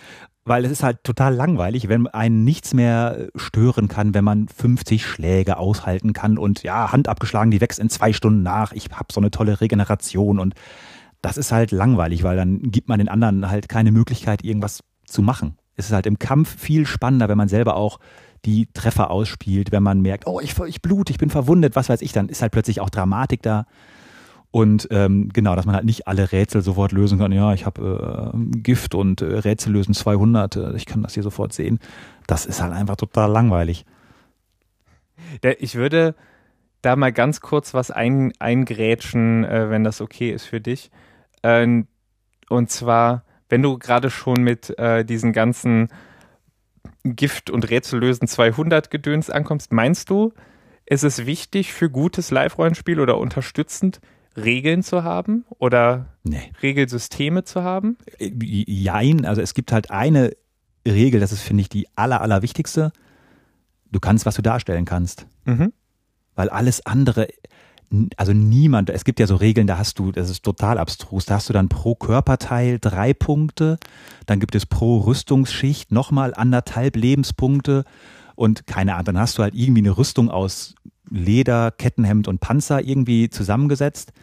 weil 0.43 0.65
es 0.65 0.71
ist 0.71 0.83
halt 0.83 1.03
total 1.03 1.35
langweilig, 1.35 1.87
wenn 1.87 2.07
einen 2.07 2.43
nichts 2.43 2.73
mehr 2.73 3.27
stören 3.35 3.87
kann, 3.87 4.13
wenn 4.13 4.23
man 4.23 4.47
50 4.47 5.05
Schläge 5.05 5.57
aushalten 5.57 6.13
kann 6.13 6.37
und 6.37 6.63
ja, 6.63 6.91
Hand 6.91 7.07
abgeschlagen, 7.07 7.51
die 7.51 7.61
wächst 7.61 7.79
in 7.79 7.89
zwei 7.89 8.11
Stunden 8.11 8.41
nach. 8.41 8.71
Ich 8.71 8.89
habe 8.91 9.13
so 9.13 9.21
eine 9.21 9.29
tolle 9.29 9.61
Regeneration 9.61 10.39
und 10.39 10.55
das 11.21 11.37
ist 11.37 11.51
halt 11.51 11.71
langweilig, 11.71 12.23
weil 12.23 12.35
dann 12.35 12.59
gibt 12.71 12.89
man 12.89 12.97
den 12.97 13.07
anderen 13.07 13.51
halt 13.51 13.69
keine 13.69 13.91
Möglichkeit, 13.91 14.43
irgendwas 14.43 14.79
zu 15.05 15.21
machen. 15.21 15.57
Es 15.75 15.87
ist 15.87 15.93
halt 15.93 16.05
im 16.05 16.19
Kampf 16.19 16.59
viel 16.59 16.85
spannender, 16.85 17.29
wenn 17.29 17.37
man 17.37 17.47
selber 17.47 17.75
auch 17.75 17.99
die 18.45 18.67
Treffer 18.73 19.11
ausspielt, 19.11 19.71
wenn 19.71 19.83
man 19.83 20.01
merkt, 20.01 20.25
oh, 20.27 20.39
ich, 20.39 20.57
ich 20.59 20.81
blute, 20.81 21.11
ich 21.11 21.19
bin 21.19 21.29
verwundet, 21.29 21.75
was 21.75 21.89
weiß 21.89 22.01
ich, 22.01 22.11
dann 22.11 22.29
ist 22.29 22.41
halt 22.41 22.51
plötzlich 22.51 22.81
auch 22.81 22.89
Dramatik 22.89 23.41
da. 23.41 23.65
Und 24.51 24.89
ähm, 24.91 25.29
genau, 25.31 25.55
dass 25.55 25.65
man 25.65 25.75
halt 25.75 25.85
nicht 25.85 26.07
alle 26.07 26.31
Rätsel 26.31 26.61
sofort 26.61 26.91
lösen 26.91 27.19
kann. 27.19 27.31
Ja, 27.31 27.53
ich 27.53 27.65
habe 27.65 28.33
äh, 28.33 28.57
Gift 28.59 28.95
und 28.95 29.21
äh, 29.21 29.25
Rätsel 29.25 29.71
lösen 29.71 29.93
200. 29.93 30.55
Äh, 30.57 30.75
ich 30.75 30.85
kann 30.85 31.03
das 31.03 31.13
hier 31.13 31.23
sofort 31.23 31.53
sehen. 31.53 31.79
Das 32.27 32.45
ist 32.45 32.61
halt 32.61 32.73
einfach 32.73 32.97
total 32.97 33.31
langweilig. 33.31 33.85
Ich 35.59 35.75
würde 35.75 36.15
da 36.81 36.97
mal 36.97 37.13
ganz 37.13 37.39
kurz 37.39 37.73
was 37.73 37.91
ein, 37.91 38.33
eingrätschen, 38.39 39.45
äh, 39.45 39.69
wenn 39.69 39.85
das 39.85 40.01
okay 40.01 40.31
ist 40.31 40.45
für 40.45 40.59
dich. 40.59 40.91
Ähm, 41.43 41.87
und 42.49 42.69
zwar, 42.69 43.23
wenn 43.51 43.61
du 43.61 43.77
gerade 43.77 44.09
schon 44.09 44.43
mit 44.43 44.77
äh, 44.79 45.03
diesen 45.03 45.33
ganzen 45.33 45.89
Gift- 47.03 47.49
und 47.49 47.69
Rätsellösen 47.69 48.27
200 48.27 48.89
Gedöns 48.89 49.29
ankommst, 49.29 49.73
meinst 49.73 50.09
du, 50.09 50.33
ist 50.85 51.03
es 51.03 51.25
wichtig 51.25 51.73
für 51.73 51.89
gutes 51.89 52.31
Live-Rollenspiel 52.31 52.99
oder 52.99 53.17
unterstützend, 53.17 53.99
Regeln 54.37 54.81
zu 54.81 55.03
haben 55.03 55.43
oder 55.59 56.05
nee. 56.23 56.53
Regelsysteme 56.61 57.43
zu 57.43 57.63
haben? 57.63 57.97
Äh, 58.19 58.31
jein, 58.39 59.25
also 59.25 59.41
es 59.41 59.53
gibt 59.53 59.73
halt 59.73 59.91
eine 59.91 60.31
Regel, 60.87 61.19
das 61.19 61.33
ist, 61.33 61.41
finde 61.41 61.61
ich, 61.61 61.69
die 61.69 61.87
aller, 61.95 62.21
allerwichtigste. 62.21 62.93
Du 63.91 63.99
kannst, 63.99 64.25
was 64.25 64.35
du 64.35 64.41
darstellen 64.41 64.85
kannst. 64.85 65.27
Mhm. 65.43 65.73
Weil 66.35 66.47
alles 66.47 66.85
andere, 66.85 67.27
also 68.15 68.33
niemand, 68.33 68.89
es 68.89 69.03
gibt 69.03 69.19
ja 69.19 69.27
so 69.27 69.35
Regeln, 69.35 69.67
da 69.67 69.77
hast 69.77 69.99
du, 69.99 70.11
das 70.11 70.29
ist 70.29 70.43
total 70.43 70.77
abstrus, 70.77 71.25
da 71.25 71.35
hast 71.35 71.49
du 71.49 71.53
dann 71.53 71.69
pro 71.69 71.95
Körperteil 71.95 72.79
drei 72.79 73.13
Punkte, 73.13 73.77
dann 74.25 74.39
gibt 74.39 74.55
es 74.55 74.65
pro 74.65 74.99
Rüstungsschicht 74.99 75.91
nochmal 75.91 76.33
anderthalb 76.33 76.95
Lebenspunkte 76.95 77.83
und 78.35 78.65
keine 78.65 78.93
Ahnung, 78.93 79.05
dann 79.05 79.19
hast 79.19 79.37
du 79.37 79.43
halt 79.43 79.55
irgendwie 79.55 79.81
eine 79.81 79.97
Rüstung 79.97 80.29
aus 80.29 80.75
Leder, 81.09 81.71
Kettenhemd 81.71 82.27
und 82.27 82.39
Panzer 82.39 82.81
irgendwie 82.81 83.29
zusammengesetzt. 83.29 84.13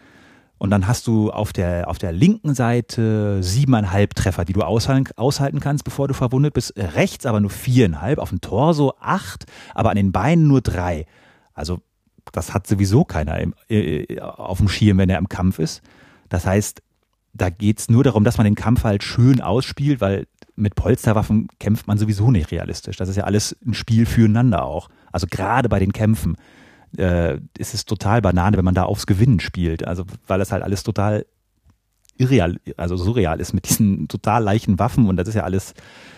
Und 0.57 0.71
dann 0.71 0.89
hast 0.89 1.07
du 1.07 1.31
auf 1.31 1.53
der, 1.53 1.89
auf 1.89 1.99
der 1.99 2.11
linken 2.11 2.55
Seite 2.55 3.43
siebeneinhalb 3.43 4.15
Treffer, 4.15 4.45
die 4.45 4.55
du 4.55 4.63
aushalten, 4.63 5.13
aushalten 5.17 5.61
kannst, 5.61 5.85
bevor 5.85 6.09
du 6.09 6.15
verwundet 6.15 6.55
bist. 6.55 6.75
Rechts 6.77 7.27
aber 7.27 7.41
nur 7.41 7.51
viereinhalb, 7.51 8.19
auf 8.19 8.31
dem 8.31 8.41
Torso 8.41 8.95
acht, 8.99 9.45
aber 9.75 9.91
an 9.91 9.97
den 9.97 10.11
Beinen 10.11 10.49
nur 10.49 10.61
drei. 10.61 11.07
Also 11.55 11.79
das 12.33 12.55
hat 12.55 12.67
sowieso 12.67 13.05
keiner 13.05 13.39
im, 13.41 13.55
äh, 13.69 14.21
auf 14.21 14.59
dem 14.59 14.69
Schirm, 14.69 14.99
wenn 14.99 15.11
er 15.11 15.19
im 15.19 15.29
Kampf 15.29 15.59
ist. 15.59 15.83
Das 16.29 16.47
heißt, 16.47 16.83
da 17.35 17.51
geht's 17.51 17.89
nur 17.89 18.05
darum, 18.05 18.25
dass 18.25 18.39
man 18.39 18.45
den 18.45 18.55
Kampf 18.55 18.85
halt 18.85 19.03
schön 19.03 19.41
ausspielt, 19.41 20.01
weil 20.01 20.27
mit 20.57 20.75
Polsterwaffen 20.75 21.49
kämpft 21.61 21.87
man 21.87 21.99
sowieso 21.99 22.31
nicht 22.31 22.51
realistisch. 22.51 22.97
Das 22.97 23.09
ist 23.09 23.17
ja 23.17 23.25
alles 23.25 23.57
ein 23.65 23.75
Spiel 23.75 24.07
füreinander 24.07 24.65
auch. 24.65 24.89
Also 25.13 25.27
gerade 25.31 25.69
bei 25.69 25.79
den 25.79 25.93
Kämpfen 25.93 26.37
äh, 26.97 27.39
ist 27.57 27.75
es 27.75 27.85
total 27.85 28.21
Banane, 28.23 28.57
wenn 28.57 28.65
man 28.65 28.75
da 28.75 28.85
aufs 28.85 29.07
Gewinnen 29.07 29.41
spielt. 29.41 29.87
Also 29.87 30.05
weil 30.27 30.39
das 30.39 30.51
halt 30.51 30.63
alles 30.63 30.83
total 30.83 31.27
irreal, 32.19 32.57
also 32.77 32.97
surreal 32.97 33.41
ist 33.41 33.53
mit 33.53 33.69
diesen 33.69 34.09
total 34.09 34.43
leichten 34.43 34.79
Waffen 34.79 35.09
und 35.09 35.17
das 35.17 35.29
ist 35.29 35.35
ja 35.35 35.45
alles, 35.45 35.75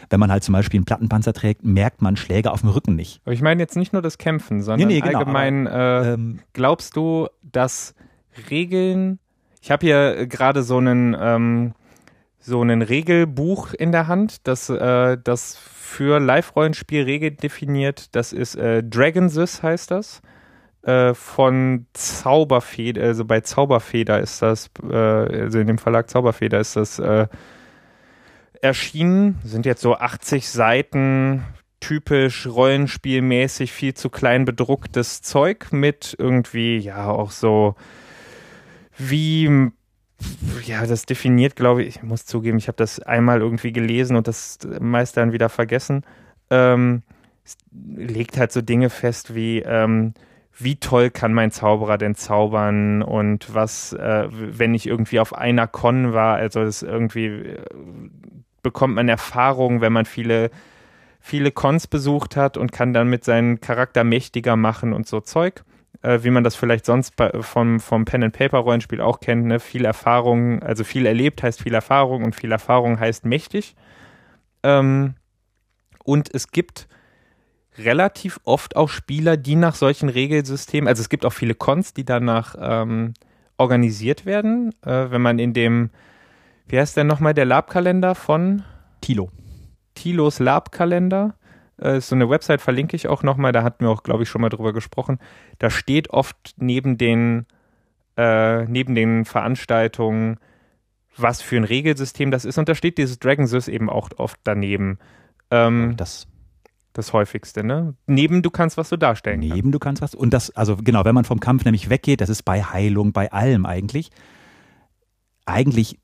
wenn 0.09 0.21
man 0.21 0.31
halt 0.33 0.43
zum 0.43 0.53
Beispiel 0.53 0.79
einen 0.79 0.85
Plattenpanzer 0.85 1.33
trägt, 1.33 1.65
merkt 1.65 2.03
man 2.03 2.17
Schläge 2.17 2.51
auf 2.51 2.61
dem 2.61 2.71
Rücken 2.71 2.97
nicht. 2.97 3.21
Aber 3.25 3.33
ich 3.33 3.43
meine 3.43 3.63
jetzt 3.63 3.77
nicht 3.77 3.93
nur 3.93 4.03
das 4.03 4.19
Kämpfen, 4.19 4.63
sondern 4.63 4.89
nee, 4.89 4.95
nee, 4.95 5.01
genau, 5.01 5.21
allgemein, 5.21 5.69
aber, 5.69 6.05
äh, 6.07 6.13
ähm, 6.15 6.41
glaubst 6.53 6.97
du, 6.97 7.29
dass 7.43 7.95
Regeln, 8.51 9.19
ich 9.61 9.71
habe 9.71 9.87
hier 9.87 10.27
gerade 10.27 10.63
so 10.63 10.79
einen, 10.79 11.17
ähm, 11.19 11.75
so 12.41 12.61
einen 12.63 12.83
Regelbuch 12.83 13.75
in 13.75 13.93
der 13.93 14.09
Hand, 14.09 14.47
das, 14.47 14.71
äh, 14.71 15.19
das 15.23 15.57
für 15.57 16.19
Live-Rollenspiel 16.19 17.03
Regeln 17.03 17.37
definiert, 17.37 18.15
das 18.15 18.33
ist 18.33 18.55
äh, 18.55 18.83
Dragon 18.83 19.29
Sys 19.29 19.63
heißt 19.63 19.91
das. 19.91 20.23
Äh, 20.83 21.15
von 21.15 21.87
Zauberfeder, 21.93 23.03
also 23.03 23.25
bei 23.25 23.41
Zauberfeder 23.41 24.21
ist 24.21 24.43
das, 24.43 24.71
äh, 24.89 24.95
also 24.95 25.59
in 25.59 25.67
dem 25.67 25.79
Verlag 25.79 26.09
Zauberfeder 26.09 26.61
ist 26.61 26.77
das 26.77 26.99
äh, 26.99 27.27
erschienen. 28.61 29.39
Sind 29.45 29.67
jetzt 29.67 29.83
so 29.83 29.97
80 29.97 30.49
Seiten, 30.49 31.45
typisch 31.81 32.47
rollenspielmäßig 32.47 33.73
viel 33.73 33.95
zu 33.95 34.11
klein 34.11 34.45
bedrucktes 34.45 35.23
Zeug 35.23 35.73
mit 35.73 36.15
irgendwie, 36.19 36.79
ja, 36.79 37.09
auch 37.09 37.31
so 37.31 37.75
wie 38.99 39.71
ja, 40.67 40.87
das 40.87 41.07
definiert, 41.07 41.57
glaube 41.57 41.83
ich, 41.83 41.97
ich 41.97 42.03
muss 42.03 42.27
zugeben, 42.27 42.59
ich 42.59 42.69
habe 42.69 42.77
das 42.77 43.01
einmal 43.01 43.41
irgendwie 43.41 43.73
gelesen 43.73 44.17
und 44.17 44.29
das 44.29 44.59
meist 44.81 45.17
dann 45.17 45.33
wieder 45.33 45.49
vergessen. 45.49 46.05
Ähm, 46.51 47.03
legt 47.73 48.37
halt 48.39 48.53
so 48.53 48.61
Dinge 48.61 48.91
fest 48.91 49.35
wie, 49.35 49.61
ähm, 49.61 50.15
wie 50.57 50.77
toll 50.77 51.11
kann 51.11 51.33
mein 51.33 51.51
Zauberer 51.51 51.99
denn 51.99 52.15
zaubern 52.15 53.03
und 53.03 53.55
was, 53.55 53.93
äh, 53.93 54.29
wenn 54.31 54.75
ich 54.75 54.87
irgendwie 54.87 55.21
auf 55.21 55.35
einer 55.35 55.67
Con 55.67 56.13
war, 56.13 56.37
also 56.37 56.63
das 56.63 56.83
irgendwie 56.83 57.27
äh, 57.27 57.65
bekommt 58.63 58.95
man 58.95 59.09
Erfahrung, 59.09 59.81
wenn 59.81 59.93
man 59.93 60.05
viele, 60.05 60.51
viele 61.19 61.51
Cons 61.51 61.87
besucht 61.87 62.37
hat 62.37 62.57
und 62.57 62.73
kann 62.73 62.93
dann 62.93 63.09
mit 63.09 63.25
seinem 63.25 63.61
Charakter 63.61 64.05
mächtiger 64.05 64.57
machen 64.57 64.93
und 64.93 65.07
so 65.07 65.21
Zeug. 65.21 65.65
Äh, 66.03 66.21
wie 66.23 66.31
man 66.31 66.45
das 66.45 66.57
vielleicht 66.57 66.87
sonst 66.87 67.15
vom, 67.41 67.79
vom 67.81 68.05
Pen-and-Paper-Rollenspiel 68.05 69.01
auch 69.01 69.21
kennt, 69.21 69.47
ne? 69.47 69.61
viel 69.61 69.85
Erfahrung, 69.85 70.63
also 70.63 70.83
viel 70.83 71.05
erlebt 71.05 71.43
heißt 71.43 71.63
viel 71.63 71.75
Erfahrung 71.75 72.25
und 72.25 72.35
viel 72.35 72.53
Erfahrung 72.53 72.99
heißt 72.99 73.27
mächtig. 73.27 73.77
Ähm, 74.63 75.15
und 76.05 76.35
es 76.35 76.51
gibt 76.53 76.89
relativ 77.79 78.41
oft 78.45 78.77
auch 78.77 78.89
Spieler, 78.89 79.37
die 79.37 79.57
nach 79.57 79.75
solchen 79.75 80.09
Regelsystemen, 80.09 80.89
also 80.89 81.01
es 81.01 81.09
gibt 81.09 81.25
auch 81.25 81.33
viele 81.33 81.55
Cons, 81.55 81.95
die 81.95 82.05
danach 82.05 82.55
ähm, 82.59 83.15
organisiert 83.57 84.27
werden. 84.27 84.75
Äh, 84.85 85.11
wenn 85.11 85.23
man 85.23 85.39
in 85.39 85.53
dem, 85.53 85.91
wie 86.67 86.79
heißt 86.79 86.97
der 86.97 87.05
nochmal, 87.05 87.35
der 87.35 87.45
Lab-Kalender 87.45 88.15
von 88.15 88.65
Tilo. 89.01 89.31
Tilos 89.95 90.39
Lab-Kalender. 90.39 91.35
Äh, 91.81 91.99
ist 91.99 92.09
so 92.09 92.15
eine 92.15 92.29
Website, 92.29 92.61
verlinke 92.61 92.97
ich 92.97 93.09
auch 93.09 93.23
nochmal, 93.23 93.53
da 93.53 93.63
hatten 93.63 93.85
wir 93.85 93.91
auch, 93.91 94.03
glaube 94.03 94.23
ich, 94.23 94.29
schon 94.29 94.41
mal 94.41 94.49
drüber 94.49 94.73
gesprochen. 94.73 95.19
Da 95.59 95.71
steht 95.71 96.11
oft 96.11 96.55
neben 96.57 96.99
den, 96.99 97.47
äh, 98.17 98.65
neben 98.65 98.95
den 98.95 99.25
Veranstaltungen, 99.25 100.39
was 101.17 101.43
für 101.43 101.57
ein 101.57 101.65
Regelsystem 101.65 102.31
das 102.31 102.45
ist. 102.45 102.59
Und 102.59 102.69
da 102.69 102.75
steht 102.75 102.99
dieses 102.99 103.19
Dragon 103.19 103.47
Sys 103.47 103.69
eben 103.69 103.91
auch 103.91 104.11
oft 104.17 104.41
daneben. 104.45 104.99
Ähm, 105.51 105.95
das 105.97 106.27
das 106.93 107.13
häufigste, 107.13 107.65
ne? 107.65 107.95
Neben 108.07 108.43
du 108.43 108.51
kannst, 108.51 108.77
was 108.77 108.89
du 108.89 108.97
darstellen 108.97 109.41
Neben 109.41 109.55
kannst. 109.55 109.75
du 109.75 109.79
kannst 109.79 110.03
was. 110.03 110.15
Und 110.15 110.33
das, 110.33 110.51
also 110.51 110.77
genau, 110.77 111.05
wenn 111.05 111.15
man 111.15 111.25
vom 111.25 111.41
Kampf 111.41 111.65
nämlich 111.65 111.89
weggeht, 111.89 112.21
das 112.21 112.29
ist 112.29 112.43
bei 112.43 112.63
Heilung, 112.63 113.13
bei 113.13 113.31
allem 113.33 113.67
eigentlich. 113.67 114.11
Eigentlich 115.47 115.99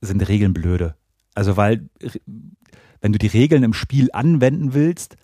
sind 0.00 0.26
Regeln 0.28 0.52
blöde. 0.52 0.96
Also, 1.34 1.56
weil, 1.56 1.88
wenn 3.00 3.12
du 3.12 3.18
die 3.18 3.28
Regeln 3.28 3.62
im 3.62 3.72
Spiel 3.72 4.10
anwenden 4.12 4.74
willst, 4.74 5.16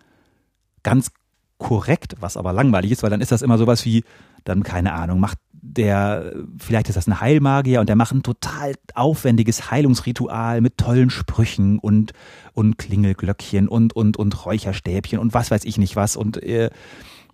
ganz 0.82 1.10
korrekt, 1.58 2.14
was 2.20 2.36
aber 2.36 2.52
langweilig 2.52 2.92
ist, 2.92 3.02
weil 3.02 3.10
dann 3.10 3.20
ist 3.20 3.32
das 3.32 3.42
immer 3.42 3.58
sowas 3.58 3.84
wie, 3.84 4.04
dann 4.44 4.62
keine 4.62 4.92
Ahnung, 4.92 5.20
macht 5.20 5.38
der, 5.60 6.32
vielleicht 6.58 6.88
ist 6.88 6.96
das 6.96 7.06
ein 7.06 7.20
Heilmagier 7.20 7.80
und 7.80 7.88
der 7.88 7.96
macht 7.96 8.12
ein 8.12 8.22
total 8.22 8.74
aufwendiges 8.94 9.70
Heilungsritual 9.70 10.60
mit 10.60 10.78
tollen 10.78 11.10
Sprüchen 11.10 11.78
und, 11.78 12.12
und 12.52 12.78
Klingelglöckchen 12.78 13.68
und, 13.68 13.94
und, 13.94 14.16
und 14.16 14.46
Räucherstäbchen 14.46 15.18
und 15.18 15.34
was 15.34 15.50
weiß 15.50 15.64
ich 15.64 15.78
nicht 15.78 15.96
was 15.96 16.16
und, 16.16 16.42
äh, 16.42 16.70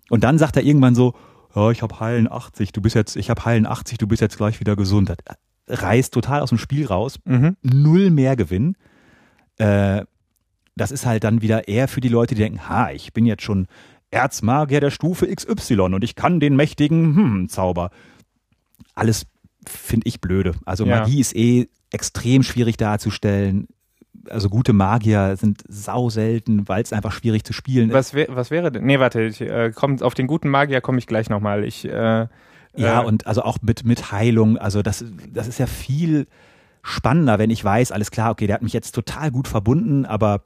und 0.09 0.23
dann 0.23 0.37
sagt 0.37 0.55
er 0.55 0.63
irgendwann 0.63 0.95
so, 0.95 1.13
ja, 1.55 1.71
ich 1.71 1.81
habe 1.81 1.99
Heilen 1.99 2.31
80, 2.31 2.71
du 2.71 2.81
bist 2.81 2.95
jetzt, 2.95 3.15
ich 3.15 3.29
habe 3.29 3.45
Heilen 3.45 3.65
80, 3.65 3.97
du 3.97 4.07
bist 4.07 4.21
jetzt 4.21 4.37
gleich 4.37 4.59
wieder 4.59 4.75
gesund. 4.75 5.09
Das 5.09 5.81
reißt 5.81 6.13
total 6.13 6.41
aus 6.41 6.49
dem 6.49 6.57
Spiel 6.57 6.85
raus, 6.85 7.17
mhm. 7.25 7.55
null 7.63 8.11
mehr 8.11 8.35
Gewinn. 8.35 8.75
Äh, 9.57 10.03
das 10.75 10.91
ist 10.91 11.05
halt 11.05 11.23
dann 11.23 11.41
wieder 11.41 11.67
eher 11.67 11.87
für 11.87 12.01
die 12.01 12.09
Leute, 12.09 12.35
die 12.35 12.41
denken, 12.41 12.67
ha, 12.67 12.91
ich 12.91 13.13
bin 13.13 13.25
jetzt 13.25 13.43
schon 13.43 13.67
Erzmagier 14.11 14.81
der 14.81 14.91
Stufe 14.91 15.27
XY 15.33 15.79
und 15.79 16.03
ich 16.03 16.15
kann 16.15 16.39
den 16.39 16.55
mächtigen 16.55 17.15
hm, 17.15 17.49
Zauber. 17.49 17.91
Alles 18.95 19.25
finde 19.65 20.07
ich 20.07 20.21
blöde. 20.21 20.53
Also 20.65 20.85
ja. 20.85 20.99
Magie 20.99 21.19
ist 21.19 21.35
eh 21.35 21.67
extrem 21.91 22.43
schwierig 22.43 22.77
darzustellen. 22.77 23.67
Also 24.29 24.49
gute 24.49 24.73
Magier 24.73 25.37
sind 25.37 25.61
sau 25.67 26.09
selten, 26.09 26.67
weil 26.67 26.81
es 26.81 26.93
einfach 26.93 27.11
schwierig 27.11 27.43
zu 27.43 27.53
spielen 27.53 27.91
was 27.91 28.13
ist. 28.13 28.35
was 28.35 28.49
wäre 28.49 28.71
denn? 28.71 28.85
Nee, 28.85 28.99
warte, 28.99 29.21
ich, 29.21 29.41
äh, 29.41 29.71
komm, 29.73 30.01
auf 30.01 30.15
den 30.15 30.25
guten 30.25 30.49
Magier 30.49 30.81
komme 30.81 30.97
ich 30.97 31.05
gleich 31.05 31.29
nochmal. 31.29 31.63
Ich, 31.63 31.85
äh, 31.85 32.27
ja, 32.75 33.01
äh, 33.01 33.05
und 33.05 33.27
also 33.27 33.43
auch 33.43 33.59
mit, 33.61 33.85
mit 33.85 34.11
Heilung, 34.11 34.57
also 34.57 34.81
das, 34.81 35.05
das 35.31 35.47
ist 35.47 35.59
ja 35.59 35.67
viel 35.67 36.27
spannender, 36.81 37.39
wenn 37.39 37.49
ich 37.49 37.63
weiß, 37.63 37.91
alles 37.91 38.11
klar, 38.11 38.31
okay, 38.31 38.47
der 38.47 38.55
hat 38.55 38.61
mich 38.61 38.73
jetzt 38.73 38.91
total 38.93 39.31
gut 39.31 39.47
verbunden, 39.47 40.05
aber 40.05 40.41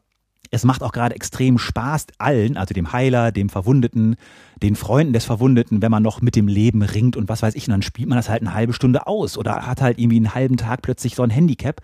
es 0.51 0.63
macht 0.63 0.81
auch 0.81 0.91
gerade 0.91 1.15
extrem 1.15 1.57
Spaß 1.57 2.07
allen, 2.17 2.57
also 2.57 2.73
dem 2.73 2.91
Heiler, 2.91 3.31
dem 3.31 3.49
Verwundeten, 3.49 4.15
den 4.63 4.75
Freunden 4.75 5.13
des 5.13 5.25
Verwundeten, 5.25 5.81
wenn 5.81 5.91
man 5.91 6.03
noch 6.03 6.21
mit 6.21 6.35
dem 6.35 6.47
Leben 6.47 6.81
ringt 6.81 7.15
und 7.17 7.29
was 7.29 7.41
weiß 7.41 7.55
ich, 7.55 7.67
und 7.67 7.71
dann 7.71 7.81
spielt 7.81 8.09
man 8.09 8.17
das 8.17 8.29
halt 8.29 8.41
eine 8.41 8.53
halbe 8.53 8.73
Stunde 8.73 9.05
aus 9.07 9.37
oder 9.37 9.67
hat 9.67 9.81
halt 9.81 9.99
irgendwie 9.99 10.17
einen 10.17 10.33
halben 10.33 10.57
Tag 10.57 10.81
plötzlich 10.81 11.15
so 11.15 11.23
ein 11.23 11.29
Handicap, 11.29 11.81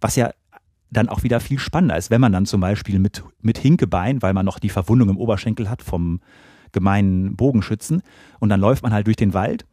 was 0.00 0.16
ja 0.16 0.30
dann 0.90 1.08
auch 1.08 1.22
wieder 1.22 1.40
viel 1.40 1.58
spannender 1.58 1.96
ist, 1.96 2.10
wenn 2.10 2.20
man 2.20 2.32
dann 2.32 2.46
zum 2.46 2.60
Beispiel 2.60 2.98
mit, 2.98 3.22
mit 3.42 3.58
Hinkebein, 3.58 4.22
weil 4.22 4.32
man 4.32 4.46
noch 4.46 4.58
die 4.58 4.70
Verwundung 4.70 5.10
im 5.10 5.18
Oberschenkel 5.18 5.68
hat 5.68 5.82
vom 5.82 6.20
gemeinen 6.72 7.36
Bogenschützen. 7.36 8.02
Und 8.40 8.48
dann 8.48 8.60
läuft 8.60 8.82
man 8.82 8.92
halt 8.92 9.06
durch 9.06 9.16
den 9.16 9.34
Wald 9.34 9.66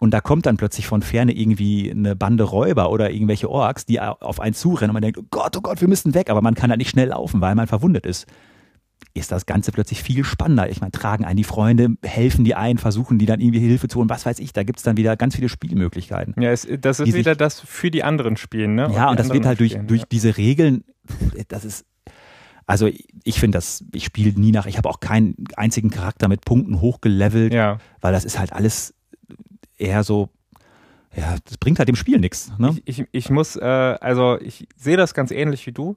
und 0.00 0.12
da 0.12 0.22
kommt 0.22 0.46
dann 0.46 0.56
plötzlich 0.56 0.86
von 0.86 1.02
Ferne 1.02 1.36
irgendwie 1.36 1.90
eine 1.90 2.16
Bande 2.16 2.44
Räuber 2.44 2.90
oder 2.90 3.10
irgendwelche 3.10 3.50
Orks, 3.50 3.84
die 3.84 4.00
auf 4.00 4.40
einen 4.40 4.54
zurennen 4.54 4.90
und 4.90 4.94
man 4.94 5.02
denkt, 5.02 5.18
oh 5.18 5.24
Gott, 5.30 5.54
oh 5.58 5.60
Gott, 5.60 5.82
wir 5.82 5.88
müssen 5.88 6.14
weg, 6.14 6.30
aber 6.30 6.40
man 6.40 6.54
kann 6.54 6.70
da 6.70 6.76
nicht 6.76 6.88
schnell 6.88 7.08
laufen, 7.08 7.42
weil 7.42 7.54
man 7.54 7.66
verwundet 7.66 8.06
ist. 8.06 8.26
Ist 9.12 9.30
das 9.30 9.44
Ganze 9.44 9.72
plötzlich 9.72 10.02
viel 10.02 10.24
spannender. 10.24 10.70
Ich 10.70 10.80
meine, 10.80 10.92
tragen 10.92 11.26
einen 11.26 11.36
die 11.36 11.44
Freunde, 11.44 11.88
helfen 12.02 12.46
die 12.46 12.54
ein, 12.54 12.78
versuchen 12.78 13.18
die 13.18 13.26
dann 13.26 13.40
irgendwie 13.40 13.60
Hilfe 13.60 13.88
zu 13.88 13.98
holen, 13.98 14.08
was 14.08 14.24
weiß 14.24 14.38
ich, 14.38 14.54
da 14.54 14.62
gibt 14.62 14.78
es 14.78 14.84
dann 14.84 14.96
wieder 14.96 15.18
ganz 15.18 15.36
viele 15.36 15.50
Spielmöglichkeiten. 15.50 16.34
Ja, 16.40 16.50
es, 16.50 16.66
das 16.80 17.00
ist 17.00 17.12
wieder 17.12 17.36
das 17.36 17.60
für 17.60 17.90
die 17.90 18.02
anderen 18.02 18.38
spielen, 18.38 18.76
ne? 18.76 18.90
Ja, 18.94 19.04
und, 19.04 19.10
und 19.10 19.20
das 19.20 19.32
wird 19.34 19.44
halt 19.44 19.60
durch, 19.60 19.72
spielen, 19.72 19.86
durch 19.86 20.00
ja. 20.02 20.06
diese 20.10 20.38
Regeln, 20.38 20.84
das 21.48 21.66
ist, 21.66 21.84
also 22.66 22.88
ich 23.24 23.38
finde 23.38 23.58
das, 23.58 23.84
ich 23.92 24.06
spiele 24.06 24.32
nie 24.38 24.52
nach, 24.52 24.64
ich 24.64 24.78
habe 24.78 24.88
auch 24.88 25.00
keinen 25.00 25.34
einzigen 25.56 25.90
Charakter 25.90 26.28
mit 26.28 26.46
Punkten 26.46 26.80
hochgelevelt, 26.80 27.52
ja. 27.52 27.78
weil 28.00 28.14
das 28.14 28.24
ist 28.24 28.38
halt 28.38 28.54
alles 28.54 28.94
eher 29.80 30.04
so, 30.04 30.28
ja, 31.14 31.36
das 31.44 31.58
bringt 31.58 31.78
halt 31.78 31.88
dem 31.88 31.96
Spiel 31.96 32.18
nichts. 32.18 32.52
Ne? 32.58 32.76
Ich, 32.84 33.00
ich, 33.00 33.08
ich 33.10 33.30
muss, 33.30 33.56
äh, 33.56 33.64
also 33.64 34.38
ich 34.40 34.68
sehe 34.76 34.96
das 34.96 35.14
ganz 35.14 35.30
ähnlich 35.30 35.66
wie 35.66 35.72
du. 35.72 35.96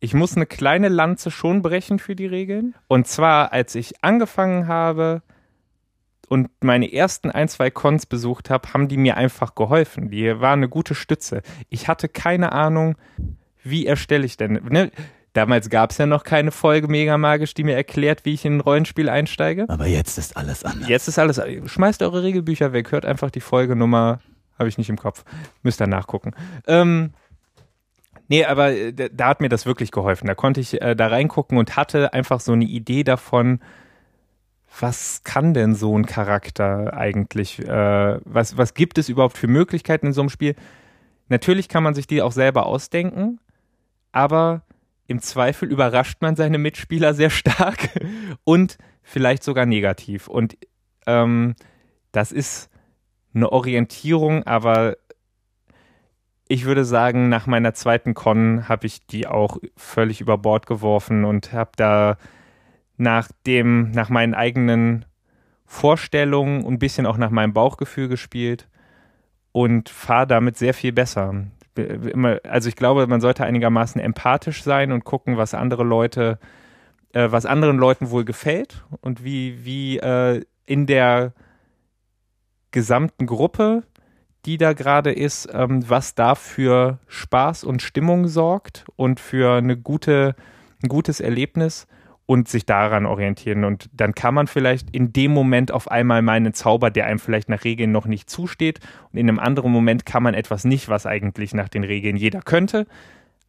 Ich 0.00 0.14
muss 0.14 0.36
eine 0.36 0.46
kleine 0.46 0.88
Lanze 0.88 1.30
schon 1.30 1.62
brechen 1.62 1.98
für 1.98 2.16
die 2.16 2.26
Regeln. 2.26 2.74
Und 2.88 3.06
zwar, 3.06 3.52
als 3.52 3.74
ich 3.74 4.02
angefangen 4.04 4.66
habe 4.66 5.22
und 6.28 6.50
meine 6.60 6.92
ersten 6.92 7.30
ein, 7.30 7.48
zwei 7.48 7.70
Cons 7.70 8.06
besucht 8.06 8.50
habe, 8.50 8.72
haben 8.72 8.88
die 8.88 8.96
mir 8.96 9.16
einfach 9.16 9.54
geholfen. 9.54 10.10
Die 10.10 10.40
waren 10.40 10.60
eine 10.60 10.68
gute 10.68 10.94
Stütze. 10.94 11.42
Ich 11.68 11.88
hatte 11.88 12.08
keine 12.08 12.52
Ahnung, 12.52 12.96
wie 13.62 13.86
erstelle 13.86 14.26
ich 14.26 14.36
denn. 14.36 14.60
Ne? 14.68 14.90
Damals 15.32 15.70
gab 15.70 15.92
es 15.92 15.98
ja 15.98 16.06
noch 16.06 16.24
keine 16.24 16.50
Folge 16.50 16.88
Mega 16.88 17.16
Magisch, 17.16 17.54
die 17.54 17.64
mir 17.64 17.74
erklärt, 17.74 18.24
wie 18.24 18.34
ich 18.34 18.44
in 18.44 18.56
ein 18.56 18.60
Rollenspiel 18.60 19.08
einsteige. 19.08 19.64
Aber 19.68 19.86
jetzt 19.86 20.18
ist 20.18 20.36
alles 20.36 20.62
anders. 20.64 20.88
Jetzt 20.88 21.08
ist 21.08 21.18
alles. 21.18 21.40
Schmeißt 21.66 22.02
eure 22.02 22.22
Regelbücher 22.22 22.72
weg, 22.72 22.92
hört 22.92 23.06
einfach 23.06 23.30
die 23.30 23.40
Folgenummer. 23.40 24.20
Habe 24.58 24.68
ich 24.68 24.76
nicht 24.76 24.90
im 24.90 24.98
Kopf. 24.98 25.24
Müsst 25.62 25.80
ihr 25.80 25.86
nachgucken. 25.86 26.32
Ähm, 26.66 27.14
nee, 28.28 28.44
aber 28.44 28.72
äh, 28.72 28.92
da 28.92 29.28
hat 29.28 29.40
mir 29.40 29.48
das 29.48 29.64
wirklich 29.64 29.90
geholfen. 29.90 30.26
Da 30.26 30.34
konnte 30.34 30.60
ich 30.60 30.82
äh, 30.82 30.94
da 30.94 31.06
reingucken 31.06 31.56
und 31.56 31.76
hatte 31.76 32.12
einfach 32.12 32.40
so 32.40 32.52
eine 32.52 32.66
Idee 32.66 33.02
davon, 33.02 33.60
was 34.80 35.22
kann 35.24 35.54
denn 35.54 35.74
so 35.74 35.96
ein 35.96 36.06
Charakter 36.06 36.94
eigentlich? 36.94 37.58
Äh, 37.58 38.18
was, 38.24 38.56
was 38.58 38.74
gibt 38.74 38.98
es 38.98 39.08
überhaupt 39.08 39.38
für 39.38 39.48
Möglichkeiten 39.48 40.06
in 40.08 40.12
so 40.12 40.20
einem 40.20 40.30
Spiel? 40.30 40.54
Natürlich 41.28 41.68
kann 41.68 41.82
man 41.82 41.94
sich 41.94 42.06
die 42.06 42.20
auch 42.20 42.32
selber 42.32 42.66
ausdenken, 42.66 43.38
aber 44.12 44.62
im 45.12 45.20
Zweifel 45.20 45.70
überrascht 45.70 46.22
man 46.22 46.36
seine 46.36 46.58
Mitspieler 46.58 47.14
sehr 47.14 47.30
stark 47.30 47.90
und 48.44 48.78
vielleicht 49.02 49.44
sogar 49.44 49.66
negativ. 49.66 50.26
Und 50.26 50.56
ähm, 51.06 51.54
das 52.10 52.32
ist 52.32 52.70
eine 53.34 53.52
Orientierung, 53.52 54.44
aber 54.44 54.96
ich 56.48 56.64
würde 56.64 56.84
sagen, 56.84 57.28
nach 57.28 57.46
meiner 57.46 57.74
zweiten 57.74 58.14
Con 58.14 58.68
habe 58.68 58.86
ich 58.86 59.06
die 59.06 59.26
auch 59.26 59.58
völlig 59.76 60.20
über 60.20 60.38
Bord 60.38 60.66
geworfen 60.66 61.24
und 61.24 61.52
habe 61.52 61.70
da 61.76 62.16
nach 62.96 63.28
dem, 63.46 63.90
nach 63.90 64.08
meinen 64.08 64.34
eigenen 64.34 65.04
Vorstellungen 65.66 66.64
und 66.64 66.74
ein 66.74 66.78
bisschen 66.78 67.06
auch 67.06 67.16
nach 67.16 67.30
meinem 67.30 67.52
Bauchgefühl 67.52 68.08
gespielt 68.08 68.68
und 69.52 69.88
fahre 69.88 70.26
damit 70.26 70.56
sehr 70.56 70.74
viel 70.74 70.92
besser 70.92 71.44
immer, 71.76 72.40
also 72.44 72.68
ich 72.68 72.76
glaube, 72.76 73.06
man 73.06 73.20
sollte 73.20 73.44
einigermaßen 73.44 74.00
empathisch 74.00 74.62
sein 74.62 74.92
und 74.92 75.04
gucken, 75.04 75.36
was 75.36 75.54
andere 75.54 75.84
Leute, 75.84 76.38
äh, 77.12 77.30
was 77.30 77.46
anderen 77.46 77.78
Leuten 77.78 78.10
wohl 78.10 78.24
gefällt 78.24 78.84
und 79.00 79.24
wie, 79.24 79.64
wie 79.64 79.98
äh, 79.98 80.42
in 80.66 80.86
der 80.86 81.32
gesamten 82.70 83.26
Gruppe, 83.26 83.84
die 84.44 84.58
da 84.58 84.72
gerade 84.72 85.12
ist, 85.12 85.48
ähm, 85.52 85.88
was 85.88 86.14
da 86.14 86.34
für 86.34 86.98
Spaß 87.06 87.64
und 87.64 87.82
Stimmung 87.82 88.26
sorgt 88.26 88.84
und 88.96 89.20
für 89.20 89.54
eine 89.54 89.76
gute, 89.76 90.34
ein 90.82 90.88
gutes 90.88 91.20
Erlebnis 91.20 91.86
und 92.32 92.48
sich 92.48 92.64
daran 92.64 93.04
orientieren. 93.04 93.64
Und 93.64 93.90
dann 93.92 94.14
kann 94.14 94.32
man 94.32 94.46
vielleicht 94.46 94.88
in 94.90 95.12
dem 95.12 95.32
Moment 95.32 95.70
auf 95.70 95.90
einmal 95.90 96.22
meinen 96.22 96.54
Zauber, 96.54 96.90
der 96.90 97.04
einem 97.04 97.18
vielleicht 97.18 97.50
nach 97.50 97.64
Regeln 97.64 97.92
noch 97.92 98.06
nicht 98.06 98.30
zusteht. 98.30 98.80
Und 99.12 99.18
in 99.18 99.28
einem 99.28 99.38
anderen 99.38 99.70
Moment 99.70 100.06
kann 100.06 100.22
man 100.22 100.32
etwas 100.32 100.64
nicht, 100.64 100.88
was 100.88 101.04
eigentlich 101.04 101.52
nach 101.52 101.68
den 101.68 101.84
Regeln 101.84 102.16
jeder 102.16 102.40
könnte. 102.40 102.86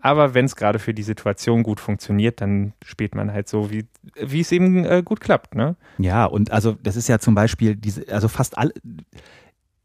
Aber 0.02 0.34
wenn 0.34 0.44
es 0.44 0.58
gerade 0.58 0.80
für 0.80 0.94
die 0.94 1.02
Situation 1.02 1.64
gut 1.64 1.80
funktioniert, 1.80 2.42
dann 2.42 2.74
spielt 2.84 3.16
man 3.16 3.32
halt 3.32 3.48
so, 3.48 3.72
wie, 3.72 3.86
es 4.42 4.52
eben 4.52 4.84
äh, 4.84 5.02
gut 5.02 5.22
klappt. 5.22 5.56
Ne? 5.56 5.78
Ja, 5.98 6.26
und 6.26 6.52
also 6.52 6.76
das 6.84 6.98
ist 6.98 7.08
ja 7.08 7.20
zum 7.20 7.36
Beispiel 7.36 7.78
diese, 7.78 8.10
also 8.10 8.28
fast 8.28 8.58
alle, 8.58 8.74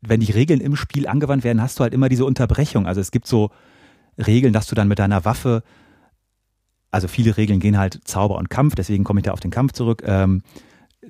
wenn 0.01 0.19
die 0.19 0.33
Regeln 0.33 0.61
im 0.61 0.75
Spiel 0.75 1.07
angewandt 1.07 1.45
werden, 1.45 1.63
hast 1.63 1.79
du 1.79 1.85
halt 1.85 1.95
immer 1.95 2.09
diese 2.09 2.25
Unterbrechung. 2.25 2.89
Also 2.89 3.01
es 3.01 3.13
gibt 3.13 3.29
so 3.29 3.53
Regeln, 4.19 4.53
dass 4.53 4.67
du 4.67 4.75
dann 4.75 4.89
mit 4.89 4.99
deiner 4.99 5.25
Waffe 5.25 5.63
also 6.91 7.09
viele 7.09 7.37
Regeln 7.37 7.61
gehen 7.61 7.79
halt 7.79 8.01
Zauber 8.05 8.37
und 8.37 8.51
Kampf, 8.51 8.75
deswegen 8.75 9.05
komme 9.05 9.21
ich 9.21 9.25
da 9.25 9.33
auf 9.33 9.41
den 9.41 9.51
Kampf 9.51 9.73
zurück, 9.73 10.03
ähm, 10.07 10.43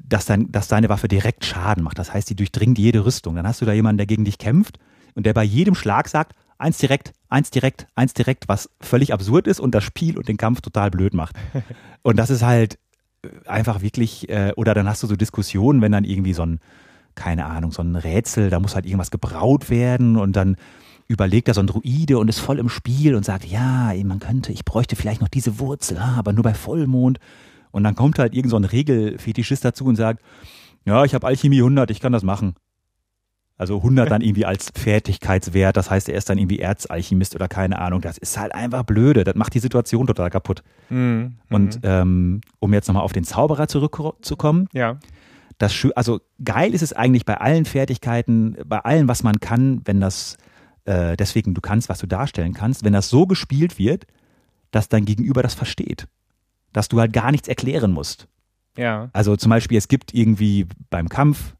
dass, 0.01 0.27
dein, 0.27 0.51
dass 0.51 0.69
deine 0.69 0.88
Waffe 0.88 1.09
direkt 1.09 1.45
Schaden 1.45 1.85
macht. 1.85 1.99
Das 1.99 2.12
heißt, 2.12 2.29
die 2.31 2.37
durchdringt 2.37 2.79
jede 2.79 3.05
Rüstung. 3.05 3.37
Dann 3.37 3.47
hast 3.47 3.61
du 3.61 3.67
da 3.67 3.73
jemanden, 3.73 3.99
der 3.99 4.07
gegen 4.07 4.25
dich 4.25 4.38
kämpft 4.38 4.79
und 5.14 5.27
der 5.27 5.35
bei 5.35 5.45
jedem 5.45 5.75
Schlag 5.75 6.09
sagt, 6.09 6.35
eins 6.59 6.79
direkt, 6.79 7.12
eins 7.29 7.51
direkt, 7.51 7.87
eins 7.95 8.14
direkt, 8.14 8.49
was 8.49 8.71
völlig 8.81 9.12
absurd 9.12 9.47
ist 9.47 9.61
und 9.61 9.75
das 9.75 9.85
Spiel 9.85 10.19
und 10.19 10.29
den 10.29 10.37
Kampf 10.37 10.61
total 10.61 10.91
blöd 10.91 11.14
macht. 11.14 11.37
Und 12.03 12.17
das 12.17 12.31
ist 12.31 12.43
halt 12.43 12.79
einfach 13.45 13.83
wirklich, 13.83 14.29
äh, 14.29 14.53
oder 14.57 14.73
dann 14.73 14.88
hast 14.88 15.03
du 15.03 15.09
so 15.09 15.17
Diskussionen, 15.17 15.83
wenn 15.83 15.93
dann 15.93 16.05
irgendwie 16.05 16.33
so 16.33 16.45
ein, 16.45 16.61
keine 17.17 17.47
Ahnung, 17.47 17.73
so 17.73 17.83
ein 17.83 17.97
Rätsel, 17.97 18.51
da 18.51 18.61
muss 18.61 18.77
halt 18.77 18.87
irgendwas 18.87 19.11
gebraut 19.11 19.69
werden 19.69 20.17
und 20.17 20.37
dann 20.37 20.57
überlegt 21.09 21.49
da 21.49 21.55
so 21.55 21.61
ein 21.61 21.66
Druide 21.66 22.18
und 22.18 22.29
ist 22.29 22.38
voll 22.38 22.59
im 22.59 22.68
Spiel 22.68 23.14
und 23.14 23.25
sagt, 23.25 23.47
ja, 23.47 23.92
man 24.05 24.21
könnte, 24.21 24.53
ich 24.53 24.64
bräuchte 24.64 24.94
vielleicht 24.94 25.23
noch 25.23 25.29
diese 25.29 25.59
Wurzel, 25.59 25.97
ah, 25.99 26.16
aber 26.18 26.33
nur 26.33 26.44
bei 26.44 26.55
Vollmond. 26.55 27.18
Und 27.71 27.85
dann 27.85 27.94
kommt 27.94 28.18
halt 28.18 28.35
irgend 28.35 28.51
so 28.51 28.57
ein 28.57 28.64
Regelfetischist 28.64 29.64
dazu 29.64 29.87
und 29.87 29.97
sagt, 29.97 30.23
ja, 30.85 31.05
ich 31.05 31.14
habe 31.14 31.27
Alchemie 31.27 31.59
100, 31.59 31.90
ich 31.90 32.01
kann 32.01 32.12
das 32.12 32.23
machen. 32.23 32.55
Also 33.57 33.79
100 33.79 34.11
dann 34.11 34.21
irgendwie 34.21 34.44
als 34.44 34.71
Fertigkeitswert, 34.75 35.77
das 35.79 35.90
heißt, 35.90 36.11
er 36.11 36.16
ist 36.16 36.29
dann 36.29 36.38
irgendwie 36.38 36.59
Erzalchemist 36.59 37.35
oder 37.35 37.49
keine 37.49 37.79
Ahnung. 37.79 38.03
Das 38.03 38.18
ist 38.18 38.38
halt 38.38 38.55
einfach 38.55 38.85
blöde, 38.85 39.25
das 39.25 39.35
macht 39.35 39.55
die 39.55 39.61
Situation 39.61 40.07
total 40.07 40.31
kaputt. 40.31 40.62
Mhm. 40.90 41.37
Und 41.49 41.81
ähm, 41.85 42.42
um 42.61 42.73
jetzt 42.75 42.87
nochmal 42.87 43.03
auf 43.03 43.12
den 43.12 43.25
Zauberer 43.25 43.66
zurückzukommen. 43.66 44.68
Ja. 44.73 44.99
Das, 45.57 45.75
also 45.97 46.21
geil 46.44 46.73
ist 46.73 46.83
es 46.83 46.92
eigentlich 46.92 47.25
bei 47.25 47.38
allen 47.38 47.64
Fertigkeiten, 47.64 48.57
bei 48.64 48.79
allem, 48.79 49.09
was 49.09 49.23
man 49.23 49.40
kann, 49.40 49.81
wenn 49.87 50.01
das 50.01 50.37
äh, 50.88 51.16
deswegen, 51.18 51.53
du 51.53 51.61
kannst, 51.61 51.90
was 51.90 51.98
du 51.98 52.07
darstellen 52.07 52.55
kannst, 52.55 52.83
wenn 52.83 52.94
das 52.94 53.11
so 53.11 53.27
gespielt 53.27 53.79
wird, 53.79 54.07
dass 54.70 54.88
dein 54.88 55.05
Gegenüber 55.05 55.42
das 55.42 55.53
versteht. 55.53 56.09
Dass 56.72 56.88
du 56.88 56.98
halt 56.98 57.12
gar 57.12 57.31
nichts 57.31 57.46
erklären 57.46 57.92
musst. 57.92 58.27
Ja. 58.77 59.11
Also 59.12 59.37
zum 59.37 59.51
Beispiel, 59.51 59.77
es 59.77 59.88
gibt 59.88 60.14
irgendwie 60.14 60.66
beim 60.88 61.11
Kampf 61.11 61.57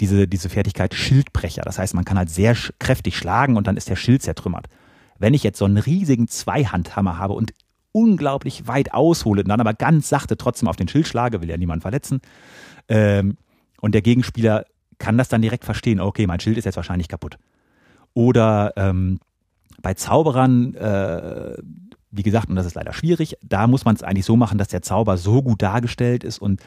diese, 0.00 0.26
diese 0.26 0.48
Fertigkeit 0.48 0.94
Schildbrecher. 0.94 1.62
Das 1.62 1.78
heißt, 1.78 1.94
man 1.94 2.04
kann 2.04 2.18
halt 2.18 2.30
sehr 2.30 2.56
sch 2.56 2.72
kräftig 2.80 3.16
schlagen 3.16 3.56
und 3.56 3.68
dann 3.68 3.76
ist 3.76 3.88
der 3.88 3.96
Schild 3.96 4.22
zertrümmert. 4.22 4.66
Wenn 5.18 5.34
ich 5.34 5.44
jetzt 5.44 5.58
so 5.58 5.64
einen 5.64 5.76
riesigen 5.76 6.26
Zweihandhammer 6.26 7.18
habe 7.18 7.34
und 7.34 7.52
unglaublich 7.92 8.66
weit 8.66 8.94
aushole 8.94 9.42
und 9.42 9.48
dann 9.48 9.60
aber 9.60 9.74
ganz 9.74 10.08
sachte 10.08 10.36
trotzdem 10.36 10.66
auf 10.66 10.76
den 10.76 10.88
Schild 10.88 11.06
schlage, 11.06 11.40
will 11.40 11.50
ja 11.50 11.56
niemand 11.56 11.82
verletzen, 11.82 12.20
ähm, 12.88 13.36
und 13.80 13.94
der 13.94 14.02
Gegenspieler 14.02 14.64
kann 14.98 15.18
das 15.18 15.28
dann 15.28 15.42
direkt 15.42 15.64
verstehen, 15.64 16.00
okay, 16.00 16.26
mein 16.26 16.40
Schild 16.40 16.56
ist 16.56 16.64
jetzt 16.64 16.76
wahrscheinlich 16.76 17.08
kaputt. 17.08 17.38
Oder 18.14 18.72
ähm, 18.76 19.20
bei 19.80 19.94
Zauberern, 19.94 20.74
äh, 20.74 21.56
wie 22.10 22.22
gesagt, 22.22 22.48
und 22.48 22.56
das 22.56 22.66
ist 22.66 22.74
leider 22.74 22.92
schwierig, 22.92 23.36
da 23.42 23.66
muss 23.66 23.84
man 23.84 23.94
es 23.94 24.02
eigentlich 24.02 24.26
so 24.26 24.36
machen, 24.36 24.58
dass 24.58 24.68
der 24.68 24.82
Zauber 24.82 25.16
so 25.16 25.42
gut 25.42 25.62
dargestellt 25.62 26.24
ist 26.24 26.38
und 26.38 26.60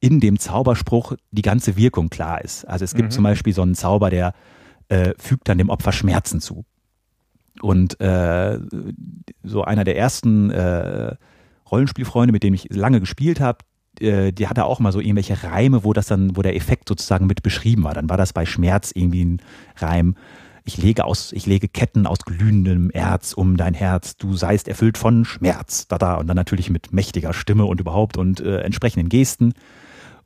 in 0.00 0.20
dem 0.20 0.38
Zauberspruch 0.38 1.14
die 1.30 1.42
ganze 1.42 1.76
Wirkung 1.76 2.10
klar 2.10 2.42
ist. 2.42 2.64
Also 2.66 2.84
es 2.84 2.94
gibt 2.94 3.08
mhm. 3.08 3.12
zum 3.12 3.24
Beispiel 3.24 3.52
so 3.52 3.62
einen 3.62 3.74
Zauber, 3.74 4.10
der 4.10 4.34
äh, 4.88 5.14
fügt 5.18 5.48
dann 5.48 5.58
dem 5.58 5.70
Opfer 5.70 5.92
Schmerzen 5.92 6.40
zu. 6.40 6.64
Und 7.62 8.00
äh, 8.00 8.58
so 9.42 9.64
einer 9.64 9.84
der 9.84 9.96
ersten 9.96 10.50
äh, 10.50 11.14
Rollenspielfreunde, 11.70 12.32
mit 12.32 12.42
dem 12.42 12.54
ich 12.54 12.68
lange 12.70 13.00
gespielt 13.00 13.40
habe, 13.40 13.58
äh, 14.00 14.32
die 14.32 14.48
hatte 14.48 14.64
auch 14.66 14.80
mal 14.80 14.92
so 14.92 15.00
irgendwelche 15.00 15.42
Reime, 15.42 15.84
wo 15.84 15.92
das 15.92 16.06
dann, 16.06 16.36
wo 16.36 16.42
der 16.42 16.56
Effekt 16.56 16.88
sozusagen 16.88 17.26
mit 17.26 17.42
beschrieben 17.42 17.84
war. 17.84 17.94
Dann 17.94 18.10
war 18.10 18.16
das 18.18 18.32
bei 18.32 18.44
Schmerz 18.44 18.92
irgendwie 18.94 19.24
ein 19.24 19.42
Reim 19.76 20.16
ich 20.66 20.76
lege 20.78 21.04
aus, 21.04 21.32
ich 21.32 21.46
lege 21.46 21.68
Ketten 21.68 22.06
aus 22.06 22.18
glühendem 22.24 22.90
Erz 22.90 23.32
um 23.32 23.56
dein 23.56 23.72
Herz, 23.72 24.16
du 24.16 24.34
seist 24.34 24.66
erfüllt 24.66 24.98
von 24.98 25.24
Schmerz, 25.24 25.86
da 25.86 25.96
da 25.96 26.16
und 26.16 26.26
dann 26.26 26.36
natürlich 26.36 26.70
mit 26.70 26.92
mächtiger 26.92 27.32
Stimme 27.32 27.64
und 27.64 27.80
überhaupt 27.80 28.16
und 28.16 28.40
äh, 28.40 28.58
entsprechenden 28.60 29.08
Gesten. 29.08 29.54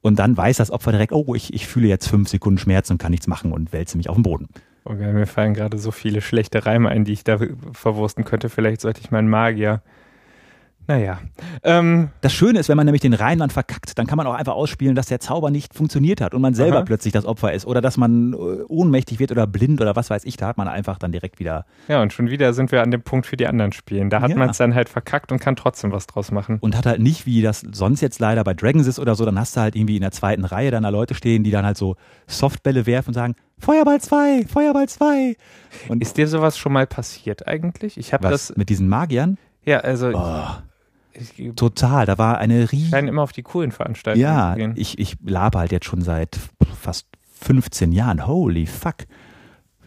Und 0.00 0.18
dann 0.18 0.35
weiß 0.35 0.57
das 0.57 0.70
Opfer 0.70 0.92
direkt, 0.92 1.12
oh, 1.12 1.35
ich, 1.35 1.53
ich 1.53 1.66
fühle 1.66 1.88
jetzt 1.88 2.09
fünf 2.09 2.31
Sekunden 2.31 2.59
Schmerz 2.59 2.90
und 2.90 2.96
kann 2.96 3.11
nichts 3.11 3.26
machen 3.26 3.53
und 3.53 3.74
wälze 3.74 3.98
mich 3.98 4.09
auf 4.09 4.16
den 4.16 4.22
Boden. 4.22 4.48
Okay, 4.85 5.12
mir 5.12 5.26
fallen 5.26 5.53
gerade 5.53 5.76
so 5.76 5.90
viele 5.90 6.22
schlechte 6.22 6.64
Reime 6.64 6.88
ein, 6.88 7.05
die 7.05 7.12
ich 7.12 7.22
da 7.22 7.38
verwursten 7.72 8.24
könnte. 8.24 8.48
Vielleicht 8.48 8.81
sollte 8.81 9.03
ich 9.03 9.11
meinen 9.11 9.29
Magier 9.29 9.83
naja. 10.90 11.20
Ähm, 11.62 12.11
das 12.20 12.33
Schöne 12.33 12.59
ist, 12.59 12.68
wenn 12.68 12.76
man 12.76 12.85
nämlich 12.85 13.00
den 13.00 13.14
Rheinland 13.14 13.53
verkackt, 13.53 13.96
dann 13.96 14.09
kann 14.09 14.16
man 14.16 14.26
auch 14.26 14.35
einfach 14.35 14.55
ausspielen, 14.55 14.96
dass 14.96 15.07
der 15.07 15.20
Zauber 15.20 15.50
nicht 15.50 15.72
funktioniert 15.72 16.20
hat 16.20 16.35
und 16.35 16.42
man 16.42 16.53
selber 16.53 16.79
aha. 16.79 16.85
plötzlich 16.85 17.12
das 17.12 17.26
Opfer 17.26 17.53
ist 17.53 17.64
oder 17.64 17.81
dass 17.81 17.96
man 17.96 18.33
äh, 18.33 18.37
ohnmächtig 18.66 19.20
wird 19.20 19.31
oder 19.31 19.46
blind 19.46 19.81
oder 19.81 19.94
was 19.94 20.11
weiß 20.11 20.24
ich. 20.24 20.37
Da 20.37 20.48
hat 20.48 20.59
man 20.59 20.66
einfach 20.66 20.98
dann 20.98 21.12
direkt 21.12 21.38
wieder. 21.38 21.64
Ja, 21.87 22.03
und 22.03 22.12
schon 22.12 22.29
wieder 22.29 22.53
sind 22.55 22.72
wir 22.72 22.83
an 22.83 22.90
dem 22.90 23.03
Punkt 23.03 23.26
für 23.26 23.37
die 23.37 23.46
anderen 23.46 23.70
Spielen. 23.70 24.11
Da 24.11 24.20
hat 24.20 24.31
ja. 24.31 24.37
man 24.37 24.50
es 24.50 24.59
dann 24.59 24.74
halt 24.74 24.88
verkackt 24.88 25.31
und 25.31 25.38
kann 25.38 25.55
trotzdem 25.55 25.92
was 25.92 26.09
draus 26.09 26.33
machen. 26.33 26.59
Und 26.61 26.76
hat 26.76 26.87
halt 26.87 27.00
nicht, 27.00 27.24
wie 27.24 27.40
das 27.40 27.61
sonst 27.70 28.00
jetzt 28.00 28.18
leider 28.18 28.42
bei 28.42 28.55
Dragons 28.55 28.88
ist 28.88 28.98
oder 28.98 29.14
so, 29.14 29.24
dann 29.24 29.38
hast 29.38 29.57
du 29.57 29.61
halt 29.61 29.76
irgendwie 29.76 29.94
in 29.94 30.03
der 30.03 30.11
zweiten 30.11 30.44
Reihe 30.44 30.72
dann 30.72 30.83
da 30.83 30.88
Leute 30.88 31.14
stehen, 31.14 31.44
die 31.44 31.53
dann 31.53 31.64
halt 31.64 31.76
so 31.76 31.94
Softbälle 32.26 32.87
werfen 32.87 33.11
und 33.11 33.14
sagen, 33.14 33.37
Feuerball 33.61 34.00
2, 34.00 34.46
Feuerball 34.48 34.88
2. 34.88 35.37
Und 35.88 36.03
ist 36.03 36.16
dir 36.16 36.26
sowas 36.26 36.59
schon 36.59 36.72
mal 36.72 36.88
passiert 36.88 37.46
eigentlich? 37.46 37.96
Ich 37.96 38.12
habe 38.12 38.29
das 38.29 38.57
mit 38.57 38.70
diesen 38.70 38.88
Magiern? 38.88 39.38
Ja, 39.64 39.79
also 39.81 40.09
oh. 40.14 40.46
Total, 41.57 42.07
da 42.07 42.18
war 42.18 42.38
eine 42.38 42.70
riesige. 42.70 42.90
Scheinen 42.90 43.09
immer 43.09 43.23
auf 43.23 43.33
die 43.33 43.42
coolen 43.42 43.73
Veranstaltungen 43.73 44.23
ja, 44.23 44.53
zu 44.53 44.59
gehen. 44.59 44.75
ich, 44.77 44.99
ich 44.99 45.16
labe 45.25 45.59
halt 45.59 45.73
jetzt 45.73 45.87
schon 45.87 46.03
seit 46.03 46.38
fast 46.81 47.07
15 47.40 47.92
Jahren. 47.92 48.27
Holy 48.27 48.66
fuck. 48.66 49.07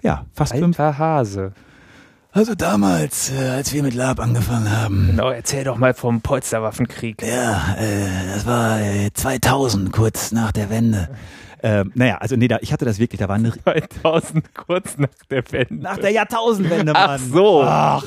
Ja, 0.01 0.25
fast 0.33 0.53
Alter 0.53 0.65
fünf. 0.65 0.77
Hase. 0.77 1.53
Also 2.31 2.55
damals, 2.55 3.31
äh, 3.31 3.49
als 3.49 3.73
wir 3.73 3.83
mit 3.83 3.93
Lab 3.93 4.19
angefangen 4.19 4.71
haben. 4.71 5.07
Genau, 5.07 5.29
erzähl 5.29 5.63
doch 5.63 5.77
mal 5.77 5.93
vom 5.93 6.21
Polsterwaffenkrieg. 6.21 7.21
Ja, 7.21 7.75
äh, 7.77 8.33
das 8.33 8.47
war 8.47 8.81
äh, 8.81 9.11
2000, 9.13 9.91
kurz 9.91 10.31
nach 10.31 10.51
der 10.51 10.71
Wende. 10.71 11.09
Ähm, 11.61 11.91
naja, 11.93 12.17
also 12.17 12.35
nee, 12.35 12.47
da, 12.47 12.57
ich 12.61 12.73
hatte 12.73 12.85
das 12.85 12.97
wirklich, 12.97 13.19
da 13.19 13.29
war 13.29 13.35
eine... 13.35 13.53
2000, 13.53 14.53
kurz 14.55 14.97
nach 14.97 15.09
der 15.29 15.43
Wende. 15.51 15.75
Nach 15.75 15.97
der 15.97 16.09
Jahrtausendwende, 16.09 16.93
Mann. 16.93 17.09
Ach 17.11 17.19
so. 17.19 17.63
Ach. 17.63 18.03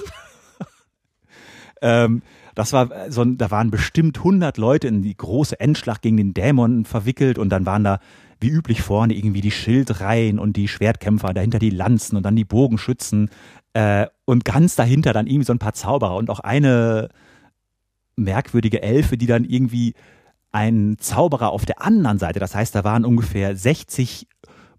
ähm, 1.81 2.22
das 2.57 2.73
war 2.73 2.90
äh, 2.90 3.12
so, 3.12 3.25
da 3.25 3.53
waren 3.53 3.71
bestimmt 3.71 4.19
100 4.19 4.57
Leute 4.57 4.88
in 4.88 5.03
die 5.03 5.16
große 5.16 5.61
Endschlacht 5.61 6.03
gegen 6.03 6.16
den 6.16 6.35
Dämon 6.35 6.85
verwickelt 6.85 7.38
und 7.38 7.51
dann 7.51 7.64
waren 7.66 7.85
da 7.85 8.01
wie 8.40 8.49
üblich 8.49 8.83
vorne 8.83 9.14
irgendwie 9.14 9.40
die 9.40 9.53
Schildreihen 9.53 10.38
und 10.38 10.57
die 10.57 10.66
Schwertkämpfer, 10.66 11.33
dahinter 11.33 11.59
die 11.59 11.71
Lanzen 11.71 12.16
und 12.16 12.25
dann 12.25 12.35
die 12.35 12.45
Bogenschützen 12.45 13.31
äh, 13.75 14.07
und 14.25 14.45
ganz 14.45 14.75
dahinter 14.75 15.12
dann 15.12 15.27
irgendwie 15.27 15.47
so 15.47 15.53
ein 15.53 15.59
paar 15.59 15.75
Zauberer 15.75 16.16
und 16.16 16.29
auch 16.29 16.40
eine 16.40 17.09
merkwürdige 18.16 18.83
Elfe, 18.83 19.16
die 19.16 19.27
dann 19.27 19.45
irgendwie 19.45 19.95
ein 20.51 20.97
Zauberer 20.99 21.51
auf 21.51 21.66
der 21.66 21.83
anderen 21.83 22.19
Seite, 22.19 22.40
das 22.40 22.55
heißt, 22.55 22.75
da 22.75 22.83
waren 22.85 23.05
ungefähr 23.05 23.55
60 23.55 24.27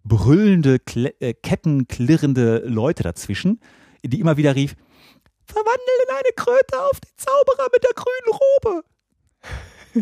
brüllende, 0.04 0.80
äh, 1.20 1.34
kettenklirrende 1.34 2.64
Leute 2.66 3.04
dazwischen, 3.04 3.60
die 4.04 4.20
immer 4.20 4.38
wieder 4.38 4.56
rief, 4.56 4.76
verwandelt 5.48 6.02
in 6.08 6.16
eine 6.16 6.34
Kröte 6.36 6.82
auf 6.82 7.00
den 7.00 7.12
Zauberer 7.18 7.68
mit 7.72 7.84
der 7.84 7.94
grünen 7.96 8.40
Robe. 8.40 8.84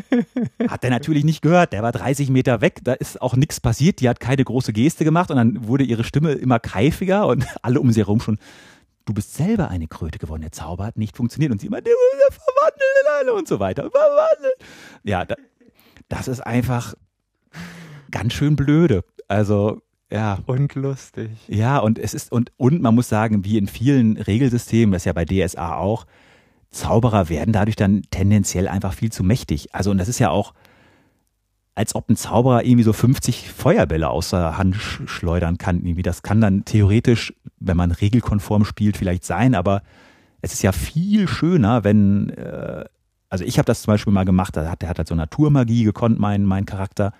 Hat 0.69 0.83
er 0.83 0.89
natürlich 0.89 1.23
nicht 1.23 1.41
gehört. 1.41 1.73
Der 1.73 1.83
war 1.83 1.91
30 1.91 2.29
Meter 2.29 2.61
weg. 2.61 2.79
Da 2.83 2.93
ist 2.93 3.21
auch 3.21 3.35
nichts 3.35 3.59
passiert. 3.59 4.01
Die 4.01 4.09
hat 4.09 4.19
keine 4.19 4.43
große 4.43 4.73
Geste 4.73 5.03
gemacht 5.03 5.29
und 5.31 5.37
dann 5.37 5.67
wurde 5.67 5.83
ihre 5.83 6.03
Stimme 6.03 6.33
immer 6.33 6.59
keifiger 6.59 7.27
und 7.27 7.45
alle 7.61 7.79
um 7.79 7.91
sie 7.91 8.01
herum 8.01 8.19
schon. 8.19 8.39
Du 9.05 9.13
bist 9.13 9.35
selber 9.35 9.69
eine 9.69 9.87
Kröte 9.87 10.17
geworden. 10.17 10.41
Der 10.41 10.51
Zauber 10.51 10.85
hat 10.85 10.97
nicht 10.97 11.15
funktioniert. 11.15 11.51
Und 11.51 11.61
sie 11.61 11.67
immer, 11.67 11.77
verwandelt 11.77 12.95
in 13.03 13.11
eine 13.21 13.33
und 13.33 13.47
so 13.47 13.59
weiter. 13.59 13.89
Verwandelt. 13.91 14.55
Ja, 15.03 15.25
da, 15.25 15.35
das 16.09 16.27
ist 16.27 16.41
einfach 16.41 16.95
ganz 18.09 18.33
schön 18.33 18.55
blöde. 18.55 19.03
Also, 19.27 19.81
ja. 20.15 20.39
Und 20.45 20.75
lustig. 20.75 21.29
Ja, 21.47 21.79
und 21.79 21.99
es 21.99 22.13
ist, 22.13 22.31
und, 22.31 22.51
und 22.57 22.81
man 22.81 22.95
muss 22.95 23.09
sagen, 23.09 23.45
wie 23.45 23.57
in 23.57 23.67
vielen 23.67 24.17
Regelsystemen, 24.17 24.91
das 24.91 25.01
ist 25.01 25.05
ja 25.05 25.13
bei 25.13 25.25
DSA 25.25 25.75
auch, 25.75 26.05
Zauberer 26.71 27.29
werden 27.29 27.53
dadurch 27.53 27.75
dann 27.75 28.03
tendenziell 28.11 28.67
einfach 28.67 28.93
viel 28.93 29.11
zu 29.11 29.23
mächtig. 29.23 29.73
Also, 29.73 29.91
und 29.91 29.97
das 29.97 30.07
ist 30.07 30.19
ja 30.19 30.29
auch, 30.29 30.53
als 31.73 31.95
ob 31.95 32.09
ein 32.09 32.15
Zauberer 32.15 32.63
irgendwie 32.63 32.83
so 32.83 32.93
50 32.93 33.49
Feuerbälle 33.49 34.09
aus 34.09 34.29
der 34.29 34.57
Hand 34.57 34.75
schleudern 34.75 35.57
kann. 35.57 35.85
Irgendwie. 35.85 36.03
Das 36.03 36.23
kann 36.23 36.41
dann 36.41 36.65
theoretisch, 36.65 37.33
wenn 37.59 37.77
man 37.77 37.91
regelkonform 37.91 38.65
spielt, 38.65 38.97
vielleicht 38.97 39.25
sein, 39.25 39.55
aber 39.55 39.83
es 40.41 40.53
ist 40.53 40.63
ja 40.63 40.71
viel 40.71 41.27
schöner, 41.27 41.83
wenn, 41.83 42.29
äh, 42.29 42.85
also 43.29 43.43
ich 43.43 43.57
habe 43.57 43.65
das 43.65 43.81
zum 43.81 43.93
Beispiel 43.93 44.13
mal 44.13 44.25
gemacht, 44.25 44.55
der 44.55 44.69
hat, 44.69 44.81
der 44.81 44.89
hat 44.89 44.97
halt 44.97 45.07
so 45.07 45.15
Naturmagie 45.15 45.83
gekonnt, 45.83 46.19
mein, 46.19 46.45
mein 46.45 46.65
Charakter. 46.65 47.13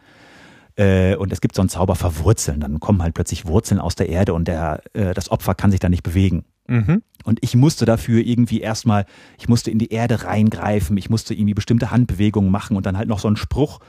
Äh, 0.78 1.16
und 1.16 1.32
es 1.32 1.42
gibt 1.42 1.56
so 1.56 1.62
einen 1.62 1.70
Zauber 1.70 1.96
verwurzeln. 1.96 2.60
Dann 2.60 2.80
kommen 2.80 3.02
halt 3.02 3.14
plötzlich 3.14 3.46
Wurzeln 3.46 3.80
aus 3.80 3.96
der 3.96 4.10
Erde 4.10 4.34
und 4.34 4.48
der, 4.48 4.82
äh, 4.94 5.14
das 5.14 5.32
Opfer 5.32 5.56
kann 5.56 5.72
sich 5.72 5.80
dann 5.80 5.92
nicht 5.92 6.04
bewegen. 6.04 6.46
Mhm. 6.68 7.04
Und 7.24 7.40
ich 7.42 7.56
musste 7.56 7.86
dafür 7.86 8.22
irgendwie 8.22 8.60
erstmal, 8.60 9.06
ich 9.38 9.48
musste 9.48 9.72
in 9.72 9.80
die 9.80 9.92
Erde 9.92 10.24
reingreifen, 10.24 10.98
ich 10.98 11.10
musste 11.10 11.34
irgendwie 11.34 11.54
bestimmte 11.54 11.92
Handbewegungen 11.92 12.52
machen 12.52 12.76
und 12.76 12.86
dann 12.86 12.98
halt 12.98 13.08
noch 13.08 13.20
so 13.20 13.28
einen 13.28 13.38
Spruch 13.38 13.80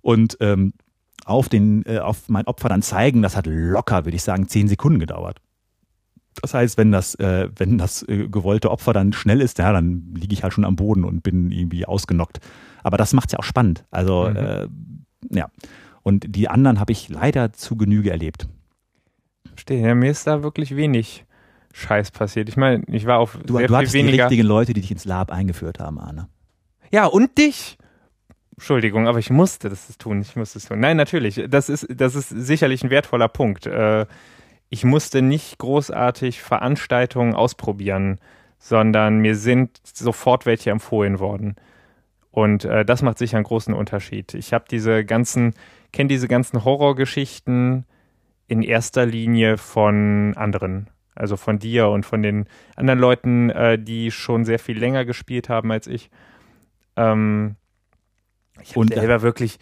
und 0.00 0.36
ähm, 0.40 0.72
auf, 1.24 1.48
den, 1.48 1.84
äh, 1.86 1.98
auf 1.98 2.28
mein 2.28 2.46
Opfer 2.46 2.68
dann 2.68 2.82
zeigen. 2.82 3.22
Das 3.22 3.36
hat 3.36 3.46
locker, 3.46 4.04
würde 4.04 4.16
ich 4.16 4.22
sagen, 4.22 4.48
zehn 4.48 4.68
Sekunden 4.68 4.98
gedauert. 4.98 5.40
Das 6.40 6.54
heißt, 6.54 6.78
wenn 6.78 6.92
das, 6.92 7.14
äh, 7.16 7.50
wenn 7.56 7.76
das 7.76 8.02
äh, 8.08 8.28
gewollte 8.28 8.70
Opfer 8.70 8.92
dann 8.92 9.12
schnell 9.12 9.40
ist, 9.40 9.58
ja, 9.58 9.72
dann 9.72 10.14
liege 10.14 10.32
ich 10.32 10.42
halt 10.42 10.54
schon 10.54 10.64
am 10.64 10.76
Boden 10.76 11.04
und 11.04 11.22
bin 11.22 11.50
irgendwie 11.50 11.84
ausgenockt. 11.84 12.40
Aber 12.82 12.96
das 12.96 13.12
macht's 13.12 13.32
ja 13.32 13.38
auch 13.38 13.44
spannend. 13.44 13.84
Also, 13.90 14.30
mhm. 14.30 14.36
äh, 14.36 14.68
ja. 15.30 15.50
Und 16.02 16.24
die 16.28 16.48
anderen 16.48 16.80
habe 16.80 16.92
ich 16.92 17.08
leider 17.08 17.52
zu 17.52 17.76
Genüge 17.76 18.10
erlebt. 18.10 18.48
Verstehe. 19.46 19.86
Ja, 19.86 19.94
mir 19.94 20.10
ist 20.10 20.26
da 20.26 20.42
wirklich 20.42 20.74
wenig 20.76 21.24
Scheiß 21.72 22.10
passiert. 22.10 22.48
Ich 22.48 22.56
meine, 22.56 22.84
ich 22.88 23.06
war 23.06 23.18
auf 23.18 23.38
du, 23.44 23.58
sehr 23.58 23.68
du 23.68 23.76
viel 23.76 23.92
weniger. 23.92 24.12
die 24.12 24.20
richtigen 24.22 24.46
Leute, 24.46 24.72
die 24.72 24.80
dich 24.80 24.90
ins 24.90 25.04
Lab 25.04 25.30
eingeführt 25.30 25.78
haben, 25.78 25.98
Arne. 25.98 26.28
Ja, 26.90 27.06
und 27.06 27.38
dich. 27.38 27.78
Entschuldigung, 28.56 29.08
aber 29.08 29.18
ich 29.18 29.30
musste 29.30 29.68
das 29.68 29.96
tun. 29.98 30.20
Ich 30.20 30.36
musste 30.36 30.58
es 30.58 30.66
tun. 30.66 30.78
Nein, 30.78 30.96
natürlich. 30.96 31.42
Das 31.48 31.68
ist, 31.68 31.86
das 31.90 32.14
ist 32.14 32.28
sicherlich 32.28 32.84
ein 32.84 32.90
wertvoller 32.90 33.28
Punkt. 33.28 33.66
Äh, 33.66 34.06
ich 34.68 34.84
musste 34.84 35.22
nicht 35.22 35.58
großartig 35.58 36.42
Veranstaltungen 36.42 37.34
ausprobieren, 37.34 38.18
sondern 38.58 39.18
mir 39.18 39.36
sind 39.36 39.80
sofort 39.84 40.46
welche 40.46 40.70
empfohlen 40.70 41.18
worden. 41.18 41.56
Und 42.30 42.64
äh, 42.64 42.84
das 42.84 43.02
macht 43.02 43.18
sicher 43.18 43.36
einen 43.36 43.44
großen 43.44 43.74
Unterschied. 43.74 44.34
Ich 44.34 44.52
habe 44.52 44.64
diese 44.70 45.04
ganzen, 45.04 45.54
kenne 45.92 46.08
diese 46.08 46.28
ganzen 46.28 46.64
Horrorgeschichten 46.64 47.84
in 48.46 48.62
erster 48.62 49.06
Linie 49.06 49.58
von 49.58 50.34
anderen. 50.36 50.88
Also 51.14 51.36
von 51.36 51.58
dir 51.58 51.88
und 51.88 52.06
von 52.06 52.22
den 52.22 52.46
anderen 52.74 52.98
Leuten, 52.98 53.50
äh, 53.50 53.78
die 53.78 54.10
schon 54.10 54.44
sehr 54.44 54.58
viel 54.58 54.78
länger 54.78 55.04
gespielt 55.04 55.48
haben 55.48 55.70
als 55.70 55.86
ich. 55.86 56.10
Ähm, 56.96 57.56
ich 58.62 58.76
habe 58.76 58.88
selber 58.88 59.22
wirklich 59.22 59.58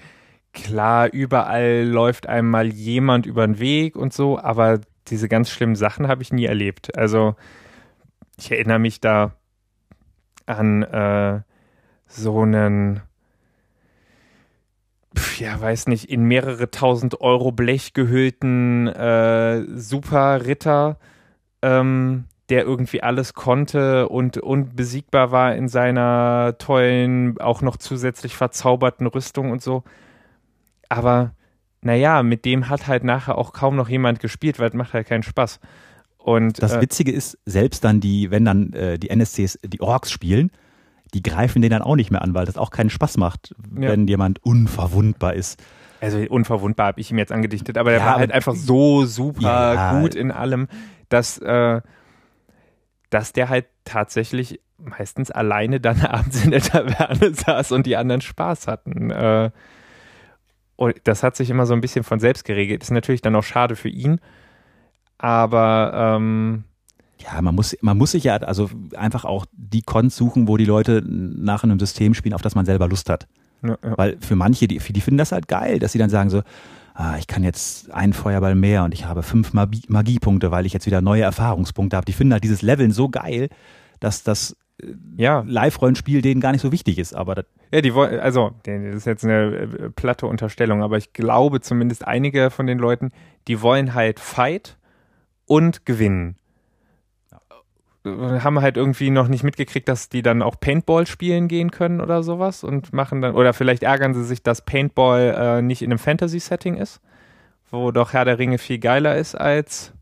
klar, 0.52 1.12
überall 1.12 1.84
läuft 1.84 2.28
einem 2.28 2.50
mal 2.50 2.66
jemand 2.66 3.26
über 3.26 3.46
den 3.46 3.58
Weg 3.58 3.96
und 3.96 4.12
so, 4.12 4.38
aber 4.38 4.80
diese 5.08 5.28
ganz 5.28 5.50
schlimmen 5.50 5.76
Sachen 5.76 6.08
habe 6.08 6.22
ich 6.22 6.32
nie 6.32 6.44
erlebt. 6.44 6.96
Also 6.96 7.34
ich 8.36 8.50
erinnere 8.50 8.78
mich 8.78 9.00
da 9.00 9.34
an 10.46 10.82
äh, 10.82 11.40
so 12.06 12.40
einen, 12.40 13.02
ja, 15.38 15.60
weiß 15.60 15.88
nicht, 15.88 16.10
in 16.10 16.24
mehrere 16.24 16.70
tausend 16.70 17.20
Euro 17.20 17.52
Blech 17.52 17.94
gehüllten 17.94 18.86
äh, 18.88 19.64
Superritter, 19.76 20.98
ähm, 21.62 22.24
der 22.48 22.64
irgendwie 22.64 23.02
alles 23.02 23.34
konnte 23.34 24.08
und 24.08 24.38
unbesiegbar 24.38 25.30
war 25.30 25.54
in 25.54 25.68
seiner 25.68 26.56
tollen, 26.58 27.40
auch 27.40 27.62
noch 27.62 27.76
zusätzlich 27.76 28.36
verzauberten 28.36 29.06
Rüstung 29.06 29.50
und 29.50 29.62
so. 29.62 29.84
Aber 30.88 31.32
naja, 31.82 32.22
mit 32.22 32.44
dem 32.44 32.68
hat 32.68 32.86
halt 32.86 33.04
nachher 33.04 33.38
auch 33.38 33.52
kaum 33.52 33.76
noch 33.76 33.88
jemand 33.88 34.20
gespielt, 34.20 34.58
weil 34.58 34.68
es 34.68 34.74
macht 34.74 34.92
halt 34.92 35.06
keinen 35.06 35.22
Spaß. 35.22 35.60
Und, 36.18 36.62
das 36.62 36.74
äh, 36.74 36.80
Witzige 36.82 37.12
ist, 37.12 37.38
selbst 37.46 37.84
dann 37.84 38.00
die, 38.00 38.30
wenn 38.30 38.44
dann 38.44 38.72
äh, 38.74 38.98
die 38.98 39.08
NSCs 39.08 39.58
die 39.64 39.80
Orks 39.80 40.10
spielen, 40.10 40.50
die 41.10 41.22
greifen 41.22 41.62
den 41.62 41.70
dann 41.70 41.82
auch 41.82 41.96
nicht 41.96 42.10
mehr 42.10 42.22
an, 42.22 42.34
weil 42.34 42.46
das 42.46 42.56
auch 42.56 42.70
keinen 42.70 42.90
Spaß 42.90 43.16
macht, 43.16 43.54
ja. 43.74 43.88
wenn 43.90 44.06
jemand 44.06 44.44
unverwundbar 44.44 45.34
ist. 45.34 45.62
Also 46.00 46.18
unverwundbar 46.18 46.88
habe 46.88 47.00
ich 47.00 47.10
ihm 47.10 47.18
jetzt 47.18 47.32
angedichtet, 47.32 47.76
aber 47.76 47.90
der 47.90 48.00
ja, 48.00 48.06
war 48.06 48.16
halt 48.16 48.32
einfach 48.32 48.54
so 48.54 49.04
super 49.04 49.74
ja. 49.74 50.00
gut 50.00 50.14
in 50.14 50.30
allem, 50.30 50.68
dass 51.08 51.38
äh, 51.38 51.80
dass 53.10 53.32
der 53.32 53.48
halt 53.48 53.66
tatsächlich 53.84 54.60
meistens 54.78 55.30
alleine 55.30 55.80
dann 55.80 56.00
abends 56.06 56.44
in 56.44 56.52
der 56.52 56.62
Taverne 56.62 57.34
saß 57.34 57.72
und 57.72 57.86
die 57.86 57.96
anderen 57.96 58.20
Spaß 58.20 58.66
hatten. 58.66 59.10
Äh, 59.10 59.50
und 60.76 60.94
das 61.04 61.22
hat 61.22 61.36
sich 61.36 61.50
immer 61.50 61.66
so 61.66 61.74
ein 61.74 61.82
bisschen 61.82 62.04
von 62.04 62.20
selbst 62.20 62.44
geregelt. 62.44 62.82
Ist 62.82 62.90
natürlich 62.90 63.20
dann 63.20 63.36
auch 63.36 63.44
schade 63.44 63.76
für 63.76 63.90
ihn, 63.90 64.20
aber 65.18 66.16
ähm, 66.16 66.64
ja, 67.22 67.40
man 67.42 67.54
muss, 67.54 67.76
man 67.80 67.98
muss 67.98 68.12
sich 68.12 68.24
ja 68.24 68.36
also 68.36 68.70
einfach 68.96 69.24
auch 69.24 69.46
die 69.52 69.82
Cons 69.82 70.16
suchen, 70.16 70.48
wo 70.48 70.56
die 70.56 70.64
Leute 70.64 71.02
nach 71.04 71.64
einem 71.64 71.78
System 71.78 72.14
spielen, 72.14 72.34
auf 72.34 72.42
das 72.42 72.54
man 72.54 72.66
selber 72.66 72.88
Lust 72.88 73.10
hat. 73.10 73.26
Ja, 73.62 73.76
ja. 73.82 73.98
Weil 73.98 74.16
für 74.20 74.36
manche, 74.36 74.68
die, 74.68 74.78
die 74.78 75.00
finden 75.00 75.18
das 75.18 75.32
halt 75.32 75.48
geil, 75.48 75.78
dass 75.78 75.92
sie 75.92 75.98
dann 75.98 76.10
sagen 76.10 76.30
so, 76.30 76.42
ah, 76.94 77.16
ich 77.18 77.26
kann 77.26 77.44
jetzt 77.44 77.90
einen 77.92 78.12
Feuerball 78.12 78.54
mehr 78.54 78.84
und 78.84 78.94
ich 78.94 79.04
habe 79.04 79.22
fünf 79.22 79.52
Magie 79.52 79.82
Magiepunkte, 79.88 80.50
weil 80.50 80.66
ich 80.66 80.72
jetzt 80.72 80.86
wieder 80.86 81.00
neue 81.00 81.22
Erfahrungspunkte 81.22 81.96
habe. 81.96 82.06
Die 82.06 82.12
finden 82.12 82.32
halt 82.32 82.44
dieses 82.44 82.62
Leveln 82.62 82.90
so 82.90 83.08
geil, 83.08 83.48
dass 84.00 84.22
das 84.22 84.56
äh, 84.82 84.86
ja. 85.16 85.44
Live-Rollenspiel 85.46 86.22
denen 86.22 86.40
gar 86.40 86.52
nicht 86.52 86.62
so 86.62 86.72
wichtig 86.72 86.98
ist. 86.98 87.14
Aber 87.14 87.44
ja, 87.72 87.80
die 87.82 87.94
wollen, 87.94 88.18
also, 88.18 88.52
das 88.64 88.94
ist 88.94 89.06
jetzt 89.06 89.24
eine 89.24 89.42
äh, 89.42 89.90
platte 89.90 90.26
Unterstellung, 90.26 90.82
aber 90.82 90.96
ich 90.96 91.12
glaube 91.12 91.60
zumindest 91.60 92.06
einige 92.06 92.50
von 92.50 92.66
den 92.66 92.78
Leuten, 92.78 93.10
die 93.46 93.60
wollen 93.62 93.94
halt 93.94 94.20
Fight 94.20 94.78
und 95.46 95.84
gewinnen 95.84 96.36
haben 98.04 98.60
halt 98.60 98.76
irgendwie 98.78 99.10
noch 99.10 99.28
nicht 99.28 99.44
mitgekriegt, 99.44 99.88
dass 99.88 100.08
die 100.08 100.22
dann 100.22 100.40
auch 100.42 100.58
Paintball 100.58 101.06
spielen 101.06 101.48
gehen 101.48 101.70
können 101.70 102.00
oder 102.00 102.22
sowas 102.22 102.64
und 102.64 102.94
machen 102.94 103.20
dann, 103.20 103.34
oder 103.34 103.52
vielleicht 103.52 103.82
ärgern 103.82 104.14
sie 104.14 104.24
sich, 104.24 104.42
dass 104.42 104.62
Paintball 104.64 105.34
äh, 105.38 105.62
nicht 105.62 105.82
in 105.82 105.90
einem 105.90 105.98
Fantasy-Setting 105.98 106.76
ist, 106.76 107.00
wo 107.70 107.90
doch 107.90 108.14
Herr 108.14 108.24
der 108.24 108.38
Ringe 108.38 108.56
viel 108.58 108.78
geiler 108.78 109.16
ist 109.16 109.34
als 109.34 109.92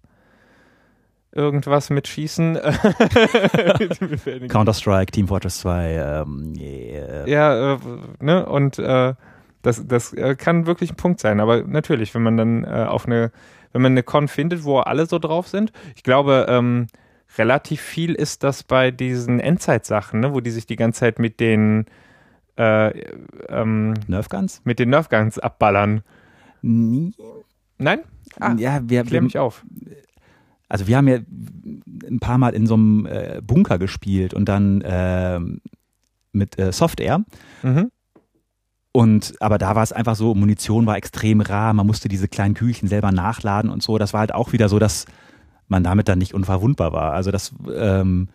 irgendwas 1.33 1.91
mit 1.91 2.07
Schießen. 2.07 2.55
Counter-Strike, 4.49 5.13
Team 5.13 5.29
Fortress 5.29 5.59
2, 5.61 5.93
ähm, 5.93 6.55
yeah. 6.57 7.27
Ja, 7.27 7.75
äh, 7.75 7.79
ne, 8.21 8.47
und 8.47 8.79
äh, 8.79 9.15
das, 9.63 9.87
das 9.87 10.13
äh, 10.13 10.37
kann 10.37 10.67
wirklich 10.67 10.93
ein 10.93 10.97
Punkt 10.97 11.19
sein, 11.21 11.41
aber 11.41 11.63
natürlich, 11.63 12.15
wenn 12.15 12.23
man 12.23 12.37
dann 12.37 12.65
äh, 12.65 12.87
auf 12.89 13.07
eine, 13.07 13.33
wenn 13.73 13.83
man 13.83 13.93
eine 13.93 14.05
Con 14.05 14.29
findet, 14.29 14.65
wo 14.65 14.79
alle 14.79 15.07
so 15.07 15.19
drauf 15.19 15.49
sind, 15.49 15.73
ich 15.97 16.05
glaube, 16.05 16.47
ähm, 16.49 16.87
relativ 17.37 17.81
viel 17.81 18.14
ist 18.14 18.43
das 18.43 18.62
bei 18.62 18.91
diesen 18.91 19.41
Endzeitsachen, 19.41 20.21
ne, 20.21 20.33
wo 20.33 20.41
die 20.41 20.51
sich 20.51 20.67
die 20.67 20.77
ganze 20.77 21.01
Zeit 21.01 21.19
mit 21.19 21.41
den 21.41 21.87
äh, 22.57 22.91
ähm, 23.49 23.95
Nerfguns? 24.07 24.61
Mit 24.64 24.79
den 24.79 24.91
Nerfguns 24.91 25.38
abballern. 25.38 26.03
Nie. 26.62 27.14
Nein? 27.79 28.01
Ah, 28.41 28.55
ja, 28.59 28.81
wir, 28.85 29.05
klär 29.05 29.23
mich 29.23 29.38
auf. 29.38 29.64
Also 30.69 30.87
wir 30.87 30.97
haben 30.97 31.09
ja 31.09 31.19
ein 32.09 32.19
paar 32.21 32.38
Mal 32.38 32.55
in 32.55 32.67
so 32.67 32.75
einem 32.75 33.07
äh, 33.07 33.41
Bunker 33.43 33.79
gespielt 33.79 34.35
und 34.35 34.49
dann 34.49 34.81
äh, 34.83 35.41
mit 36.33 36.59
äh, 36.59 36.73
Software. 36.73 37.25
Mhm. 37.62 37.91
Und 38.93 39.35
aber 39.41 39.59
da 39.59 39.77
war 39.77 39.83
es 39.83 39.93
einfach 39.93 40.17
so, 40.17 40.35
Munition 40.35 40.87
war 40.87 40.97
extrem 40.97 41.41
rar, 41.41 41.73
man 41.73 41.87
musste 41.87 42.09
diese 42.09 42.27
kleinen 42.27 42.55
Kühlchen 42.55 42.88
selber 42.88 43.12
nachladen 43.12 43.71
und 43.71 43.83
so. 43.83 43.99
Das 43.99 44.12
war 44.12 44.21
halt 44.21 44.35
auch 44.35 44.53
wieder 44.53 44.69
so, 44.69 44.79
dass 44.79 45.07
man 45.68 45.85
damit 45.85 46.09
dann 46.09 46.18
nicht 46.18 46.35
unverwundbar 46.35 46.92
war. 46.92 47.12
Also 47.12 47.31
das 47.31 47.54
ähm, 47.74 48.28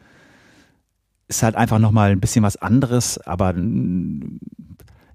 ist 1.28 1.44
halt 1.44 1.56
einfach 1.56 1.80
nochmal 1.80 2.12
ein 2.12 2.20
bisschen 2.20 2.44
was 2.44 2.58
anderes, 2.58 3.18
aber 3.20 3.56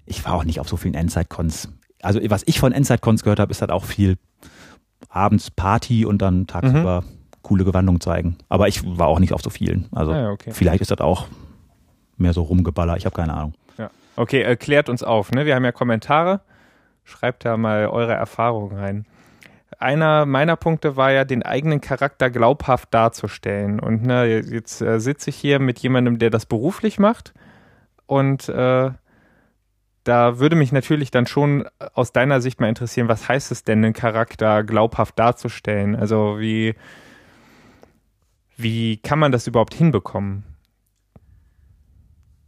ich 0.05 0.25
war 0.25 0.33
auch 0.33 0.43
nicht 0.43 0.59
auf 0.59 0.67
so 0.67 0.77
vielen 0.77 0.93
Endzeit-Cons. 0.93 1.69
Also 2.01 2.19
was 2.29 2.43
ich 2.45 2.59
von 2.59 2.71
Endzeit-Cons 2.71 3.23
gehört 3.23 3.39
habe, 3.39 3.51
ist 3.51 3.61
halt 3.61 3.71
auch 3.71 3.85
viel 3.85 4.17
abends 5.09 5.49
Party 5.51 6.05
und 6.05 6.21
dann 6.21 6.47
tagsüber 6.47 7.01
mhm. 7.01 7.05
coole 7.41 7.63
Gewandung 7.63 8.01
zeigen. 8.01 8.37
Aber 8.49 8.67
ich 8.67 8.83
war 8.85 9.07
auch 9.07 9.19
nicht 9.19 9.33
auf 9.33 9.41
so 9.41 9.49
vielen. 9.49 9.87
Also 9.91 10.11
ah, 10.11 10.31
okay. 10.31 10.51
vielleicht 10.51 10.81
ist 10.81 10.91
das 10.91 10.99
auch 10.99 11.27
mehr 12.17 12.33
so 12.33 12.41
rumgeballer, 12.41 12.97
ich 12.97 13.05
habe 13.05 13.15
keine 13.15 13.33
Ahnung. 13.33 13.53
Ja. 13.77 13.89
Okay, 14.17 14.41
erklärt 14.41 14.89
uns 14.89 15.03
auf. 15.03 15.31
Ne? 15.31 15.45
Wir 15.45 15.55
haben 15.55 15.63
ja 15.63 15.71
Kommentare. 15.71 16.41
Schreibt 17.05 17.45
da 17.45 17.57
mal 17.57 17.87
eure 17.87 18.13
Erfahrungen 18.13 18.77
rein 18.77 19.05
einer 19.79 20.25
meiner 20.25 20.55
Punkte 20.55 20.95
war 20.97 21.11
ja, 21.11 21.25
den 21.25 21.41
eigenen 21.43 21.81
Charakter 21.81 22.29
glaubhaft 22.29 22.93
darzustellen. 22.93 23.79
Und 23.79 24.03
ne, 24.03 24.25
jetzt 24.39 24.81
äh, 24.81 24.99
sitze 24.99 25.29
ich 25.29 25.37
hier 25.37 25.59
mit 25.59 25.79
jemandem, 25.79 26.19
der 26.19 26.29
das 26.29 26.45
beruflich 26.45 26.99
macht. 26.99 27.33
Und 28.05 28.49
äh, 28.49 28.91
da 30.03 30.39
würde 30.39 30.55
mich 30.55 30.71
natürlich 30.71 31.11
dann 31.11 31.27
schon 31.27 31.65
aus 31.93 32.11
deiner 32.11 32.41
Sicht 32.41 32.59
mal 32.59 32.67
interessieren, 32.69 33.07
was 33.07 33.27
heißt 33.27 33.51
es 33.51 33.63
denn, 33.63 33.81
den 33.81 33.93
Charakter 33.93 34.63
glaubhaft 34.63 35.17
darzustellen? 35.17 35.95
Also 35.95 36.39
wie, 36.39 36.75
wie 38.57 38.97
kann 38.97 39.19
man 39.19 39.31
das 39.31 39.47
überhaupt 39.47 39.73
hinbekommen? 39.73 40.43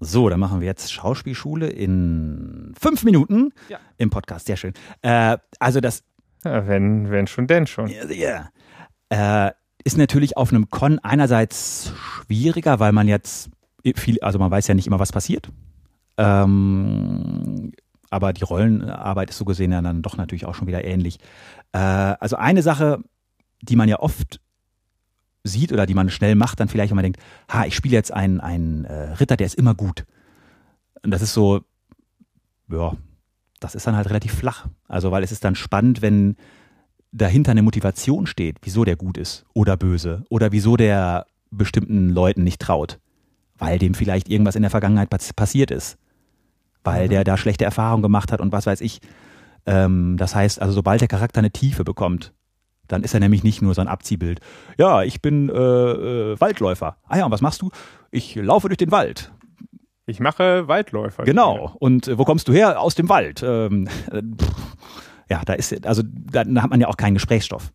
So, 0.03 0.29
dann 0.29 0.39
machen 0.39 0.61
wir 0.61 0.67
jetzt 0.67 0.91
Schauspielschule 0.91 1.67
in 1.69 2.73
fünf 2.79 3.03
Minuten 3.03 3.53
Ja. 3.69 3.77
im 3.97 4.09
Podcast. 4.09 4.47
Sehr 4.47 4.57
schön. 4.57 4.73
Äh, 5.03 5.38
also 5.59 5.79
das 5.79 6.03
Ja, 6.44 6.68
wenn, 6.68 7.12
wenn 7.12 7.28
schon, 7.28 7.48
denn 7.48 7.68
schon. 7.68 7.89
ja, 7.89 8.50
äh, 9.10 9.52
ist 9.84 9.98
natürlich 9.98 10.38
auf 10.38 10.52
einem 10.52 10.70
Con 10.70 11.00
einerseits 11.00 11.94
schwieriger, 11.96 12.80
weil 12.80 12.92
man 12.92 13.08
jetzt 13.08 13.50
viel, 13.96 14.20
also 14.22 14.39
man 14.39 14.52
weiß 14.52 14.68
ja 14.68 14.76
nicht 14.76 14.88
immer, 14.88 15.00
was 15.00 15.12
passiert. 15.12 15.50
Ähm, 16.18 17.72
aber 18.10 18.34
die 18.34 18.44
Rollenarbeit 18.44 19.30
ist 19.30 19.38
so 19.38 19.46
gesehen 19.46 19.72
ja 19.72 19.82
dann 19.82 20.02
doch 20.02 20.18
natürlich 20.18 20.46
auch 20.46 20.56
schon 20.56 20.68
wieder 20.68 20.84
ähnlich. 20.84 21.20
Äh, 21.72 21.80
also 21.80 22.36
eine 22.36 22.62
Sache, 22.62 23.04
die 23.62 23.76
man 23.76 23.89
ja 23.89 24.00
oft 24.00 24.39
sieht 25.44 25.72
oder 25.72 25.86
die 25.86 25.94
man 25.94 26.10
schnell 26.10 26.36
macht, 26.36 26.60
dann 26.60 26.68
vielleicht, 26.68 26.92
wenn 26.92 26.98
man 26.98 27.04
denkt, 27.04 27.20
ha, 27.50 27.66
ich 27.66 27.76
spiele 27.76 27.96
jetzt 27.96 28.14
einen, 28.14 28.39
einen 28.39 28.86
äh, 28.86 29.14
Ritter, 29.14 29.38
der 29.38 29.48
ist 29.48 29.56
immer 29.56 29.74
gut. 29.74 30.06
Und 31.04 31.12
das 31.12 31.22
ist 31.22 31.34
so, 31.34 31.62
ja, 32.70 32.94
das 33.62 33.76
ist 33.76 33.88
dann 33.88 33.95
halt 33.95 34.09
relativ 34.09 34.34
flach. 34.34 34.68
Also, 34.89 35.12
weil 35.12 35.24
es 35.24 35.32
ist 35.32 35.45
dann 35.45 35.55
spannend, 35.55 36.01
wenn 36.01 36.36
dahinter 37.14 37.51
eine 37.51 37.62
Motivation 37.62 38.26
steht, 38.28 38.57
wieso 38.64 38.84
der 38.84 38.95
gut 38.97 39.18
ist 39.18 39.45
oder 39.53 39.78
böse 39.78 40.26
oder 40.30 40.51
wieso 40.51 40.76
der 40.78 41.26
bestimmten 41.51 42.09
Leuten 42.09 42.43
nicht 42.43 42.62
traut, 42.62 42.99
weil 43.57 43.80
dem 43.80 43.93
vielleicht 43.93 44.30
irgendwas 44.30 44.55
in 44.55 44.62
der 44.62 44.72
Vergangenheit 44.72 45.09
pass- 45.09 45.34
passiert 45.34 45.72
ist, 45.72 45.97
weil 46.84 47.05
Mhm. 47.05 47.09
der 47.09 47.24
da 47.24 47.38
schlechte 47.38 47.66
Erfahrungen 47.66 48.01
gemacht 48.01 48.32
hat 48.32 48.39
und 48.41 48.51
was 48.51 48.66
weiß 48.66 48.82
ich. 48.82 48.99
Ähm, 49.66 50.16
das 50.18 50.34
heißt, 50.36 50.62
also 50.62 50.74
sobald 50.74 51.01
der 51.01 51.07
Charakter 51.09 51.39
eine 51.39 51.51
Tiefe 51.51 51.84
bekommt, 51.84 52.34
dann 52.88 53.03
ist 53.03 53.14
er 53.14 53.20
nämlich 53.20 53.43
nicht 53.43 53.62
nur 53.62 53.74
so 53.74 53.82
ein 53.82 53.88
Abziehbild. 53.88 54.39
Ja, 54.78 55.03
ich 55.03 55.22
bin 55.22 55.49
äh, 55.49 55.53
äh, 55.53 56.39
Waldläufer. 56.39 56.97
Ah 57.07 57.18
ja, 57.18 57.26
und 57.26 57.32
was 57.32 57.41
machst 57.41 57.62
du? 57.62 57.70
Ich 58.09 58.36
laufe 58.36 58.68
durch 58.70 58.78
den 58.78 58.91
Wald. 58.91 59.32
Ich 60.12 60.20
mache 60.20 60.68
Waldläufer. 60.68 61.24
Genau. 61.24 61.74
Und 61.80 62.07
äh, 62.07 62.18
wo 62.18 62.26
kommst 62.26 62.47
du 62.47 62.53
her? 62.53 62.82
Aus 62.82 62.95
dem 62.95 63.07
Wald. 63.07 63.41
Ähm, 63.43 63.88
äh, 64.12 64.22
ja, 65.30 65.41
da 65.45 65.53
ist, 65.53 65.86
also 65.88 66.03
da, 66.05 66.43
da 66.43 66.62
hat 66.62 66.70
man 66.70 66.82
ja 66.82 66.88
auch 66.88 66.97
keinen 66.97 67.14
Gesprächsstoff. 67.14 67.72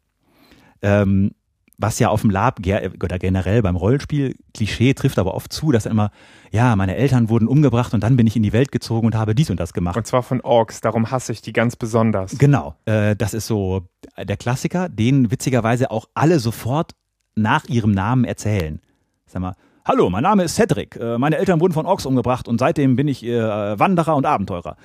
Ähm, 0.82 1.32
was 1.78 1.98
ja 1.98 2.08
auf 2.08 2.22
dem 2.22 2.30
Lab 2.30 2.60
oder 3.02 3.18
generell 3.18 3.62
beim 3.62 3.76
Rollenspiel 3.76 4.34
Klischee 4.54 4.94
trifft 4.94 5.18
aber 5.18 5.34
oft 5.34 5.52
zu, 5.52 5.72
dass 5.72 5.84
dann 5.84 5.92
immer, 5.92 6.10
ja, 6.50 6.74
meine 6.74 6.96
Eltern 6.96 7.28
wurden 7.28 7.48
umgebracht 7.48 7.92
und 7.92 8.02
dann 8.02 8.16
bin 8.16 8.26
ich 8.26 8.36
in 8.36 8.42
die 8.42 8.52
Welt 8.52 8.72
gezogen 8.72 9.06
und 9.06 9.14
habe 9.14 9.34
dies 9.34 9.50
und 9.50 9.60
das 9.60 9.72
gemacht. 9.72 9.96
Und 9.96 10.06
zwar 10.06 10.22
von 10.22 10.40
Orks, 10.40 10.80
darum 10.80 11.10
hasse 11.10 11.32
ich 11.32 11.42
die 11.42 11.52
ganz 11.52 11.76
besonders. 11.76 12.38
Genau, 12.38 12.74
äh, 12.86 13.14
das 13.14 13.34
ist 13.34 13.46
so 13.46 13.82
der 14.16 14.36
Klassiker, 14.36 14.88
den 14.88 15.30
witzigerweise 15.30 15.90
auch 15.90 16.06
alle 16.14 16.38
sofort 16.38 16.92
nach 17.34 17.66
ihrem 17.66 17.92
Namen 17.92 18.24
erzählen. 18.24 18.80
Sag 19.26 19.42
mal, 19.42 19.54
hallo, 19.86 20.10
mein 20.10 20.24
Name 20.24 20.44
ist 20.44 20.56
Cedric, 20.56 20.96
äh, 20.96 21.16
meine 21.16 21.38
Eltern 21.38 21.60
wurden 21.60 21.72
von 21.72 21.86
Orks 21.86 22.06
umgebracht 22.06 22.48
und 22.48 22.58
seitdem 22.58 22.96
bin 22.96 23.08
ich 23.08 23.24
äh, 23.24 23.78
Wanderer 23.78 24.16
und 24.16 24.26
Abenteurer. 24.26 24.76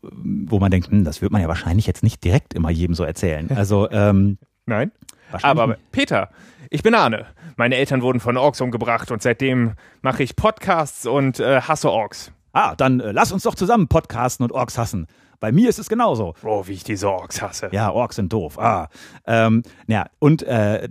Wo 0.00 0.60
man 0.60 0.70
denkt, 0.70 0.90
hm, 0.90 1.04
das 1.04 1.20
wird 1.20 1.32
man 1.32 1.42
ja 1.42 1.48
wahrscheinlich 1.48 1.86
jetzt 1.86 2.04
nicht 2.04 2.22
direkt 2.22 2.54
immer 2.54 2.70
jedem 2.70 2.94
so 2.94 3.04
erzählen. 3.04 3.48
Also, 3.54 3.90
ähm, 3.90 4.38
Nein? 4.66 4.92
wahrscheinlich 5.30 5.62
Aber 5.62 5.76
Peter, 5.90 6.30
ich 6.70 6.82
bin 6.82 6.94
Arne. 6.94 7.26
Meine 7.56 7.74
Eltern 7.76 8.02
wurden 8.02 8.20
von 8.20 8.36
Orks 8.36 8.60
umgebracht 8.60 9.10
und 9.10 9.22
seitdem 9.22 9.72
mache 10.02 10.22
ich 10.22 10.36
Podcasts 10.36 11.06
und 11.06 11.40
äh, 11.40 11.62
hasse 11.62 11.90
Orks. 11.90 12.30
Ah, 12.52 12.76
dann 12.76 13.00
äh, 13.00 13.10
lass 13.10 13.32
uns 13.32 13.42
doch 13.42 13.56
zusammen 13.56 13.88
podcasten 13.88 14.44
und 14.44 14.52
Orks 14.52 14.78
hassen. 14.78 15.06
Bei 15.40 15.50
mir 15.50 15.68
ist 15.68 15.78
es 15.78 15.88
genauso. 15.88 16.34
Oh, 16.44 16.66
wie 16.66 16.72
ich 16.72 16.84
diese 16.84 17.10
Orks 17.10 17.42
hasse. 17.42 17.68
Ja, 17.72 17.90
Orks 17.90 18.16
sind 18.16 18.32
doof. 18.32 18.58
Ah. 18.58 18.88
Ähm, 19.26 19.62
ja, 19.88 20.06
und 20.18 20.42
äh, 20.42 20.88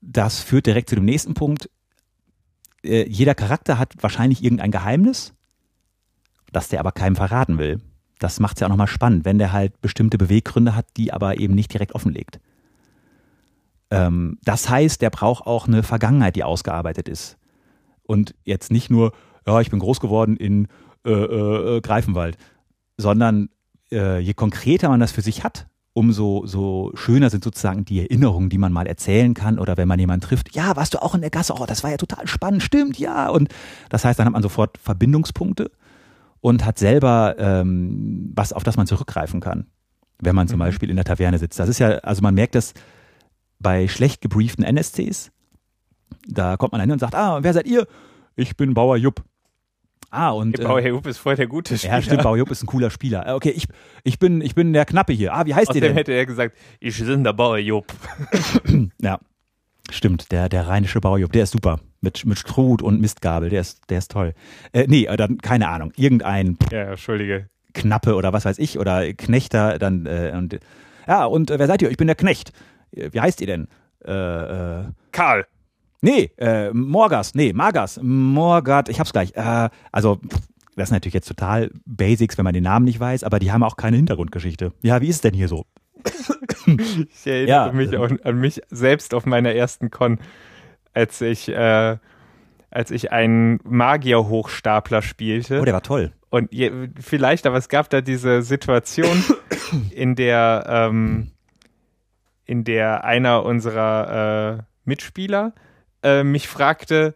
das 0.00 0.40
führt 0.40 0.66
direkt 0.66 0.88
zu 0.88 0.96
dem 0.96 1.04
nächsten 1.04 1.34
Punkt. 1.34 1.68
Äh, 2.84 3.08
jeder 3.08 3.34
Charakter 3.34 3.78
hat 3.78 3.94
wahrscheinlich 4.00 4.42
irgendein 4.42 4.70
Geheimnis, 4.70 5.34
das 6.52 6.68
der 6.68 6.80
aber 6.80 6.92
keinem 6.92 7.16
verraten 7.16 7.58
will. 7.58 7.80
Das 8.18 8.40
macht 8.40 8.56
es 8.56 8.60
ja 8.60 8.66
auch 8.66 8.70
nochmal 8.70 8.86
spannend, 8.86 9.24
wenn 9.24 9.38
der 9.38 9.52
halt 9.52 9.80
bestimmte 9.80 10.18
Beweggründe 10.18 10.76
hat, 10.76 10.86
die 10.96 11.12
aber 11.12 11.38
eben 11.38 11.54
nicht 11.54 11.72
direkt 11.72 11.94
offenlegt. 11.94 12.40
Ähm, 13.90 14.38
das 14.44 14.68
heißt, 14.68 15.02
der 15.02 15.10
braucht 15.10 15.46
auch 15.46 15.66
eine 15.66 15.82
Vergangenheit, 15.82 16.36
die 16.36 16.44
ausgearbeitet 16.44 17.08
ist. 17.08 17.36
Und 18.04 18.34
jetzt 18.44 18.70
nicht 18.70 18.90
nur, 18.90 19.12
ja, 19.46 19.60
ich 19.60 19.70
bin 19.70 19.78
groß 19.80 20.00
geworden 20.00 20.36
in 20.36 20.68
äh, 21.04 21.10
äh, 21.10 21.80
Greifenwald, 21.80 22.36
sondern 22.96 23.48
äh, 23.90 24.18
je 24.18 24.34
konkreter 24.34 24.88
man 24.88 25.00
das 25.00 25.12
für 25.12 25.20
sich 25.20 25.44
hat, 25.44 25.66
umso 25.94 26.46
so 26.46 26.90
schöner 26.94 27.28
sind 27.30 27.44
sozusagen 27.44 27.84
die 27.84 28.00
Erinnerungen, 28.00 28.48
die 28.48 28.58
man 28.58 28.72
mal 28.72 28.86
erzählen 28.86 29.34
kann 29.34 29.58
oder 29.58 29.76
wenn 29.76 29.88
man 29.88 29.98
jemanden 29.98 30.26
trifft, 30.26 30.54
ja, 30.54 30.74
warst 30.76 30.94
du 30.94 31.02
auch 31.02 31.14
in 31.14 31.20
der 31.20 31.30
Gasse, 31.30 31.54
oh, 31.54 31.66
das 31.66 31.82
war 31.82 31.90
ja 31.90 31.96
total 31.98 32.26
spannend, 32.26 32.62
stimmt, 32.62 32.98
ja. 32.98 33.28
Und 33.28 33.48
das 33.90 34.04
heißt, 34.04 34.18
dann 34.18 34.26
hat 34.26 34.32
man 34.32 34.42
sofort 34.42 34.78
Verbindungspunkte 34.78 35.70
und 36.40 36.64
hat 36.64 36.78
selber 36.78 37.36
ähm, 37.38 38.32
was, 38.34 38.52
auf 38.52 38.64
das 38.64 38.76
man 38.76 38.86
zurückgreifen 38.86 39.40
kann, 39.40 39.66
wenn 40.20 40.34
man 40.34 40.48
zum 40.48 40.56
Mhm. 40.56 40.64
Beispiel 40.64 40.90
in 40.90 40.96
der 40.96 41.04
Taverne 41.04 41.38
sitzt. 41.38 41.58
Das 41.58 41.68
ist 41.68 41.78
ja, 41.78 41.88
also 41.98 42.22
man 42.22 42.34
merkt 42.34 42.54
das 42.54 42.72
bei 43.58 43.86
schlecht 43.86 44.20
gebrieften 44.22 44.64
NSCs. 44.64 45.30
Da 46.26 46.56
kommt 46.56 46.72
man 46.72 46.80
hin 46.80 46.90
und 46.90 46.98
sagt, 46.98 47.14
ah, 47.14 47.42
wer 47.42 47.52
seid 47.52 47.66
ihr? 47.66 47.86
Ich 48.34 48.56
bin 48.56 48.74
Bauer 48.74 48.96
Jupp. 48.96 49.22
Ah, 50.14 50.30
und 50.30 50.58
Der 50.58 50.64
Bauer 50.64 50.82
Herr 50.82 50.92
Hupp 50.92 51.06
ist 51.06 51.16
voll 51.16 51.36
der 51.36 51.46
gute 51.46 51.78
Spieler. 51.78 51.94
ja, 51.94 52.02
stimmt, 52.02 52.22
Bauer 52.22 52.36
Jupp 52.36 52.50
ist 52.50 52.62
ein 52.62 52.66
cooler 52.66 52.90
Spieler. 52.90 53.26
Äh, 53.26 53.32
Okay, 53.32 53.48
ich, 53.50 53.66
ich, 54.04 54.18
bin, 54.18 54.42
ich 54.42 54.54
bin 54.54 54.74
der 54.74 54.84
Knappe 54.84 55.14
hier. 55.14 55.32
Ah, 55.32 55.46
wie 55.46 55.54
heißt 55.54 55.68
ihr 55.68 55.70
Außerdem 55.70 55.88
denn? 55.88 55.96
hätte 55.96 56.12
er 56.12 56.26
gesagt, 56.26 56.56
ich 56.80 56.98
bin 57.02 57.24
der 57.24 57.32
Bauer 57.32 57.56
Jupp. 57.58 57.86
Ja, 59.00 59.18
stimmt, 59.90 60.30
der, 60.30 60.48
der 60.50 60.68
rheinische 60.68 61.00
Bauer 61.00 61.18
Jupp, 61.18 61.32
der 61.32 61.44
ist 61.44 61.52
super. 61.52 61.80
Mit, 62.02 62.26
mit 62.26 62.38
Strut 62.38 62.82
und 62.82 63.00
Mistgabel, 63.00 63.48
der 63.48 63.62
ist, 63.62 63.88
der 63.88 63.98
ist 63.98 64.10
toll. 64.10 64.34
Äh, 64.72 64.86
nee, 64.86 65.06
äh, 65.06 65.16
dann, 65.16 65.38
keine 65.38 65.68
Ahnung, 65.68 65.92
irgendein 65.96 66.58
Ja, 66.70 66.90
entschuldige. 66.90 67.48
Knappe 67.72 68.14
oder 68.14 68.34
was 68.34 68.44
weiß 68.44 68.58
ich 68.58 68.78
oder 68.78 69.12
Knechter, 69.14 69.78
dann, 69.78 70.04
äh, 70.04 70.32
und, 70.36 70.58
ja, 71.08 71.24
und 71.24 71.50
äh, 71.50 71.58
wer 71.58 71.66
seid 71.68 71.80
ihr? 71.80 71.90
Ich 71.90 71.96
bin 71.96 72.06
der 72.06 72.16
Knecht. 72.16 72.52
Äh, 72.94 73.08
Wie 73.12 73.20
heißt 73.20 73.40
ihr 73.40 73.46
denn? 73.46 73.68
Äh, 74.04 74.10
äh, 74.12 74.84
Karl. 75.12 75.46
Nee, 76.04 76.32
äh, 76.36 76.70
Morgas, 76.72 77.34
nee, 77.36 77.52
Magas, 77.52 78.00
Morgat, 78.02 78.88
ich 78.88 78.98
hab's 78.98 79.12
gleich. 79.12 79.34
Äh, 79.36 79.70
also, 79.92 80.18
das 80.74 80.88
sind 80.88 80.96
natürlich 80.96 81.14
jetzt 81.14 81.28
total 81.28 81.70
Basics, 81.86 82.36
wenn 82.38 82.44
man 82.44 82.54
den 82.54 82.64
Namen 82.64 82.84
nicht 82.84 82.98
weiß, 82.98 83.22
aber 83.22 83.38
die 83.38 83.52
haben 83.52 83.62
auch 83.62 83.76
keine 83.76 83.96
Hintergrundgeschichte. 83.98 84.72
Ja, 84.82 85.00
wie 85.00 85.06
ist 85.06 85.16
es 85.16 85.20
denn 85.22 85.32
hier 85.34 85.46
so? 85.48 85.64
Ich 86.66 87.26
erinnere 87.26 87.48
Ja. 87.68 87.72
mich 87.72 87.96
auch 87.96 88.10
an 88.24 88.38
mich 88.40 88.60
selbst 88.70 89.14
auf 89.14 89.26
meiner 89.26 89.52
ersten 89.52 89.90
Con, 89.92 90.18
als 90.92 91.20
ich, 91.20 91.48
äh, 91.48 91.96
als 92.70 92.90
ich 92.90 93.12
einen 93.12 93.60
Magier-Hochstapler 93.62 95.02
spielte. 95.02 95.60
Oh, 95.60 95.64
der 95.64 95.74
war 95.74 95.82
toll. 95.82 96.12
Und 96.30 96.52
je, 96.52 96.72
vielleicht, 97.00 97.46
aber 97.46 97.58
es 97.58 97.68
gab 97.68 97.90
da 97.90 98.00
diese 98.00 98.42
Situation, 98.42 99.22
in 99.94 100.16
der, 100.16 100.64
ähm, 100.68 101.30
in 102.44 102.64
der 102.64 103.04
einer 103.04 103.44
unserer 103.44 104.58
äh, 104.58 104.62
Mitspieler 104.84 105.52
äh, 106.02 106.24
mich 106.24 106.48
fragte, 106.48 107.14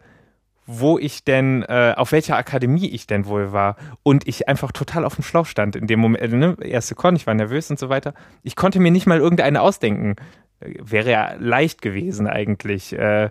wo 0.67 0.99
ich 0.99 1.23
denn, 1.23 1.63
äh, 1.63 1.93
auf 1.95 2.11
welcher 2.11 2.35
Akademie 2.35 2.89
ich 2.89 3.07
denn 3.07 3.25
wohl 3.25 3.53
war. 3.53 3.77
Und 4.03 4.27
ich 4.27 4.49
einfach 4.49 4.73
total 4.73 5.05
auf 5.05 5.15
dem 5.15 5.23
Schlauch 5.23 5.45
stand 5.45 5.75
in 5.77 5.87
dem 5.87 5.99
Moment. 5.99 6.23
Äh, 6.23 6.35
ne? 6.35 6.57
Erste 6.61 6.93
Con, 6.93 7.15
ich 7.15 7.25
war 7.25 7.33
nervös 7.33 7.71
und 7.71 7.79
so 7.79 7.89
weiter. 7.89 8.13
Ich 8.43 8.55
konnte 8.55 8.79
mir 8.79 8.91
nicht 8.91 9.07
mal 9.07 9.19
irgendeine 9.19 9.61
ausdenken. 9.61 10.15
Äh, 10.59 10.73
Wäre 10.79 11.09
ja 11.09 11.35
leicht 11.39 11.81
gewesen 11.81 12.27
eigentlich. 12.27 12.91
Äh, 12.93 13.29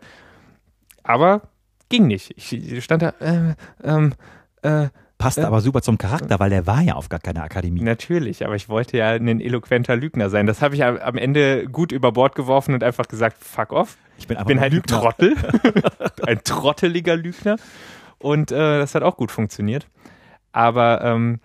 aber 1.03 1.43
ging 1.91 2.07
nicht. 2.07 2.35
Ich 2.37 2.83
stand 2.83 3.03
da, 3.03 3.13
äh, 3.21 3.55
ähm, 3.85 4.15
äh, 4.63 4.89
Passt 5.19 5.39
Ja. 5.39 5.47
aber 5.47 5.61
super 5.63 5.81
zum 5.81 5.97
Charakter, 5.97 6.39
weil 6.39 6.51
der 6.51 6.67
war 6.67 6.83
ja 6.83 6.95
auf 6.95 7.09
gar 7.09 7.21
keiner 7.21 7.43
Akademie. 7.43 7.81
Natürlich, 7.81 8.45
aber 8.45 8.55
ich 8.55 8.69
wollte 8.69 8.99
ja 8.99 9.11
ein 9.11 9.41
eloquenter 9.41 9.97
Lügner 9.97 10.29
sein. 10.29 10.47
Das 10.47 10.61
habe 10.61 10.75
ich 10.75 10.85
am 10.85 11.17
Ende 11.17 11.67
gut 11.69 11.91
über 11.91 12.13
Bord 12.13 12.35
geworfen 12.35 12.75
und 12.75 12.85
einfach 12.85 13.09
gesagt, 13.09 13.39
fuck 13.43 13.73
off. 13.73 13.97
Ich 14.19 14.27
bin 14.27 14.37
einfach 14.37 14.49
bin 14.49 14.61
halt 14.61 14.75
ein. 14.75 14.83
Trottel. 14.83 15.35
ein 16.27 16.41
trotteliger 16.45 17.17
Lügner. 17.17 17.57
Und 18.19 18.53
äh, 18.53 18.79
das 18.79 18.95
hat 18.95 19.03
auch 19.03 19.17
gut 19.17 19.31
funktioniert. 19.31 19.87
Aber 20.53 21.03
ähm, 21.03 21.41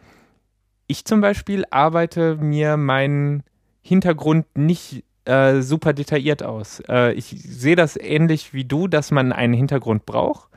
ich 0.88 1.06
zum 1.06 1.22
Beispiel 1.22 1.64
arbeite 1.70 2.36
mir 2.36 2.76
meinen 2.78 3.44
Hintergrund 3.82 4.46
nicht 4.58 5.04
äh, 5.26 5.62
super 5.62 5.94
detailliert 5.94 6.44
aus. 6.44 6.82
Äh, 6.90 7.14
ich 7.14 7.28
sehe 7.28 7.76
das 7.76 7.96
ähnlich 7.96 8.54
wie 8.54 8.66
du, 8.66 8.88
dass 8.88 9.12
man 9.12 9.32
einen 9.32 9.54
Hintergrund 9.54 10.06
braucht. 10.06 10.50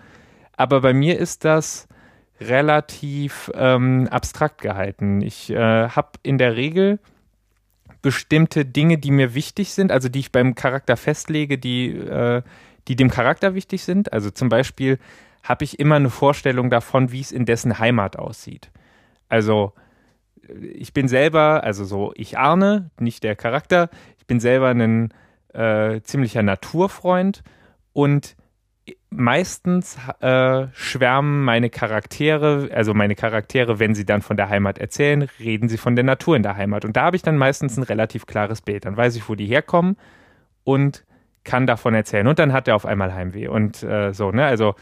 Aber 0.56 0.80
bei 0.80 0.92
mir 0.92 1.18
ist 1.18 1.44
das 1.44 1.86
relativ 2.40 3.50
ähm, 3.54 4.08
abstrakt 4.10 4.60
gehalten. 4.60 5.20
Ich 5.20 5.50
äh, 5.50 5.88
habe 5.88 6.10
in 6.22 6.38
der 6.38 6.56
Regel 6.56 6.98
bestimmte 8.02 8.64
Dinge, 8.64 8.98
die 8.98 9.10
mir 9.10 9.34
wichtig 9.34 9.72
sind, 9.72 9.90
also 9.90 10.08
die 10.08 10.20
ich 10.20 10.32
beim 10.32 10.54
Charakter 10.54 10.96
festlege, 10.96 11.58
die, 11.58 11.90
äh, 11.90 12.42
die 12.86 12.96
dem 12.96 13.10
Charakter 13.10 13.54
wichtig 13.54 13.82
sind. 13.84 14.12
Also 14.12 14.30
zum 14.30 14.48
Beispiel 14.48 14.98
habe 15.42 15.64
ich 15.64 15.78
immer 15.78 15.96
eine 15.96 16.10
Vorstellung 16.10 16.70
davon, 16.70 17.12
wie 17.12 17.20
es 17.20 17.32
in 17.32 17.46
dessen 17.46 17.78
Heimat 17.78 18.18
aussieht. 18.18 18.70
Also 19.28 19.72
äh, 20.48 20.66
ich 20.66 20.92
bin 20.92 21.08
selber, 21.08 21.62
also 21.64 21.84
so 21.84 22.12
ich 22.16 22.38
Arne, 22.38 22.90
nicht 22.98 23.22
der 23.22 23.36
Charakter, 23.36 23.90
ich 24.18 24.26
bin 24.26 24.40
selber 24.40 24.68
ein 24.68 25.14
äh, 25.52 26.00
ziemlicher 26.02 26.42
Naturfreund 26.42 27.42
und 27.92 28.36
meistens 29.10 29.96
äh, 30.20 30.66
schwärmen 30.72 31.44
meine 31.44 31.70
Charaktere, 31.70 32.68
also 32.72 32.94
meine 32.94 33.14
Charaktere, 33.14 33.78
wenn 33.78 33.94
sie 33.94 34.04
dann 34.04 34.22
von 34.22 34.36
der 34.36 34.48
Heimat 34.48 34.78
erzählen, 34.78 35.28
reden 35.38 35.68
sie 35.68 35.78
von 35.78 35.96
der 35.96 36.04
Natur 36.04 36.36
in 36.36 36.42
der 36.42 36.56
Heimat. 36.56 36.84
Und 36.84 36.96
da 36.96 37.04
habe 37.04 37.16
ich 37.16 37.22
dann 37.22 37.36
meistens 37.36 37.76
ein 37.76 37.82
relativ 37.82 38.26
klares 38.26 38.60
Bild. 38.60 38.84
Dann 38.84 38.96
weiß 38.96 39.16
ich, 39.16 39.28
wo 39.28 39.34
die 39.34 39.46
herkommen 39.46 39.96
und 40.64 41.04
kann 41.44 41.66
davon 41.66 41.94
erzählen. 41.94 42.26
Und 42.26 42.38
dann 42.38 42.52
hat 42.52 42.68
er 42.68 42.76
auf 42.76 42.86
einmal 42.86 43.14
Heimweh. 43.14 43.48
Und 43.48 43.82
äh, 43.82 44.12
so, 44.12 44.32
ne? 44.32 44.44
Also 44.44 44.74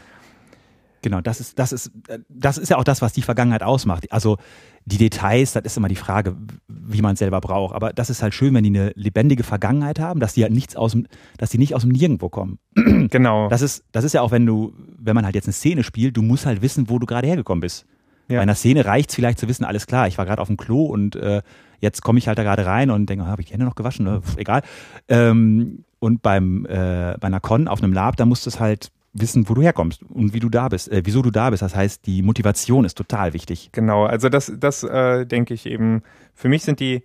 Genau, 1.03 1.19
das 1.19 1.41
ist, 1.41 1.59
das 1.59 1.73
ist, 1.73 1.91
das 2.29 2.57
ist 2.57 2.69
ja 2.69 2.77
auch 2.77 2.85
das, 2.85 3.01
was 3.01 3.11
die 3.11 3.21
Vergangenheit 3.21 3.61
ausmacht. 3.61 4.09
Also 4.11 4.37
die 4.85 4.97
Details, 4.97 5.51
das 5.51 5.63
ist 5.63 5.77
immer 5.77 5.89
die 5.89 5.97
Frage, 5.97 6.35
wie 6.67 7.01
man 7.01 7.13
es 7.13 7.19
selber 7.19 7.41
braucht. 7.41 7.75
Aber 7.75 7.91
das 7.91 8.09
ist 8.09 8.23
halt 8.23 8.33
schön, 8.33 8.53
wenn 8.53 8.63
die 8.63 8.69
eine 8.69 8.93
lebendige 8.95 9.43
Vergangenheit 9.43 9.99
haben, 9.99 10.21
dass 10.21 10.33
die 10.33 10.43
halt 10.43 10.53
nichts 10.53 10.77
aus 10.77 10.93
dem, 10.93 11.07
dass 11.37 11.49
die 11.49 11.57
nicht 11.57 11.75
aus 11.75 11.81
dem 11.81 11.91
Nirgendwo 11.91 12.29
kommen. 12.29 12.57
Genau. 13.09 13.49
Das 13.49 13.61
ist, 13.61 13.83
das 13.91 14.05
ist 14.05 14.13
ja 14.13 14.21
auch, 14.21 14.31
wenn 14.31 14.45
du, 14.45 14.73
wenn 14.97 15.13
man 15.13 15.25
halt 15.25 15.35
jetzt 15.35 15.45
eine 15.45 15.53
Szene 15.53 15.83
spielt, 15.83 16.15
du 16.15 16.21
musst 16.21 16.45
halt 16.45 16.61
wissen, 16.61 16.89
wo 16.89 16.99
du 16.99 17.05
gerade 17.05 17.27
hergekommen 17.27 17.59
bist. 17.59 17.85
Ja. 18.29 18.37
Bei 18.37 18.41
einer 18.41 18.55
Szene 18.55 18.85
reicht 18.85 19.09
es 19.09 19.15
vielleicht 19.15 19.39
zu 19.39 19.49
wissen, 19.49 19.65
alles 19.65 19.87
klar, 19.87 20.07
ich 20.07 20.17
war 20.17 20.25
gerade 20.25 20.41
auf 20.41 20.47
dem 20.47 20.57
Klo 20.57 20.85
und 20.85 21.17
äh, 21.17 21.41
jetzt 21.81 22.01
komme 22.01 22.17
ich 22.17 22.27
halt 22.29 22.37
da 22.37 22.43
gerade 22.43 22.65
rein 22.65 22.89
und 22.89 23.09
denke, 23.09 23.25
oh, 23.25 23.27
habe 23.27 23.41
ich 23.41 23.47
die 23.47 23.53
Hände 23.53 23.65
noch 23.65 23.75
gewaschen? 23.75 24.05
Ne? 24.05 24.21
Pff, 24.21 24.37
egal. 24.37 24.61
Ähm, 25.09 25.83
und 25.99 26.21
beim 26.21 26.65
äh, 26.65 27.17
bei 27.19 27.27
einer 27.27 27.41
Con 27.41 27.67
auf 27.67 27.83
einem 27.83 27.93
Lab, 27.93 28.15
da 28.15 28.25
musst 28.25 28.45
du 28.45 28.49
es 28.49 28.59
halt 28.59 28.91
wissen, 29.13 29.47
wo 29.47 29.53
du 29.53 29.61
herkommst 29.61 30.01
und 30.03 30.33
wie 30.33 30.39
du 30.39 30.49
da 30.49 30.67
bist, 30.69 30.91
äh, 30.91 31.03
wieso 31.05 31.21
du 31.21 31.31
da 31.31 31.49
bist. 31.51 31.61
Das 31.61 31.75
heißt, 31.75 32.05
die 32.05 32.21
Motivation 32.23 32.83
ist 32.83 32.97
total 32.97 33.33
wichtig. 33.33 33.69
Genau, 33.71 34.05
also 34.05 34.27
das, 34.27 34.51
das 34.57 34.83
äh, 34.83 35.25
denke 35.25 35.53
ich 35.53 35.65
eben. 35.67 36.01
Für 36.33 36.49
mich 36.49 36.63
sind 36.63 36.79
die, 36.79 37.03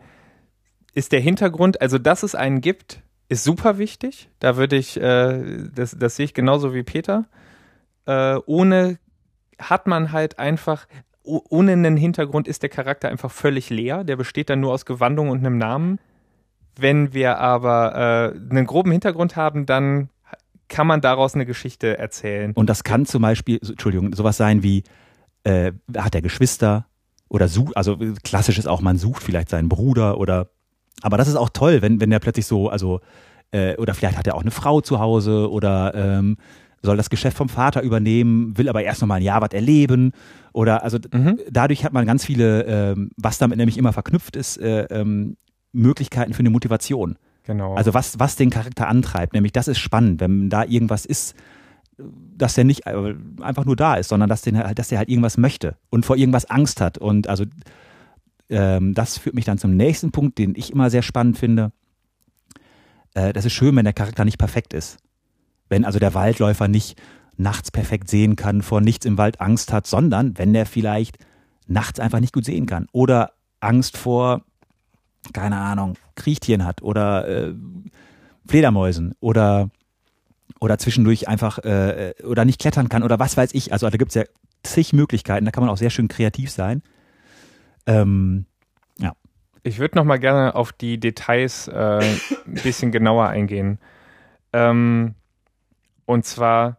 ist 0.94 1.12
der 1.12 1.20
Hintergrund, 1.20 1.80
also 1.80 1.98
dass 1.98 2.22
es 2.22 2.34
einen 2.34 2.60
gibt, 2.60 3.02
ist 3.28 3.44
super 3.44 3.78
wichtig. 3.78 4.30
Da 4.40 4.56
würde 4.56 4.76
ich, 4.76 4.98
äh, 5.00 5.68
das, 5.74 5.96
das 5.98 6.16
sehe 6.16 6.24
ich 6.24 6.34
genauso 6.34 6.74
wie 6.74 6.82
Peter. 6.82 7.26
Äh, 8.06 8.38
ohne 8.46 8.98
hat 9.58 9.86
man 9.86 10.12
halt 10.12 10.38
einfach, 10.38 10.86
ohne 11.22 11.72
einen 11.72 11.98
Hintergrund 11.98 12.48
ist 12.48 12.62
der 12.62 12.70
Charakter 12.70 13.10
einfach 13.10 13.30
völlig 13.30 13.68
leer. 13.68 14.02
Der 14.02 14.16
besteht 14.16 14.48
dann 14.48 14.60
nur 14.60 14.72
aus 14.72 14.86
Gewandung 14.86 15.28
und 15.28 15.40
einem 15.40 15.58
Namen. 15.58 15.98
Wenn 16.74 17.12
wir 17.12 17.38
aber 17.38 18.32
äh, 18.34 18.50
einen 18.50 18.66
groben 18.66 18.92
Hintergrund 18.92 19.36
haben, 19.36 19.66
dann 19.66 20.08
kann 20.68 20.86
man 20.86 21.00
daraus 21.00 21.34
eine 21.34 21.46
Geschichte 21.46 21.98
erzählen. 21.98 22.52
Und 22.52 22.68
das 22.68 22.84
kann 22.84 23.06
zum 23.06 23.22
Beispiel, 23.22 23.58
Entschuldigung, 23.62 24.14
sowas 24.14 24.36
sein 24.36 24.62
wie, 24.62 24.84
äh, 25.44 25.72
hat 25.96 26.14
er 26.14 26.22
Geschwister 26.22 26.86
oder 27.28 27.48
sucht, 27.48 27.76
also 27.76 27.98
klassisch 28.22 28.58
ist 28.58 28.68
auch, 28.68 28.80
man 28.80 28.98
sucht 28.98 29.22
vielleicht 29.22 29.48
seinen 29.48 29.68
Bruder 29.68 30.18
oder, 30.18 30.48
aber 31.02 31.16
das 31.16 31.28
ist 31.28 31.36
auch 31.36 31.50
toll, 31.50 31.82
wenn, 31.82 32.00
wenn 32.00 32.10
der 32.10 32.18
plötzlich 32.18 32.46
so, 32.46 32.68
also, 32.68 33.00
äh, 33.50 33.76
oder 33.76 33.94
vielleicht 33.94 34.18
hat 34.18 34.26
er 34.26 34.34
auch 34.34 34.42
eine 34.42 34.50
Frau 34.50 34.80
zu 34.80 34.98
Hause 34.98 35.50
oder 35.50 35.94
ähm, 35.94 36.36
soll 36.82 36.96
das 36.96 37.10
Geschäft 37.10 37.36
vom 37.36 37.48
Vater 37.48 37.82
übernehmen, 37.82 38.56
will 38.56 38.68
aber 38.68 38.82
erst 38.82 39.00
noch 39.00 39.08
mal 39.08 39.16
ein 39.16 39.22
Jahr 39.22 39.40
was 39.40 39.50
erleben 39.50 40.12
oder, 40.52 40.82
also 40.82 40.98
mhm. 41.12 41.38
dadurch 41.50 41.84
hat 41.84 41.92
man 41.92 42.06
ganz 42.06 42.24
viele, 42.24 42.62
ähm, 42.64 43.10
was 43.16 43.38
damit 43.38 43.58
nämlich 43.58 43.78
immer 43.78 43.92
verknüpft 43.92 44.36
ist, 44.36 44.58
äh, 44.58 44.84
ähm, 44.84 45.36
Möglichkeiten 45.72 46.34
für 46.34 46.40
eine 46.40 46.50
Motivation. 46.50 47.18
Genau. 47.48 47.74
Also 47.76 47.94
was, 47.94 48.18
was 48.18 48.36
den 48.36 48.50
Charakter 48.50 48.88
antreibt, 48.88 49.32
nämlich 49.32 49.52
das 49.52 49.68
ist 49.68 49.78
spannend, 49.78 50.20
wenn 50.20 50.50
da 50.50 50.64
irgendwas 50.64 51.06
ist, 51.06 51.34
dass 51.96 52.52
der 52.52 52.64
nicht 52.64 52.86
äh, 52.86 53.14
einfach 53.40 53.64
nur 53.64 53.74
da 53.74 53.94
ist, 53.94 54.10
sondern 54.10 54.28
dass, 54.28 54.42
den, 54.42 54.62
dass 54.74 54.88
der 54.88 54.98
halt 54.98 55.08
irgendwas 55.08 55.38
möchte 55.38 55.74
und 55.88 56.04
vor 56.04 56.16
irgendwas 56.16 56.44
Angst 56.44 56.82
hat. 56.82 56.98
Und 56.98 57.26
also 57.26 57.46
ähm, 58.50 58.92
das 58.92 59.16
führt 59.16 59.34
mich 59.34 59.46
dann 59.46 59.56
zum 59.56 59.74
nächsten 59.74 60.12
Punkt, 60.12 60.36
den 60.36 60.54
ich 60.56 60.70
immer 60.70 60.90
sehr 60.90 61.00
spannend 61.00 61.38
finde. 61.38 61.72
Äh, 63.14 63.32
das 63.32 63.46
ist 63.46 63.54
schön, 63.54 63.74
wenn 63.76 63.84
der 63.84 63.94
Charakter 63.94 64.26
nicht 64.26 64.36
perfekt 64.36 64.74
ist. 64.74 64.98
Wenn 65.70 65.86
also 65.86 65.98
der 65.98 66.12
Waldläufer 66.12 66.68
nicht 66.68 67.00
nachts 67.38 67.70
perfekt 67.70 68.10
sehen 68.10 68.36
kann, 68.36 68.60
vor 68.60 68.82
nichts 68.82 69.06
im 69.06 69.16
Wald 69.16 69.40
Angst 69.40 69.72
hat, 69.72 69.86
sondern 69.86 70.36
wenn 70.36 70.52
der 70.52 70.66
vielleicht 70.66 71.16
nachts 71.66 71.98
einfach 71.98 72.20
nicht 72.20 72.34
gut 72.34 72.44
sehen 72.44 72.66
kann 72.66 72.88
oder 72.92 73.32
Angst 73.60 73.96
vor 73.96 74.42
keine 75.32 75.56
Ahnung, 75.56 75.94
Kriechtieren 76.14 76.64
hat 76.64 76.82
oder 76.82 77.28
äh, 77.28 77.54
Fledermäusen 78.46 79.14
oder 79.20 79.70
oder 80.60 80.78
zwischendurch 80.78 81.28
einfach 81.28 81.58
äh, 81.58 82.14
oder 82.24 82.44
nicht 82.44 82.60
klettern 82.60 82.88
kann 82.88 83.02
oder 83.02 83.18
was 83.18 83.36
weiß 83.36 83.54
ich. 83.54 83.72
Also 83.72 83.88
da 83.88 83.96
gibt 83.96 84.10
es 84.10 84.14
ja 84.14 84.24
zig 84.62 84.92
Möglichkeiten, 84.92 85.44
da 85.44 85.50
kann 85.50 85.62
man 85.62 85.70
auch 85.70 85.76
sehr 85.76 85.90
schön 85.90 86.08
kreativ 86.08 86.50
sein. 86.50 86.82
Ähm, 87.86 88.46
ja. 88.98 89.12
Ich 89.62 89.78
würde 89.78 89.96
noch 89.96 90.04
mal 90.04 90.18
gerne 90.18 90.54
auf 90.54 90.72
die 90.72 90.98
Details 90.98 91.68
äh, 91.68 92.00
ein 92.00 92.54
bisschen 92.62 92.90
genauer 92.90 93.28
eingehen. 93.28 93.78
Ähm, 94.52 95.14
und 96.06 96.24
zwar 96.24 96.78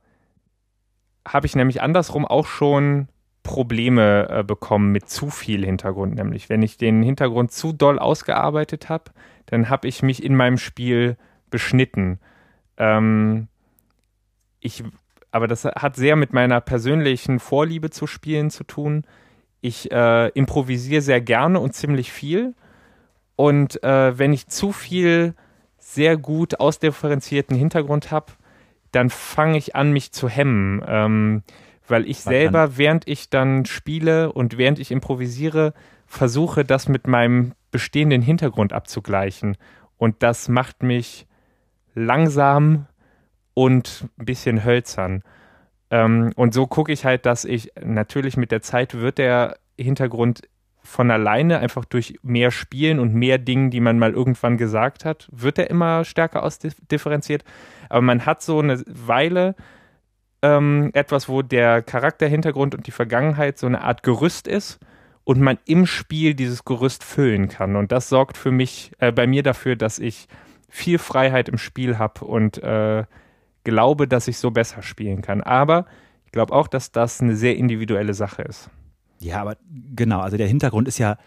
habe 1.27 1.45
ich 1.45 1.55
nämlich 1.55 1.81
andersrum 1.81 2.25
auch 2.25 2.47
schon 2.47 3.07
Probleme 3.49 4.29
äh, 4.29 4.43
bekommen 4.43 4.91
mit 4.91 5.09
zu 5.09 5.31
viel 5.31 5.65
Hintergrund. 5.65 6.13
Nämlich, 6.13 6.49
wenn 6.49 6.61
ich 6.61 6.77
den 6.77 7.01
Hintergrund 7.01 7.51
zu 7.51 7.73
doll 7.73 7.97
ausgearbeitet 7.97 8.89
habe, 8.89 9.05
dann 9.47 9.71
habe 9.71 9.87
ich 9.87 10.03
mich 10.03 10.23
in 10.23 10.35
meinem 10.35 10.59
Spiel 10.59 11.17
beschnitten. 11.49 12.19
Ähm, 12.77 13.47
ich, 14.59 14.83
aber 15.31 15.47
das 15.47 15.65
hat 15.65 15.95
sehr 15.95 16.15
mit 16.15 16.31
meiner 16.31 16.61
persönlichen 16.61 17.39
Vorliebe 17.39 17.89
zu 17.89 18.05
Spielen 18.05 18.51
zu 18.51 18.65
tun. 18.65 19.03
Ich 19.61 19.91
äh, 19.91 20.27
improvisiere 20.29 21.01
sehr 21.01 21.19
gerne 21.19 21.59
und 21.59 21.73
ziemlich 21.73 22.11
viel. 22.11 22.53
Und 23.35 23.83
äh, 23.83 24.15
wenn 24.15 24.31
ich 24.31 24.47
zu 24.47 24.71
viel 24.71 25.33
sehr 25.79 26.17
gut 26.17 26.59
ausdifferenzierten 26.59 27.57
Hintergrund 27.57 28.11
habe, 28.11 28.27
dann 28.91 29.09
fange 29.09 29.57
ich 29.57 29.75
an, 29.75 29.91
mich 29.91 30.11
zu 30.11 30.29
hemmen. 30.29 30.83
Ähm, 30.85 31.41
weil 31.89 32.07
ich 32.07 32.19
selber, 32.19 32.77
während 32.77 33.07
ich 33.07 33.29
dann 33.29 33.65
spiele 33.65 34.31
und 34.31 34.57
während 34.57 34.79
ich 34.79 34.91
improvisiere, 34.91 35.73
versuche, 36.05 36.65
das 36.65 36.89
mit 36.89 37.07
meinem 37.07 37.53
bestehenden 37.71 38.21
Hintergrund 38.21 38.73
abzugleichen. 38.73 39.57
Und 39.97 40.23
das 40.23 40.49
macht 40.49 40.83
mich 40.83 41.27
langsam 41.93 42.87
und 43.53 44.07
ein 44.17 44.25
bisschen 44.25 44.63
hölzern. 44.63 45.23
Ähm, 45.91 46.31
und 46.35 46.53
so 46.53 46.67
gucke 46.67 46.91
ich 46.91 47.05
halt, 47.05 47.25
dass 47.25 47.45
ich 47.45 47.71
natürlich 47.81 48.37
mit 48.37 48.51
der 48.51 48.61
Zeit 48.61 48.93
wird 48.95 49.17
der 49.17 49.57
Hintergrund 49.77 50.41
von 50.81 51.11
alleine, 51.11 51.59
einfach 51.59 51.85
durch 51.85 52.15
mehr 52.23 52.51
Spielen 52.51 52.99
und 52.99 53.13
mehr 53.13 53.37
Dingen, 53.37 53.69
die 53.69 53.81
man 53.81 53.99
mal 53.99 54.13
irgendwann 54.13 54.57
gesagt 54.57 55.05
hat, 55.05 55.27
wird 55.31 55.59
er 55.59 55.69
immer 55.69 56.03
stärker 56.05 56.43
ausdifferenziert. 56.43 57.43
Aber 57.89 58.01
man 58.01 58.25
hat 58.25 58.41
so 58.41 58.59
eine 58.59 58.81
Weile, 58.87 59.55
ähm, 60.41 60.91
etwas, 60.93 61.29
wo 61.29 61.41
der 61.41 61.81
Charakterhintergrund 61.81 62.75
und 62.75 62.87
die 62.87 62.91
Vergangenheit 62.91 63.57
so 63.57 63.67
eine 63.67 63.81
Art 63.81 64.03
Gerüst 64.03 64.47
ist 64.47 64.79
und 65.23 65.41
man 65.41 65.57
im 65.65 65.85
Spiel 65.85 66.33
dieses 66.33 66.65
Gerüst 66.65 67.03
füllen 67.03 67.49
kann. 67.49 67.75
Und 67.75 67.91
das 67.91 68.09
sorgt 68.09 68.37
für 68.37 68.51
mich, 68.51 68.91
äh, 68.99 69.11
bei 69.11 69.27
mir 69.27 69.43
dafür, 69.43 69.75
dass 69.75 69.99
ich 69.99 70.27
viel 70.69 70.97
Freiheit 70.97 71.49
im 71.49 71.57
Spiel 71.57 71.97
habe 71.97 72.25
und 72.25 72.61
äh, 72.63 73.03
glaube, 73.63 74.07
dass 74.07 74.27
ich 74.27 74.37
so 74.37 74.51
besser 74.51 74.81
spielen 74.81 75.21
kann. 75.21 75.41
Aber 75.41 75.85
ich 76.25 76.31
glaube 76.31 76.53
auch, 76.53 76.67
dass 76.67 76.91
das 76.91 77.21
eine 77.21 77.35
sehr 77.35 77.57
individuelle 77.57 78.13
Sache 78.13 78.43
ist. 78.43 78.69
Ja, 79.19 79.41
aber 79.41 79.57
genau, 79.95 80.21
also 80.21 80.37
der 80.37 80.47
Hintergrund 80.47 80.87
ist 80.87 80.97
ja 80.97 81.17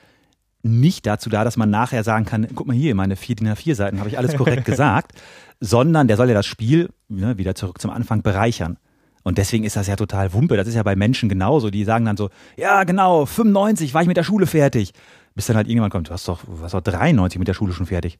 nicht 0.62 1.06
dazu 1.06 1.28
da, 1.28 1.44
dass 1.44 1.56
man 1.56 1.70
nachher 1.70 2.04
sagen 2.04 2.24
kann, 2.24 2.46
guck 2.54 2.66
mal 2.66 2.76
hier, 2.76 2.94
meine 2.94 3.16
vier 3.16 3.36
DIN 3.36 3.48
A4 3.48 3.74
Seiten 3.74 3.98
habe 3.98 4.08
ich 4.08 4.16
alles 4.16 4.36
korrekt 4.36 4.64
gesagt, 4.66 5.12
sondern 5.60 6.08
der 6.08 6.16
soll 6.16 6.28
ja 6.28 6.34
das 6.34 6.46
Spiel, 6.46 6.90
ne, 7.08 7.36
wieder 7.36 7.54
zurück 7.54 7.80
zum 7.80 7.90
Anfang, 7.90 8.22
bereichern. 8.22 8.78
Und 9.22 9.38
deswegen 9.38 9.64
ist 9.64 9.76
das 9.76 9.86
ja 9.86 9.96
total 9.96 10.32
Wumpe. 10.32 10.56
Das 10.56 10.66
ist 10.66 10.74
ja 10.74 10.82
bei 10.82 10.96
Menschen 10.96 11.28
genauso. 11.28 11.70
Die 11.70 11.84
sagen 11.84 12.04
dann 12.04 12.16
so, 12.16 12.30
ja 12.56 12.84
genau, 12.84 13.26
95 13.26 13.94
war 13.94 14.02
ich 14.02 14.08
mit 14.08 14.16
der 14.16 14.24
Schule 14.24 14.46
fertig. 14.46 14.92
Bis 15.34 15.46
dann 15.46 15.56
halt 15.56 15.68
irgendwann 15.68 15.90
kommt, 15.90 16.08
du 16.08 16.12
hast 16.12 16.28
doch, 16.28 16.44
du 16.44 16.62
hast 16.62 16.74
doch 16.74 16.80
93 16.80 17.38
mit 17.38 17.48
der 17.48 17.54
Schule 17.54 17.72
schon 17.72 17.86
fertig. 17.86 18.18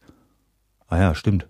Ah 0.89 0.99
ja, 0.99 1.15
stimmt. 1.15 1.47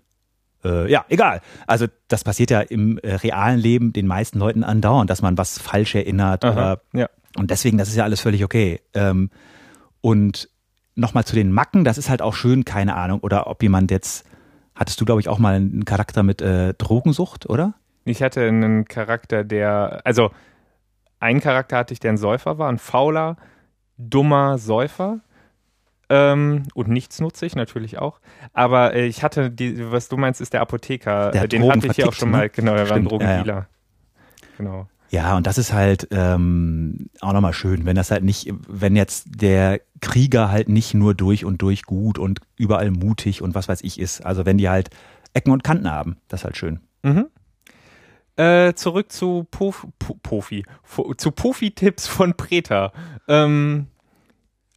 Äh, 0.63 0.89
ja, 0.91 1.05
egal. 1.09 1.41
Also 1.67 1.87
das 2.07 2.23
passiert 2.23 2.49
ja 2.49 2.61
im 2.61 2.97
äh, 2.99 3.15
realen 3.15 3.59
Leben 3.59 3.93
den 3.93 4.07
meisten 4.07 4.39
Leuten 4.39 4.63
andauernd, 4.63 5.09
dass 5.09 5.21
man 5.21 5.37
was 5.37 5.59
falsch 5.59 5.95
erinnert. 5.95 6.43
Aha, 6.45 6.51
oder, 6.51 6.81
ja. 6.93 7.09
Und 7.37 7.51
deswegen, 7.51 7.77
das 7.77 7.89
ist 7.89 7.95
ja 7.95 8.03
alles 8.03 8.21
völlig 8.21 8.43
okay. 8.43 8.81
Ähm, 8.93 9.29
und 10.01 10.49
nochmal 10.95 11.25
zu 11.25 11.35
den 11.35 11.51
Macken, 11.51 11.83
das 11.83 11.97
ist 11.97 12.09
halt 12.09 12.21
auch 12.21 12.35
schön, 12.35 12.65
keine 12.65 12.95
Ahnung. 12.95 13.19
Oder 13.21 13.47
ob 13.47 13.63
jemand 13.63 13.91
jetzt, 13.91 14.25
hattest 14.75 14.99
du, 15.01 15.05
glaube 15.05 15.21
ich, 15.21 15.29
auch 15.29 15.39
mal 15.39 15.55
einen 15.55 15.85
Charakter 15.85 16.23
mit 16.23 16.41
äh, 16.41 16.73
Drogensucht, 16.75 17.49
oder? 17.49 17.73
Ich 18.05 18.21
hatte 18.21 18.41
einen 18.41 18.85
Charakter, 18.85 19.43
der, 19.43 20.01
also 20.03 20.31
einen 21.19 21.39
Charakter 21.39 21.77
hatte 21.77 21.93
ich, 21.93 21.99
der 21.99 22.11
ein 22.11 22.17
Säufer 22.17 22.57
war, 22.57 22.69
ein 22.69 22.79
fauler, 22.79 23.37
dummer 23.97 24.57
Säufer. 24.57 25.19
Ähm, 26.09 26.63
und 26.73 26.89
nichtsnutzig 26.89 27.55
natürlich 27.55 27.97
auch. 27.97 28.19
Aber 28.51 28.93
äh, 28.93 29.05
ich 29.05 29.23
hatte, 29.23 29.49
die, 29.49 29.89
was 29.91 30.09
du 30.09 30.17
meinst, 30.17 30.41
ist 30.41 30.53
der 30.53 30.61
Apotheker. 30.61 31.31
Der 31.31 31.47
Den 31.47 31.61
Drogen 31.61 31.75
hatte 31.75 31.87
ich 31.87 31.97
ja 31.97 32.07
auch 32.07 32.13
schon 32.13 32.29
ne? 32.29 32.37
mal, 32.37 32.49
genau, 32.49 32.75
der 32.75 32.89
war 32.89 32.97
ein 32.97 33.03
Stimmt, 33.03 33.11
Drogendealer. 33.11 33.45
ja, 33.45 33.59
ja. 33.59 33.67
Genau. 34.57 34.87
Ja, 35.09 35.37
und 35.37 35.45
das 35.45 35.57
ist 35.57 35.73
halt 35.73 36.07
ähm, 36.11 37.09
auch 37.21 37.33
nochmal 37.33 37.53
schön, 37.53 37.85
wenn 37.85 37.95
das 37.95 38.09
halt 38.09 38.23
nicht, 38.23 38.51
wenn 38.67 38.95
jetzt 38.95 39.41
der 39.41 39.79
Krieger 40.01 40.49
halt 40.51 40.69
nicht 40.69 40.95
nur 40.95 41.13
durch 41.13 41.45
und 41.45 41.61
durch 41.61 41.83
gut 41.83 42.17
und 42.17 42.41
überall 42.57 42.89
mutig 42.89 43.41
und 43.41 43.53
was 43.53 43.69
weiß 43.69 43.81
ich 43.83 43.99
ist. 43.99 44.25
Also 44.25 44.45
wenn 44.45 44.57
die 44.57 44.69
halt 44.69 44.89
Ecken 45.33 45.51
und 45.51 45.63
Kanten 45.63 45.89
haben, 45.89 46.17
das 46.27 46.41
ist 46.41 46.45
halt 46.45 46.57
schön. 46.57 46.79
Mhm. 47.03 47.27
Äh, 48.35 48.73
zurück 48.73 49.11
zu 49.11 49.45
Pof, 49.51 49.85
Po- 49.99 50.17
Pofi, 50.23 50.65
Fo- 50.83 51.13
zu 51.13 51.31
Pofi-Tipps 51.31 52.07
von 52.07 52.33
Preta. 52.35 52.91
Ähm, 53.27 53.87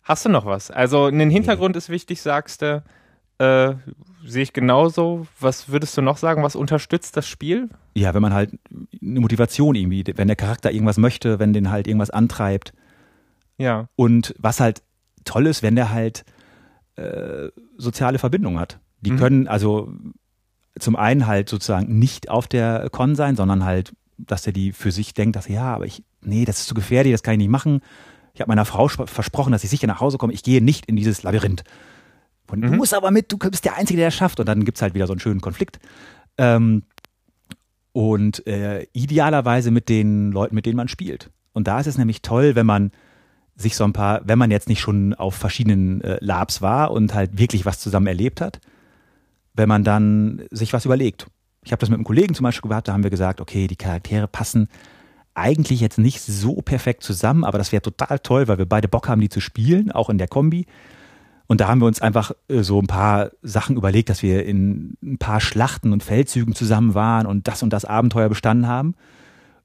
hast 0.02 0.24
du 0.26 0.28
noch 0.28 0.44
was? 0.44 0.70
Also 0.70 1.06
ein 1.06 1.30
Hintergrund 1.30 1.74
ist 1.76 1.88
wichtig, 1.88 2.20
sagst 2.20 2.62
du. 2.62 2.82
Äh, 3.38 3.74
Sehe 4.24 4.42
ich 4.42 4.52
genauso. 4.52 5.26
Was 5.40 5.68
würdest 5.68 5.96
du 5.96 6.02
noch 6.02 6.16
sagen? 6.16 6.42
Was 6.42 6.56
unterstützt 6.56 7.16
das 7.16 7.28
Spiel? 7.28 7.68
Ja, 7.94 8.12
wenn 8.12 8.22
man 8.22 8.34
halt 8.34 8.50
eine 9.00 9.20
Motivation 9.20 9.74
irgendwie, 9.76 10.04
wenn 10.16 10.26
der 10.26 10.36
Charakter 10.36 10.72
irgendwas 10.72 10.96
möchte, 10.98 11.38
wenn 11.38 11.52
den 11.52 11.70
halt 11.70 11.86
irgendwas 11.86 12.10
antreibt. 12.10 12.72
Ja. 13.56 13.88
Und 13.94 14.34
was 14.38 14.58
halt 14.60 14.82
toll 15.24 15.46
ist, 15.46 15.62
wenn 15.62 15.76
der 15.76 15.92
halt 15.92 16.24
äh, 16.96 17.48
soziale 17.78 18.18
Verbindungen 18.18 18.58
hat. 18.58 18.80
Die 19.00 19.12
Mhm. 19.12 19.16
können 19.18 19.48
also 19.48 19.92
zum 20.78 20.96
einen 20.96 21.26
halt 21.26 21.48
sozusagen 21.48 21.98
nicht 21.98 22.28
auf 22.28 22.46
der 22.48 22.88
Con 22.90 23.14
sein, 23.16 23.36
sondern 23.36 23.64
halt, 23.64 23.92
dass 24.18 24.46
er 24.46 24.52
die 24.52 24.72
für 24.72 24.92
sich 24.92 25.14
denkt, 25.14 25.36
dass 25.36 25.48
ja, 25.48 25.74
aber 25.74 25.86
ich, 25.86 26.02
nee, 26.22 26.44
das 26.44 26.60
ist 26.60 26.66
zu 26.66 26.74
gefährlich, 26.74 27.12
das 27.12 27.22
kann 27.22 27.34
ich 27.34 27.38
nicht 27.38 27.50
machen. 27.50 27.80
Ich 28.34 28.40
habe 28.40 28.48
meiner 28.50 28.64
Frau 28.64 28.86
sp- 28.92 29.08
versprochen, 29.08 29.52
dass 29.52 29.64
ich 29.64 29.70
sicher 29.70 29.86
nach 29.86 30.00
Hause 30.00 30.18
komme. 30.18 30.32
Ich 30.32 30.42
gehe 30.42 30.62
nicht 30.62 30.86
in 30.86 30.96
dieses 30.96 31.22
Labyrinth. 31.22 31.64
Und 32.50 32.60
du 32.60 32.68
Mhm. 32.68 32.76
musst 32.76 32.94
aber 32.94 33.10
mit, 33.10 33.32
du 33.32 33.38
bist 33.38 33.64
der 33.64 33.76
Einzige, 33.76 33.98
der 33.98 34.08
das 34.08 34.14
schafft. 34.14 34.38
Und 34.40 34.46
dann 34.46 34.64
gibt's 34.64 34.82
halt 34.82 34.94
wieder 34.94 35.06
so 35.06 35.12
einen 35.14 35.20
schönen 35.20 35.40
Konflikt. 35.40 35.78
Ähm, 36.38 36.82
und 37.92 38.46
äh, 38.46 38.86
idealerweise 38.92 39.70
mit 39.70 39.88
den 39.88 40.30
Leuten, 40.32 40.54
mit 40.54 40.66
denen 40.66 40.76
man 40.76 40.88
spielt. 40.88 41.30
Und 41.52 41.66
da 41.66 41.80
ist 41.80 41.86
es 41.86 41.96
nämlich 41.98 42.20
toll, 42.22 42.54
wenn 42.54 42.66
man 42.66 42.92
sich 43.56 43.74
so 43.74 43.84
ein 43.84 43.94
paar, 43.94 44.20
wenn 44.28 44.38
man 44.38 44.50
jetzt 44.50 44.68
nicht 44.68 44.80
schon 44.80 45.14
auf 45.14 45.34
verschiedenen 45.34 46.02
äh, 46.02 46.18
Labs 46.20 46.60
war 46.60 46.90
und 46.90 47.14
halt 47.14 47.38
wirklich 47.38 47.64
was 47.64 47.80
zusammen 47.80 48.06
erlebt 48.06 48.42
hat, 48.42 48.60
wenn 49.56 49.68
man 49.68 49.84
dann 49.84 50.42
sich 50.50 50.72
was 50.72 50.84
überlegt. 50.84 51.26
Ich 51.64 51.72
habe 51.72 51.80
das 51.80 51.88
mit 51.88 51.96
einem 51.96 52.04
Kollegen 52.04 52.34
zum 52.34 52.44
Beispiel 52.44 52.68
gehabt, 52.68 52.88
da 52.88 52.92
haben 52.92 53.02
wir 53.02 53.10
gesagt, 53.10 53.40
okay, 53.40 53.66
die 53.66 53.76
Charaktere 53.76 54.28
passen 54.28 54.68
eigentlich 55.34 55.80
jetzt 55.80 55.98
nicht 55.98 56.20
so 56.20 56.62
perfekt 56.62 57.02
zusammen, 57.02 57.44
aber 57.44 57.58
das 57.58 57.72
wäre 57.72 57.82
total 57.82 58.18
toll, 58.20 58.48
weil 58.48 58.58
wir 58.58 58.66
beide 58.66 58.88
Bock 58.88 59.08
haben, 59.08 59.20
die 59.20 59.28
zu 59.28 59.40
spielen, 59.40 59.90
auch 59.90 60.08
in 60.08 60.18
der 60.18 60.28
Kombi. 60.28 60.66
Und 61.48 61.60
da 61.60 61.68
haben 61.68 61.80
wir 61.80 61.86
uns 61.86 62.00
einfach 62.00 62.32
äh, 62.48 62.62
so 62.62 62.80
ein 62.80 62.86
paar 62.86 63.30
Sachen 63.42 63.76
überlegt, 63.76 64.08
dass 64.08 64.22
wir 64.22 64.44
in 64.46 64.96
ein 65.02 65.18
paar 65.18 65.40
Schlachten 65.40 65.92
und 65.92 66.02
Feldzügen 66.02 66.54
zusammen 66.54 66.94
waren 66.94 67.26
und 67.26 67.46
das 67.48 67.62
und 67.62 67.72
das 67.72 67.84
Abenteuer 67.84 68.28
bestanden 68.28 68.66
haben. 68.66 68.94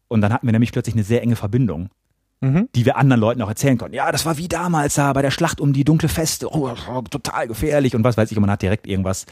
Und 0.07 0.21
dann 0.21 0.33
hatten 0.33 0.45
wir 0.45 0.51
nämlich 0.51 0.71
plötzlich 0.73 0.95
eine 0.95 1.03
sehr 1.03 1.21
enge 1.23 1.35
Verbindung, 1.35 1.89
Mhm. 2.41 2.69
die 2.75 2.85
wir 2.85 2.97
anderen 2.97 3.21
Leuten 3.21 3.41
auch 3.43 3.49
erzählen 3.49 3.77
konnten. 3.77 3.95
Ja, 3.95 4.11
das 4.11 4.25
war 4.25 4.37
wie 4.37 4.47
damals 4.47 4.95
da 4.95 5.13
bei 5.13 5.21
der 5.21 5.31
Schlacht 5.31 5.61
um 5.61 5.73
die 5.73 5.83
dunkle 5.83 6.09
Feste. 6.09 6.47
Oh, 6.51 6.73
total 7.09 7.47
gefährlich 7.47 7.95
und 7.95 8.03
was 8.03 8.17
weiß 8.17 8.31
ich. 8.31 8.37
Und 8.37 8.41
man 8.41 8.49
hat 8.51 8.63
direkt 8.63 8.87
irgendwas, 8.87 9.25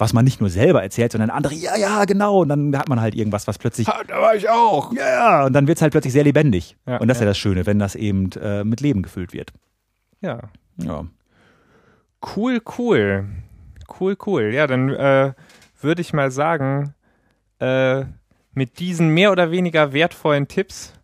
was 0.00 0.12
man 0.12 0.24
nicht 0.24 0.40
nur 0.40 0.50
selber 0.50 0.82
erzählt, 0.82 1.12
sondern 1.12 1.30
andere, 1.30 1.54
ja, 1.54 1.76
ja, 1.76 2.04
genau. 2.04 2.40
Und 2.40 2.48
dann 2.48 2.76
hat 2.76 2.88
man 2.88 3.00
halt 3.00 3.14
irgendwas, 3.14 3.46
was 3.46 3.58
plötzlich 3.58 3.86
Ha, 3.86 4.02
da 4.06 4.20
war 4.20 4.34
ich 4.34 4.48
auch. 4.48 4.92
ja, 4.92 5.08
ja, 5.08 5.46
und 5.46 5.52
dann 5.52 5.66
wird's 5.66 5.82
halt 5.82 5.92
plötzlich 5.92 6.12
sehr 6.12 6.24
lebendig. 6.24 6.76
Ja, 6.86 6.98
und 6.98 7.08
das 7.08 7.18
ist 7.18 7.20
ja 7.20 7.26
ja. 7.26 7.30
das 7.30 7.38
Schöne, 7.38 7.66
wenn 7.66 7.78
das 7.78 7.94
eben 7.94 8.30
äh, 8.32 8.64
mit 8.64 8.80
Leben 8.80 9.02
gefüllt 9.02 9.32
wird. 9.32 9.52
Ja. 10.20 10.40
Ja. 10.76 11.04
Cool, 12.36 12.60
cool. 12.78 13.26
Cool, 14.00 14.16
cool. 14.26 14.52
Ja, 14.54 14.66
dann 14.66 14.90
äh, 14.90 15.32
würde 15.80 16.00
ich 16.00 16.12
mal 16.12 16.30
sagen, 16.30 16.94
äh, 17.58 18.04
mit 18.52 18.78
diesen 18.78 19.08
mehr 19.10 19.32
oder 19.32 19.50
weniger 19.50 19.92
wertvollen 19.92 20.48
Tipps 20.48 20.94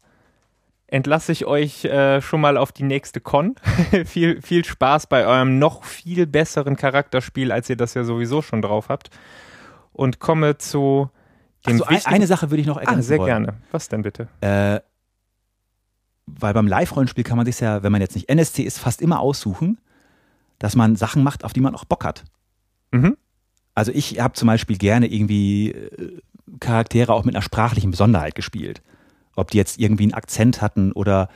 entlasse 0.88 1.32
ich 1.32 1.46
euch 1.46 1.84
äh, 1.84 2.20
schon 2.22 2.40
mal 2.40 2.56
auf 2.56 2.72
die 2.72 2.84
nächste 2.84 3.20
Con. 3.20 3.56
viel, 4.04 4.40
viel 4.42 4.64
Spaß 4.64 5.06
bei 5.08 5.26
eurem 5.26 5.58
noch 5.58 5.84
viel 5.84 6.26
besseren 6.26 6.76
Charakterspiel, 6.76 7.50
als 7.52 7.68
ihr 7.70 7.76
das 7.76 7.94
ja 7.94 8.04
sowieso 8.04 8.42
schon 8.42 8.62
drauf 8.62 8.88
habt. 8.88 9.10
Und 9.92 10.20
komme 10.20 10.58
zu 10.58 11.10
dem 11.66 11.72
Also 11.74 11.84
ein, 11.84 11.94
wichtigen- 11.96 12.14
eine 12.14 12.26
Sache 12.26 12.50
würde 12.50 12.60
ich 12.60 12.66
noch 12.66 12.76
Ah, 12.76 12.80
ergänzen 12.80 13.02
sehr 13.02 13.18
wollen. 13.18 13.26
gerne. 13.44 13.54
Was 13.72 13.88
denn 13.88 14.02
bitte? 14.02 14.28
Äh, 14.40 14.80
weil 16.26 16.54
beim 16.54 16.66
Live-Rollenspiel 16.66 17.24
kann 17.24 17.36
man 17.36 17.46
sich 17.46 17.60
ja, 17.60 17.82
wenn 17.82 17.92
man 17.92 18.00
jetzt 18.00 18.14
nicht 18.14 18.28
NSC 18.28 18.62
ist, 18.62 18.78
fast 18.78 19.00
immer 19.00 19.20
aussuchen, 19.20 19.78
dass 20.58 20.74
man 20.76 20.96
Sachen 20.96 21.22
macht, 21.22 21.44
auf 21.44 21.52
die 21.52 21.60
man 21.60 21.74
auch 21.74 21.84
Bock 21.84 22.04
hat. 22.04 22.24
Mhm. 22.90 23.16
Also 23.74 23.92
ich 23.92 24.20
habe 24.20 24.34
zum 24.34 24.46
Beispiel 24.46 24.76
gerne 24.78 25.06
irgendwie 25.06 25.70
äh, 25.70 26.20
Charaktere 26.60 27.12
auch 27.12 27.24
mit 27.24 27.34
einer 27.34 27.42
sprachlichen 27.42 27.90
Besonderheit 27.90 28.34
gespielt. 28.34 28.82
Ob 29.36 29.50
die 29.50 29.58
jetzt 29.58 29.78
irgendwie 29.78 30.04
einen 30.04 30.14
Akzent 30.14 30.60
hatten 30.60 30.92
oder 30.92 31.28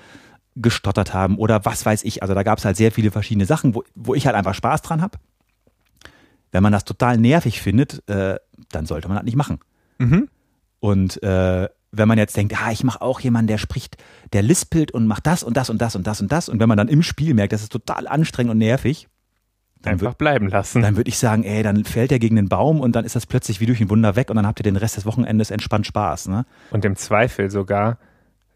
gestottert 0.56 1.14
haben 1.14 1.38
oder 1.38 1.64
was 1.64 1.86
weiß 1.86 2.02
ich. 2.04 2.22
Also 2.22 2.34
da 2.34 2.42
gab 2.42 2.58
es 2.58 2.64
halt 2.64 2.76
sehr 2.76 2.92
viele 2.92 3.10
verschiedene 3.10 3.46
Sachen, 3.46 3.74
wo, 3.74 3.84
wo 3.94 4.14
ich 4.14 4.26
halt 4.26 4.36
einfach 4.36 4.54
Spaß 4.54 4.82
dran 4.82 5.00
habe. 5.00 5.18
Wenn 6.52 6.62
man 6.62 6.72
das 6.72 6.84
total 6.84 7.18
nervig 7.18 7.62
findet, 7.62 8.08
äh, 8.08 8.36
dann 8.72 8.86
sollte 8.86 9.08
man 9.08 9.16
das 9.16 9.24
nicht 9.24 9.36
machen. 9.36 9.60
Mhm. 9.98 10.28
Und 10.80 11.22
äh, 11.22 11.68
wenn 11.92 12.08
man 12.08 12.18
jetzt 12.18 12.36
denkt, 12.36 12.60
ah, 12.60 12.72
ich 12.72 12.84
mache 12.84 13.02
auch 13.02 13.20
jemanden, 13.20 13.48
der 13.48 13.58
spricht, 13.58 13.96
der 14.32 14.42
lispelt 14.42 14.92
und 14.92 15.06
macht 15.06 15.26
das 15.26 15.42
und 15.42 15.56
das 15.56 15.70
und 15.70 15.80
das 15.80 15.96
und 15.96 16.06
das 16.06 16.20
und 16.20 16.32
das. 16.32 16.48
Und 16.48 16.60
wenn 16.60 16.68
man 16.68 16.78
dann 16.78 16.88
im 16.88 17.02
Spiel 17.02 17.34
merkt, 17.34 17.52
das 17.52 17.62
ist 17.62 17.72
total 17.72 18.06
anstrengend 18.06 18.52
und 18.52 18.58
nervig, 18.58 19.08
dann 19.82 19.94
Einfach 19.94 20.06
wird 20.08 20.18
bleiben 20.18 20.48
lassen. 20.48 20.82
dann 20.82 20.96
würde 20.96 21.08
ich 21.08 21.18
sagen, 21.18 21.42
ey, 21.42 21.62
dann 21.62 21.84
fällt 21.84 22.12
er 22.12 22.18
gegen 22.18 22.36
den 22.36 22.48
Baum 22.48 22.80
und 22.80 22.94
dann 22.94 23.04
ist 23.04 23.16
das 23.16 23.26
plötzlich 23.26 23.60
wie 23.60 23.66
durch 23.66 23.80
ein 23.80 23.88
Wunder 23.90 24.16
weg 24.16 24.30
und 24.30 24.36
dann 24.36 24.46
habt 24.46 24.60
ihr 24.60 24.64
den 24.64 24.76
Rest 24.76 24.96
des 24.96 25.06
Wochenendes 25.06 25.50
entspannt 25.50 25.86
Spaß. 25.86 26.28
Ne? 26.28 26.44
Und 26.70 26.84
im 26.84 26.96
Zweifel 26.96 27.50
sogar, 27.50 27.98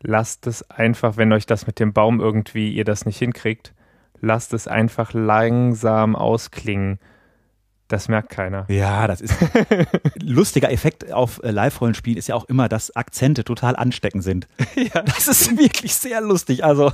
lasst 0.03 0.47
es 0.47 0.69
einfach, 0.71 1.17
wenn 1.17 1.33
euch 1.33 1.47
das 1.47 1.67
mit 1.67 1.81
dem 1.81 1.93
Baum 1.93 2.21
irgendwie 2.21 2.73
ihr 2.75 2.85
das 2.85 3.07
nicht 3.07 3.19
hinkriegt, 3.19 3.73
lasst 4.21 4.53
es 4.53 4.69
einfach 4.69 5.13
langsam 5.15 6.15
ausklingen. 6.15 6.99
Das 7.89 8.09
merkt 8.09 8.31
keiner. 8.31 8.65
Ja, 8.69 9.07
das 9.07 9.21
ist 9.21 9.35
lustiger 10.23 10.71
Effekt 10.71 11.13
auf 11.13 11.43
äh, 11.43 11.51
Live-Rollenspielen 11.51 12.19
ist 12.19 12.29
ja 12.29 12.35
auch 12.35 12.47
immer, 12.47 12.69
dass 12.69 12.97
Akzente 12.97 13.45
total 13.45 13.77
ansteckend 13.77 14.25
sind. 14.25 14.49
Ja. 14.75 15.03
Das 15.03 15.29
ist 15.29 15.57
wirklich 15.57 15.95
sehr 15.95 16.21
lustig. 16.21 16.65
Also 16.65 16.93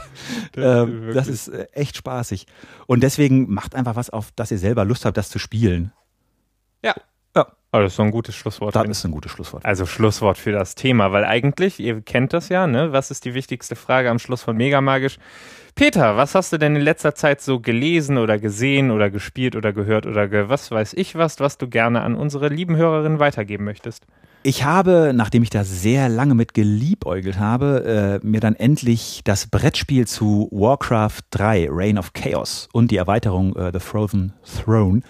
Das 0.52 0.88
ist 0.88 1.14
das 1.16 1.28
ist 1.28 1.48
äh, 1.48 1.66
echt 1.72 1.96
spaßig. 1.96 2.46
Und 2.86 3.02
deswegen 3.02 3.52
macht 3.52 3.74
einfach 3.74 3.96
was, 3.96 4.10
auf 4.10 4.30
das 4.36 4.50
ihr 4.50 4.58
selber 4.58 4.84
Lust 4.84 5.04
habt, 5.04 5.16
das 5.16 5.28
zu 5.30 5.38
spielen. 5.38 5.92
Ja. 6.84 6.94
Ja. 7.34 7.46
Aber 7.72 7.84
das 7.84 7.92
ist 7.92 7.96
so 7.96 8.02
ein 8.02 8.10
gutes 8.10 8.34
Schlusswort. 8.34 8.74
Das 8.74 8.86
ist 8.88 9.04
ein 9.04 9.12
gutes 9.12 9.32
Schlusswort. 9.32 9.64
Also 9.64 9.86
Schlusswort 9.86 10.38
für 10.38 10.52
das 10.52 10.74
Thema, 10.74 11.12
weil 11.12 11.24
eigentlich, 11.24 11.80
ihr 11.80 12.00
kennt 12.00 12.32
das 12.32 12.48
ja, 12.48 12.66
ne? 12.66 12.92
Was 12.92 13.10
ist 13.10 13.24
die 13.24 13.34
wichtigste 13.34 13.76
Frage 13.76 14.10
am 14.10 14.18
Schluss 14.18 14.42
von 14.42 14.56
Megamagisch? 14.56 15.18
Peter, 15.80 16.18
was 16.18 16.34
hast 16.34 16.52
du 16.52 16.58
denn 16.58 16.76
in 16.76 16.82
letzter 16.82 17.14
Zeit 17.14 17.40
so 17.40 17.58
gelesen 17.58 18.18
oder 18.18 18.38
gesehen 18.38 18.90
oder 18.90 19.08
gespielt 19.08 19.56
oder 19.56 19.72
gehört 19.72 20.04
oder 20.04 20.28
ge 20.28 20.50
was 20.50 20.70
weiß 20.70 20.92
ich 20.92 21.14
was, 21.14 21.40
was 21.40 21.56
du 21.56 21.68
gerne 21.68 22.02
an 22.02 22.16
unsere 22.16 22.48
lieben 22.48 22.76
Hörerinnen 22.76 23.18
weitergeben 23.18 23.64
möchtest? 23.64 24.04
Ich 24.42 24.64
habe, 24.64 25.12
nachdem 25.14 25.42
ich 25.42 25.48
da 25.48 25.64
sehr 25.64 26.10
lange 26.10 26.34
mit 26.34 26.52
geliebäugelt 26.52 27.38
habe, 27.38 28.20
äh, 28.22 28.26
mir 28.26 28.40
dann 28.40 28.56
endlich 28.56 29.22
das 29.24 29.46
Brettspiel 29.46 30.06
zu 30.06 30.50
Warcraft 30.52 31.22
3, 31.30 31.68
Reign 31.70 31.96
of 31.96 32.12
Chaos 32.12 32.68
und 32.74 32.90
die 32.90 32.98
Erweiterung 32.98 33.56
äh, 33.56 33.70
The 33.72 33.80
Frozen 33.80 34.34
Throne 34.44 35.00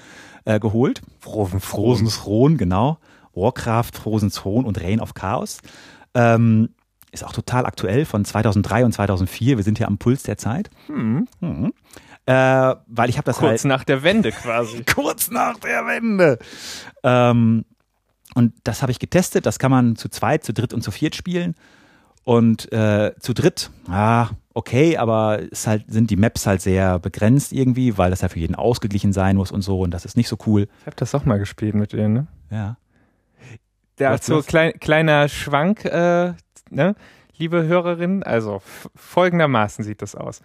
äh, 0.44 0.60
geholt. 0.60 1.02
Frozen, 1.18 1.58
Frozen 1.58 2.06
Throne, 2.10 2.56
genau. 2.56 2.98
Warcraft, 3.34 3.96
Frozen 4.00 4.30
Throne 4.30 4.68
und 4.68 4.80
Reign 4.80 5.00
of 5.00 5.14
Chaos. 5.14 5.62
Ähm, 6.14 6.68
ist 7.12 7.24
auch 7.24 7.32
total 7.32 7.66
aktuell 7.66 8.04
von 8.04 8.24
2003 8.24 8.84
und 8.84 8.92
2004. 8.92 9.56
Wir 9.56 9.64
sind 9.64 9.78
ja 9.78 9.86
am 9.86 9.98
Puls 9.98 10.22
der 10.22 10.38
Zeit. 10.38 10.70
Hm, 10.86 11.26
Mhm. 11.40 11.72
Äh, 12.26 12.76
weil 12.86 13.08
ich 13.08 13.16
habe 13.16 13.24
das 13.24 13.40
halt 13.40 13.50
kurz 13.50 13.64
nach 13.64 13.82
der 13.82 14.02
Wende 14.02 14.30
quasi. 14.30 14.84
kurz 14.94 15.30
nach 15.30 15.58
der 15.58 15.86
Wende. 15.86 16.38
Ähm, 17.02 17.64
und 18.34 18.52
das 18.62 18.82
habe 18.82 18.92
ich 18.92 18.98
getestet. 18.98 19.46
Das 19.46 19.58
kann 19.58 19.70
man 19.70 19.96
zu 19.96 20.08
zweit, 20.08 20.44
zu 20.44 20.52
dritt 20.52 20.72
und 20.72 20.82
zu 20.82 20.90
viert 20.90 21.16
spielen. 21.16 21.54
Und 22.22 22.70
äh, 22.72 23.12
zu 23.18 23.32
dritt, 23.32 23.70
ah, 23.88 24.28
okay, 24.54 24.96
aber 24.98 25.40
es 25.50 25.66
halt, 25.66 25.90
sind 25.90 26.10
die 26.10 26.16
Maps 26.16 26.46
halt 26.46 26.60
sehr 26.60 26.98
begrenzt 26.98 27.52
irgendwie, 27.52 27.96
weil 27.98 28.10
das 28.10 28.20
ja 28.20 28.28
für 28.28 28.38
jeden 28.38 28.54
ausgeglichen 28.54 29.12
sein 29.12 29.36
muss 29.36 29.50
und 29.50 29.62
so. 29.62 29.80
Und 29.80 29.92
das 29.92 30.04
ist 30.04 30.16
nicht 30.16 30.28
so 30.28 30.36
cool. 30.46 30.68
Ich 30.80 30.86
habe 30.86 30.96
das 30.96 31.14
auch 31.14 31.24
mal 31.24 31.38
gespielt 31.38 31.74
mit 31.74 31.92
denen, 31.92 32.14
ne? 32.14 32.26
Ja. 32.50 32.76
Dazu 33.96 34.36
was? 34.36 34.46
klein, 34.46 34.72
kleiner 34.78 35.28
Schwank, 35.28 35.84
äh, 35.84 36.34
ne? 36.70 36.94
liebe 37.40 37.64
Hörerinnen. 37.66 38.22
Also 38.22 38.62
folgendermaßen 38.94 39.82
sieht 39.84 40.02
das 40.02 40.14
aus. 40.14 40.42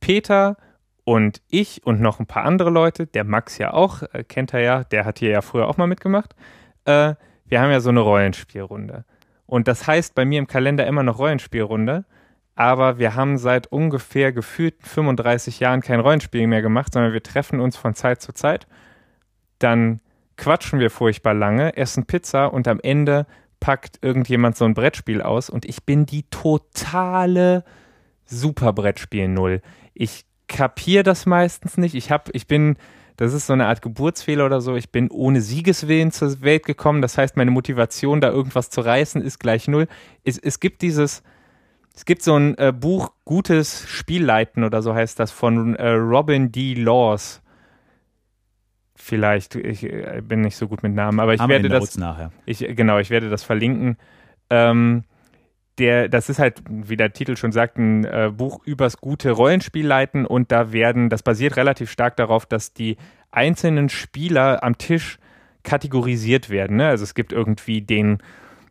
Peter 0.00 0.56
und 1.04 1.40
ich 1.48 1.86
und 1.86 2.00
noch 2.00 2.20
ein 2.20 2.26
paar 2.26 2.44
andere 2.44 2.70
Leute, 2.70 3.06
der 3.06 3.24
Max 3.24 3.56
ja 3.58 3.72
auch, 3.72 4.02
äh, 4.12 4.24
kennt 4.24 4.52
er 4.52 4.60
ja, 4.60 4.84
der 4.84 5.04
hat 5.04 5.18
hier 5.18 5.30
ja 5.30 5.40
früher 5.40 5.68
auch 5.68 5.76
mal 5.76 5.86
mitgemacht. 5.86 6.34
Äh, 6.84 7.14
wir 7.46 7.60
haben 7.60 7.70
ja 7.70 7.80
so 7.80 7.90
eine 7.90 8.00
Rollenspielrunde. 8.00 9.04
Und 9.46 9.68
das 9.68 9.86
heißt 9.86 10.14
bei 10.14 10.24
mir 10.24 10.38
im 10.38 10.46
Kalender 10.46 10.86
immer 10.86 11.02
noch 11.02 11.18
Rollenspielrunde. 11.18 12.04
Aber 12.56 12.98
wir 12.98 13.14
haben 13.14 13.36
seit 13.36 13.66
ungefähr 13.66 14.32
gefühlt 14.32 14.76
35 14.80 15.60
Jahren 15.60 15.80
kein 15.80 16.00
Rollenspiel 16.00 16.46
mehr 16.46 16.62
gemacht, 16.62 16.92
sondern 16.92 17.12
wir 17.12 17.22
treffen 17.22 17.60
uns 17.60 17.76
von 17.76 17.94
Zeit 17.94 18.22
zu 18.22 18.32
Zeit. 18.32 18.66
Dann 19.58 20.00
quatschen 20.36 20.78
wir 20.78 20.90
furchtbar 20.90 21.34
lange, 21.34 21.76
essen 21.76 22.06
Pizza 22.06 22.46
und 22.46 22.68
am 22.68 22.80
Ende 22.80 23.26
packt 23.64 23.98
irgendjemand 24.02 24.58
so 24.58 24.66
ein 24.66 24.74
Brettspiel 24.74 25.22
aus 25.22 25.48
und 25.48 25.64
ich 25.64 25.84
bin 25.84 26.04
die 26.04 26.24
totale 26.24 27.64
Super 28.26 28.74
Brettspiel 28.74 29.26
Null. 29.26 29.62
Ich 29.94 30.26
kapiere 30.48 31.02
das 31.02 31.24
meistens 31.24 31.78
nicht. 31.78 31.94
Ich 31.94 32.10
hab, 32.10 32.28
ich 32.34 32.46
bin 32.46 32.76
das 33.16 33.32
ist 33.32 33.46
so 33.46 33.54
eine 33.54 33.68
Art 33.68 33.80
Geburtsfehler 33.80 34.44
oder 34.44 34.60
so. 34.60 34.76
Ich 34.76 34.90
bin 34.90 35.10
ohne 35.10 35.40
Siegeswillen 35.40 36.12
zur 36.12 36.42
Welt 36.42 36.66
gekommen. 36.66 37.00
Das 37.00 37.16
heißt, 37.16 37.38
meine 37.38 37.52
Motivation, 37.52 38.20
da 38.20 38.28
irgendwas 38.28 38.68
zu 38.68 38.82
reißen, 38.82 39.22
ist 39.22 39.38
gleich 39.38 39.66
null. 39.66 39.86
Es, 40.24 40.36
es 40.36 40.60
gibt 40.60 40.82
dieses, 40.82 41.22
es 41.94 42.04
gibt 42.04 42.20
so 42.20 42.36
ein 42.36 42.58
äh, 42.58 42.70
Buch, 42.70 43.12
Gutes 43.24 43.88
Spielleiten 43.88 44.62
oder 44.62 44.82
so 44.82 44.94
heißt 44.94 45.18
das, 45.18 45.30
von 45.30 45.74
äh, 45.76 45.88
Robin 45.92 46.52
D. 46.52 46.74
Laws. 46.74 47.40
Vielleicht, 49.06 49.54
ich 49.54 49.82
äh, 49.82 50.22
bin 50.26 50.40
nicht 50.40 50.56
so 50.56 50.66
gut 50.66 50.82
mit 50.82 50.94
Namen, 50.94 51.20
aber 51.20 51.34
ich 51.34 51.40
wir 51.40 51.48
werde 51.48 51.68
das. 51.68 51.98
Nachher. 51.98 52.32
Ich, 52.46 52.60
genau, 52.60 52.98
ich 52.98 53.10
werde 53.10 53.28
das 53.28 53.44
verlinken. 53.44 53.98
Ähm, 54.48 55.04
der, 55.76 56.08
das 56.08 56.30
ist 56.30 56.38
halt, 56.38 56.62
wie 56.70 56.96
der 56.96 57.12
Titel 57.12 57.36
schon 57.36 57.52
sagt, 57.52 57.76
ein 57.76 58.06
äh, 58.06 58.32
Buch 58.34 58.64
übers 58.64 58.96
gute 58.96 59.32
Rollenspiel 59.32 59.86
leiten 59.86 60.24
und 60.24 60.50
da 60.50 60.72
werden, 60.72 61.10
das 61.10 61.22
basiert 61.22 61.58
relativ 61.58 61.90
stark 61.90 62.16
darauf, 62.16 62.46
dass 62.46 62.72
die 62.72 62.96
einzelnen 63.30 63.90
Spieler 63.90 64.64
am 64.64 64.78
Tisch 64.78 65.18
kategorisiert 65.64 66.48
werden. 66.48 66.76
Ne? 66.76 66.88
Also 66.88 67.04
es 67.04 67.12
gibt 67.12 67.34
irgendwie 67.34 67.82
den 67.82 68.22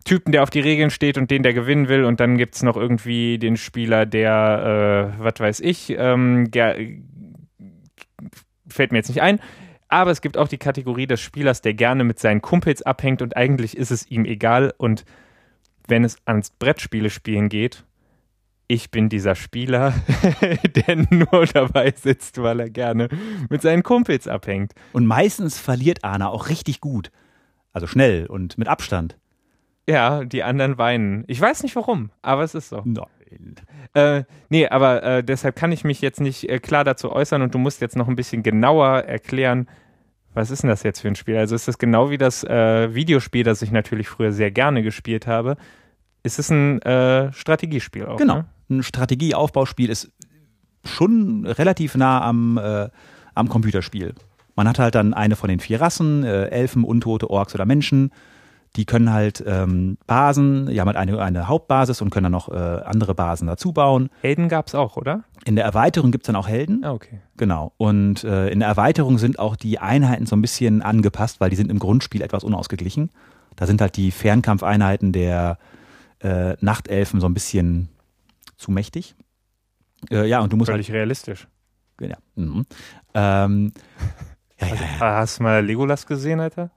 Typen, 0.03 0.31
der 0.31 0.41
auf 0.41 0.49
die 0.49 0.61
Regeln 0.61 0.89
steht 0.89 1.19
und 1.19 1.29
den, 1.29 1.43
der 1.43 1.53
gewinnen 1.53 1.89
will 1.89 2.05
und 2.05 2.19
dann 2.19 2.39
gibt 2.39 2.55
es 2.55 2.63
noch 2.63 2.75
irgendwie 2.75 3.37
den 3.37 3.55
Spieler, 3.55 4.07
der, 4.07 5.13
äh, 5.15 5.23
was 5.23 5.39
weiß 5.39 5.59
ich, 5.59 5.93
ähm, 5.95 6.49
fällt 8.67 8.91
mir 8.91 8.97
jetzt 8.97 9.09
nicht 9.09 9.21
ein. 9.21 9.39
Aber 9.93 10.09
es 10.09 10.21
gibt 10.21 10.39
auch 10.39 10.47
die 10.47 10.57
Kategorie 10.57 11.05
des 11.05 11.21
Spielers, 11.21 11.61
der 11.61 11.75
gerne 11.75 12.03
mit 12.03 12.17
seinen 12.17 12.41
Kumpels 12.41 12.81
abhängt 12.81 13.21
und 13.21 13.37
eigentlich 13.37 13.77
ist 13.77 13.91
es 13.91 14.09
ihm 14.09 14.25
egal. 14.25 14.73
Und 14.75 15.05
wenn 15.87 16.03
es 16.03 16.17
ans 16.25 16.49
Brettspiele 16.49 17.11
spielen 17.11 17.47
geht, 17.47 17.83
ich 18.65 18.89
bin 18.89 19.07
dieser 19.07 19.35
Spieler, 19.35 19.93
der 20.87 20.95
nur 21.11 21.45
dabei 21.45 21.93
sitzt, 21.95 22.41
weil 22.41 22.61
er 22.61 22.71
gerne 22.71 23.07
mit 23.51 23.61
seinen 23.61 23.83
Kumpels 23.83 24.27
abhängt. 24.27 24.73
Und 24.93 25.05
meistens 25.05 25.59
verliert 25.59 26.03
Arna 26.03 26.29
auch 26.29 26.49
richtig 26.49 26.81
gut. 26.81 27.11
Also 27.71 27.85
schnell 27.85 28.25
und 28.25 28.57
mit 28.57 28.67
Abstand. 28.67 29.19
Ja, 29.87 30.25
die 30.25 30.41
anderen 30.41 30.79
weinen. 30.79 31.23
Ich 31.27 31.39
weiß 31.39 31.61
nicht 31.61 31.75
warum, 31.75 32.09
aber 32.23 32.41
es 32.41 32.55
ist 32.55 32.69
so. 32.69 32.81
Nein. 32.83 33.57
Äh, 33.93 34.23
nee, 34.49 34.67
aber 34.67 35.03
äh, 35.03 35.23
deshalb 35.23 35.55
kann 35.55 35.71
ich 35.71 35.83
mich 35.83 36.01
jetzt 36.01 36.19
nicht 36.19 36.49
äh, 36.49 36.57
klar 36.57 36.83
dazu 36.83 37.11
äußern 37.11 37.43
und 37.43 37.53
du 37.53 37.59
musst 37.59 37.79
jetzt 37.79 37.95
noch 37.95 38.07
ein 38.07 38.15
bisschen 38.15 38.41
genauer 38.41 39.01
erklären, 39.01 39.67
was 40.33 40.51
ist 40.51 40.63
denn 40.63 40.69
das 40.69 40.83
jetzt 40.83 41.01
für 41.01 41.07
ein 41.07 41.15
Spiel? 41.15 41.37
Also 41.37 41.55
ist 41.55 41.67
das 41.67 41.77
genau 41.77 42.09
wie 42.09 42.17
das 42.17 42.43
äh, 42.43 42.93
Videospiel, 42.93 43.43
das 43.43 43.61
ich 43.61 43.71
natürlich 43.71 44.07
früher 44.07 44.31
sehr 44.31 44.51
gerne 44.51 44.83
gespielt 44.83 45.27
habe. 45.27 45.57
Ist 46.23 46.39
es 46.39 46.49
ein 46.49 46.81
äh, 46.81 47.31
Strategiespiel 47.33 48.05
auch? 48.05 48.17
Genau. 48.17 48.37
Ne? 48.37 48.45
Ein 48.69 48.83
Strategieaufbauspiel 48.83 49.89
ist 49.89 50.11
schon 50.85 51.45
relativ 51.45 51.95
nah 51.95 52.21
am, 52.21 52.57
äh, 52.57 52.89
am 53.35 53.49
Computerspiel. 53.49 54.13
Man 54.55 54.67
hat 54.67 54.79
halt 54.79 54.95
dann 54.95 55.13
eine 55.13 55.35
von 55.35 55.49
den 55.49 55.59
vier 55.59 55.81
Rassen, 55.81 56.23
äh, 56.23 56.45
Elfen, 56.47 56.83
Untote, 56.83 57.29
Orks 57.29 57.55
oder 57.55 57.65
Menschen. 57.65 58.11
Die 58.75 58.85
können 58.85 59.13
halt 59.13 59.43
ähm, 59.45 59.97
Basen, 60.07 60.65
die 60.65 60.79
haben 60.81 60.87
halt 60.87 60.97
eine, 60.97 61.21
eine 61.21 61.47
Hauptbasis 61.47 62.01
und 62.01 62.09
können 62.09 62.23
dann 62.23 62.31
noch 62.31 62.49
äh, 62.49 62.55
andere 62.55 63.13
Basen 63.13 63.47
dazu 63.47 63.71
bauen. 63.71 64.09
Helden 64.21 64.49
gab 64.49 64.67
es 64.67 64.73
auch, 64.73 64.97
oder? 64.97 65.23
In 65.45 65.55
der 65.55 65.63
Erweiterung 65.65 66.11
gibt's 66.11 66.25
dann 66.25 66.35
auch 66.35 66.47
Helden. 66.47 66.83
Ah, 66.83 66.93
okay. 66.93 67.19
Genau. 67.37 67.73
Und 67.77 68.23
äh, 68.23 68.49
in 68.49 68.59
der 68.59 68.67
Erweiterung 68.69 69.19
sind 69.19 69.37
auch 69.37 69.55
die 69.55 69.77
Einheiten 69.77 70.25
so 70.25 70.35
ein 70.35 70.41
bisschen 70.41 70.81
angepasst, 70.81 71.39
weil 71.39 71.51
die 71.51 71.55
sind 71.55 71.69
im 71.69 71.77
Grundspiel 71.77 72.23
etwas 72.23 72.43
unausgeglichen. 72.43 73.11
Da 73.55 73.67
sind 73.67 73.79
halt 73.79 73.95
die 73.95 74.09
Fernkampfeinheiten 74.09 75.11
der 75.11 75.59
äh, 76.21 76.55
Nachtelfen 76.59 77.19
so 77.19 77.27
ein 77.27 77.35
bisschen 77.35 77.89
zu 78.57 78.71
mächtig. 78.71 79.15
Äh, 80.09 80.27
ja, 80.27 80.39
und 80.39 80.51
du 80.51 80.57
musst 80.57 80.71
Völlig 80.71 80.91
realistisch. 80.91 81.47
halt. 82.01 82.11
Ja. 82.11 82.17
Mhm. 82.35 82.65
Ähm, 83.13 83.73
ja, 84.59 84.67
ja, 84.67 84.73
ja. 84.73 84.99
Hast 84.99 85.39
du 85.39 85.43
mal 85.43 85.63
Legolas 85.63 86.07
gesehen, 86.07 86.39
Alter? 86.39 86.71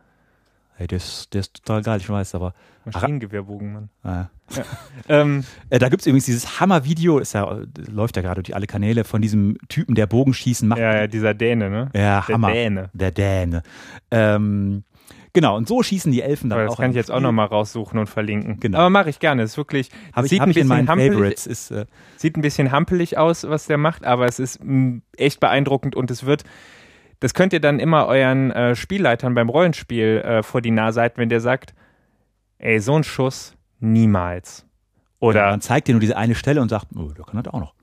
Hey, 0.79 0.87
der, 0.87 0.97
ist, 0.99 1.33
der 1.33 1.41
ist 1.41 1.65
total 1.65 1.83
geil, 1.83 1.99
ich 2.01 2.09
weiß, 2.09 2.35
aber. 2.35 2.53
Maschinengewehrbogen, 2.85 3.73
Mann. 3.73 3.89
Äh, 4.05 4.61
Ähm, 5.09 5.45
äh, 5.71 5.79
da 5.79 5.89
gibt's 5.89 6.07
übrigens 6.07 6.27
dieses 6.27 6.61
Hammer-Video, 6.61 7.21
ja, 7.21 7.61
läuft 7.91 8.17
ja 8.17 8.23
gerade 8.23 8.43
durch 8.43 8.55
alle 8.55 8.67
Kanäle 8.67 9.05
von 9.05 9.23
diesem 9.23 9.57
Typen, 9.69 9.95
der 9.95 10.07
Bogenschießen 10.07 10.69
macht. 10.69 10.79
ja, 10.79 10.95
ja, 10.95 11.07
dieser 11.07 11.33
Däne, 11.35 11.71
ne? 11.71 11.91
Ja, 11.95 12.25
Der 12.27 12.35
Hammer. 12.35 12.53
Däne. 12.53 12.91
Der 12.93 13.11
Däne. 13.11 13.63
Ähm, 14.11 14.85
genau, 15.33 15.57
und 15.57 15.67
so 15.67 15.83
schießen 15.83 16.13
die 16.13 16.21
Elfen 16.23 16.51
dann 16.51 16.59
Aber 16.59 16.67
das 16.67 16.75
auch. 16.75 16.77
kann 16.77 16.87
im 16.87 16.91
ich 16.91 16.97
jetzt 16.97 17.11
auch 17.11 17.21
nochmal 17.21 17.47
raussuchen 17.47 17.99
und 17.99 18.07
verlinken. 18.09 18.61
Genau. 18.61 18.79
Aber 18.79 18.91
mache 18.91 19.09
ich 19.11 19.19
gerne. 19.19 19.43
Ist 19.43 19.57
wirklich, 19.57 19.91
Habe 20.13 20.27
ich, 20.27 20.31
sieht 20.31 20.41
hab 20.41 20.47
ein 20.47 20.51
in 20.51 20.55
bisschen 20.55 20.69
meinen 20.69 20.89
hampelig- 20.89 21.13
Favorites. 21.13 21.47
Ist, 21.47 21.71
äh, 21.71 21.87
sieht 22.19 22.37
ein 22.37 22.43
bisschen 22.43 22.71
hampelig 22.71 23.17
aus, 23.19 23.49
was 23.49 23.67
der 23.67 23.79
macht, 23.79 24.05
aber 24.05 24.27
es 24.27 24.39
ist 24.39 24.63
mh, 24.63 25.01
echt 25.17 25.41
beeindruckend 25.41 25.97
und 25.97 26.11
es 26.11 26.25
wird, 26.27 26.45
das 27.21 27.35
könnt 27.35 27.53
ihr 27.53 27.61
dann 27.61 27.79
immer 27.79 28.07
euren 28.07 28.51
äh, 28.51 28.75
Spielleitern 28.77 29.35
beim 29.35 29.49
Rollenspiel 29.49 30.19
äh, 30.25 30.43
vor 30.43 30.61
die 30.61 30.71
Nase 30.71 31.01
halten, 31.01 31.19
wenn 31.19 31.29
der 31.29 31.41
sagt, 31.41 31.75
ey, 32.59 32.79
so 32.81 32.95
ein 32.97 33.05
Schuss 33.05 33.55
niemals. 33.81 34.67
Oder, 35.19 35.51
man 35.51 35.61
zeigt 35.61 35.89
dir 35.89 35.93
nur 35.93 36.01
diese 36.01 36.17
eine 36.17 36.35
Stelle 36.35 36.61
und 36.61 36.69
sagt, 36.69 36.89
oh, 36.95 37.09
der 37.17 37.25
kann 37.25 37.43
das 37.43 37.53
auch 37.53 37.61
noch. 37.61 37.75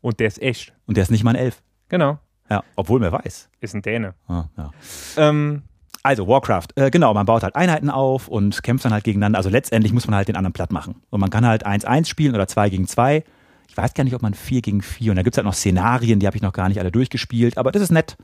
und 0.00 0.20
der 0.20 0.26
ist 0.26 0.42
echt. 0.42 0.72
Und 0.86 0.96
der 0.96 1.02
ist 1.02 1.10
nicht 1.10 1.24
mal 1.24 1.30
ein 1.30 1.36
Elf. 1.36 1.62
Genau, 1.88 2.18
Ja, 2.50 2.62
obwohl 2.76 3.00
man 3.00 3.12
weiß. 3.12 3.48
ist 3.60 3.74
ein 3.74 3.82
Däne. 3.82 4.14
Ah, 4.28 4.44
ja. 4.56 4.70
Ähm, 5.16 5.62
Also 6.02 6.26
Warcraft, 6.28 6.66
äh, 6.74 6.90
genau, 6.90 7.14
man 7.14 7.24
baut 7.26 7.42
halt 7.42 7.54
Einheiten 7.56 7.88
auf 7.90 8.28
und 8.28 8.62
kämpft 8.62 8.84
dann 8.84 8.92
halt 8.92 9.04
gegeneinander. 9.04 9.38
Also 9.38 9.48
letztendlich 9.50 9.92
muss 9.92 10.06
man 10.06 10.16
halt 10.16 10.28
den 10.28 10.36
anderen 10.36 10.52
platt 10.52 10.72
machen. 10.72 10.96
Und 11.10 11.20
man 11.20 11.30
kann 11.30 11.46
halt 11.46 11.66
1-1 11.66 12.06
spielen 12.06 12.34
oder 12.34 12.46
2 12.48 12.68
gegen 12.70 12.86
2. 12.86 13.24
Ich 13.68 13.76
weiß 13.76 13.94
gar 13.94 14.04
nicht, 14.04 14.14
ob 14.14 14.20
man 14.22 14.34
4 14.34 14.60
gegen 14.60 14.82
4 14.82 15.12
und 15.12 15.16
da 15.16 15.22
gibt's 15.22 15.38
halt 15.38 15.46
noch 15.46 15.54
Szenarien, 15.54 16.18
die 16.20 16.26
habe 16.26 16.36
ich 16.36 16.42
noch 16.42 16.52
gar 16.52 16.68
nicht 16.68 16.78
alle 16.80 16.92
durchgespielt, 16.92 17.56
aber 17.56 17.72
das 17.72 17.80
ist 17.82 17.90
nett. 17.92 18.16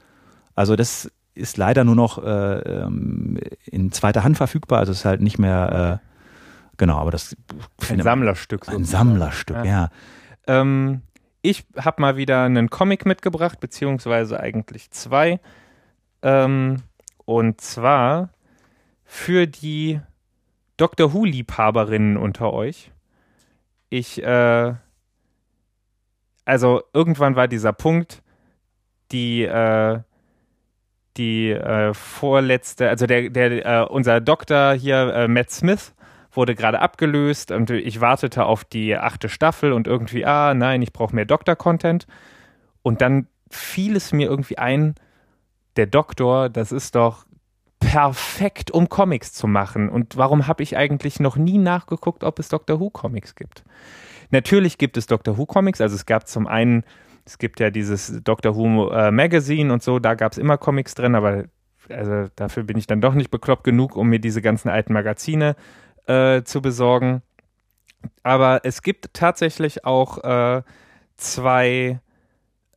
Also 0.55 0.77
das 0.77 1.11
ist 1.35 1.57
leider 1.57 1.85
nur 1.85 1.95
noch 1.95 2.23
äh, 2.23 2.59
ähm, 2.59 3.39
in 3.65 3.93
zweiter 3.93 4.25
Hand 4.25 4.37
verfügbar, 4.37 4.81
also 4.81 4.93
es 4.93 4.99
ist 4.99 5.05
halt 5.05 5.21
nicht 5.21 5.39
mehr, 5.39 6.01
äh, 6.03 6.07
genau, 6.77 6.99
aber 6.99 7.11
das 7.11 7.37
ein 7.89 8.01
Sammlerstück. 8.03 8.69
Ein 8.69 8.79
sozusagen. 8.85 9.09
Sammlerstück, 9.09 9.57
Ja. 9.59 9.65
ja. 9.65 9.89
Ähm, 10.47 11.03
ich 11.43 11.65
habe 11.77 12.03
mal 12.03 12.17
wieder 12.17 12.43
einen 12.43 12.69
Comic 12.69 13.07
mitgebracht, 13.07 13.61
beziehungsweise 13.61 14.39
eigentlich 14.41 14.91
zwei. 14.91 15.41
Ähm, 16.23 16.83
und 17.25 17.61
zwar 17.61 18.31
für 19.05 19.47
die 19.47 20.01
Doctor 20.77 21.15
Who-Liebhaberinnen 21.15 22.17
unter 22.17 22.53
euch. 22.53 22.91
Ich, 23.89 24.23
äh, 24.23 24.75
also 26.45 26.83
irgendwann 26.93 27.37
war 27.37 27.49
dieser 27.49 27.73
Punkt, 27.73 28.23
die, 29.13 29.43
äh, 29.45 30.01
die 31.17 31.51
äh, 31.51 31.93
vorletzte, 31.95 32.89
also 32.89 33.07
der, 33.07 33.31
der, 33.31 33.67
äh, 33.67 33.87
unser 33.87 34.21
Doktor 34.21 34.75
hier, 34.75 35.13
äh, 35.15 35.29
Matt 35.29 35.51
Smith, 35.51 35.95
wurde 36.33 36.55
gerade 36.55 36.81
abgelöst 36.81 37.51
und 37.51 37.71
ich 37.71 38.01
wartete 38.01 38.45
auf 38.45 38.65
die 38.65 38.97
achte 38.97 39.29
Staffel 39.29 39.73
und 39.73 39.87
irgendwie, 39.87 40.25
ah, 40.25 40.55
nein, 40.55 40.81
ich 40.83 40.93
brauche 40.93 41.15
mehr 41.15 41.25
Doktor-Content. 41.25 42.07
Und 42.83 43.01
dann 43.01 43.27
fiel 43.51 43.97
es 43.97 44.13
mir 44.13 44.29
irgendwie 44.29 44.57
ein, 44.57 44.95
der 45.77 45.87
Doktor, 45.87 46.49
das 46.49 46.71
ist 46.71 46.95
doch 46.95 47.27
perfekt, 47.81 48.71
um 48.71 48.89
Comics 48.89 49.33
zu 49.33 49.49
machen. 49.49 49.89
Und 49.89 50.17
warum 50.17 50.47
habe 50.47 50.63
ich 50.63 50.77
eigentlich 50.77 51.19
noch 51.19 51.37
nie 51.37 51.59
nachgeguckt, 51.59 52.23
ob 52.23 52.39
es 52.39 52.49
Doctor 52.49 52.79
Who 52.79 52.91
Comics 52.91 53.35
gibt? 53.35 53.65
Natürlich 54.31 54.79
gibt 54.79 54.97
es 54.97 55.07
Doctor 55.07 55.37
Who 55.37 55.47
Comics, 55.47 55.81
also 55.81 55.97
es 55.97 56.07
gab 56.07 56.29
zum 56.29 56.47
einen, 56.47 56.85
es 57.25 57.39
gibt 57.39 57.61
ja 57.61 57.71
dieses 57.71 58.23
Doctor 58.23 58.57
Who 58.57 58.91
äh, 58.91 59.11
Magazine 59.11 59.73
und 59.73 59.83
so, 59.83 59.99
da 59.99 60.15
gab 60.15 60.33
es 60.33 60.39
immer 60.39 60.59
Comics 60.59 60.95
drin, 60.95 61.15
aber 61.15 61.45
also 61.89 62.31
dafür 62.37 62.63
bin 62.63 62.79
ich 62.79 62.87
dann 62.87 63.01
doch 63.01 63.15
nicht 63.15 63.31
bekloppt 63.31 63.65
genug, 63.65 63.97
um 63.97 64.09
mir 64.09 64.21
diese 64.21 64.43
ganzen 64.43 64.69
alten 64.69 64.93
Magazine 64.93 65.57
äh, 66.07 66.43
zu 66.43 66.63
besorgen. 66.63 67.23
Aber 68.23 68.61
es 68.65 68.83
gibt 68.83 69.13
tatsächlich 69.13 69.85
auch 69.85 70.19
äh, 70.25 70.63
zwei 71.17 72.01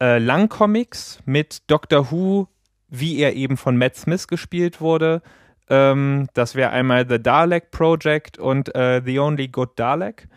äh, 0.01 0.17
Langcomics 0.17 1.19
mit 1.25 1.69
Doctor 1.69 2.11
Who, 2.11 2.47
wie 2.89 3.19
er 3.19 3.33
eben 3.35 3.57
von 3.57 3.77
Matt 3.77 3.95
Smith 3.95 4.27
gespielt 4.27 4.81
wurde. 4.81 5.21
Ähm, 5.69 6.27
das 6.33 6.55
wäre 6.55 6.71
einmal 6.71 7.07
The 7.07 7.21
Dalek 7.21 7.71
Project 7.71 8.37
und 8.37 8.75
äh, 8.75 9.01
The 9.03 9.19
Only 9.19 9.47
Good 9.47 9.79
Dalek. 9.79 10.27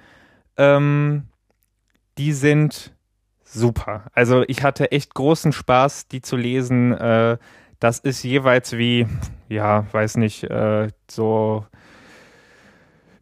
Ähm, 0.57 1.25
die 2.17 2.33
sind 2.33 2.96
super. 3.47 4.05
Also 4.13 4.45
ich 4.49 4.63
hatte 4.63 4.93
echt 4.93 5.15
großen 5.15 5.53
Spaß, 5.53 6.09
die 6.09 6.21
zu 6.21 6.37
lesen. 6.37 6.93
Äh, 6.93 7.39
das 7.81 7.99
ist 7.99 8.23
jeweils 8.23 8.77
wie, 8.77 9.07
ja, 9.49 9.87
weiß 9.93 10.17
nicht, 10.17 10.45
äh, 10.45 10.89
so 11.11 11.65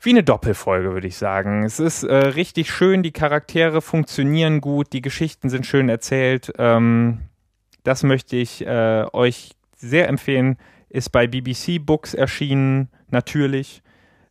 wie 0.00 0.10
eine 0.10 0.22
Doppelfolge, 0.22 0.92
würde 0.92 1.06
ich 1.06 1.16
sagen. 1.16 1.64
Es 1.64 1.80
ist 1.80 2.02
äh, 2.04 2.14
richtig 2.14 2.70
schön, 2.70 3.02
die 3.02 3.12
Charaktere 3.12 3.80
funktionieren 3.80 4.60
gut, 4.60 4.92
die 4.92 5.00
Geschichten 5.00 5.48
sind 5.48 5.66
schön 5.66 5.88
erzählt. 5.88 6.52
Ähm, 6.58 7.22
das 7.84 8.02
möchte 8.02 8.36
ich 8.36 8.66
äh, 8.66 9.06
euch 9.12 9.52
sehr 9.76 10.08
empfehlen. 10.08 10.58
Ist 10.88 11.10
bei 11.10 11.26
BBC 11.26 11.84
Books 11.84 12.14
erschienen, 12.14 12.88
natürlich. 13.08 13.82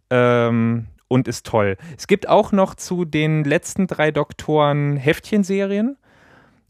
Ähm, 0.10 0.88
und 1.14 1.28
ist 1.28 1.46
toll. 1.46 1.78
Es 1.96 2.08
gibt 2.08 2.28
auch 2.28 2.52
noch 2.52 2.74
zu 2.74 3.06
den 3.06 3.44
letzten 3.44 3.86
drei 3.86 4.10
Doktoren 4.10 4.98
Heftchenserien. 4.98 5.96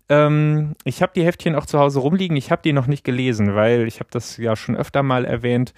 Ähm, 0.09 0.75
ich 0.83 1.01
habe 1.01 1.13
die 1.15 1.23
Heftchen 1.23 1.55
auch 1.55 1.65
zu 1.65 1.79
Hause 1.79 2.01
rumliegen. 2.01 2.35
Ich 2.35 2.51
habe 2.51 2.61
die 2.61 2.73
noch 2.73 2.87
nicht 2.87 3.05
gelesen, 3.05 3.55
weil 3.55 3.87
ich 3.87 4.01
habe 4.01 4.09
das 4.11 4.35
ja 4.35 4.57
schon 4.57 4.75
öfter 4.75 5.01
mal 5.01 5.23
erwähnt. 5.23 5.73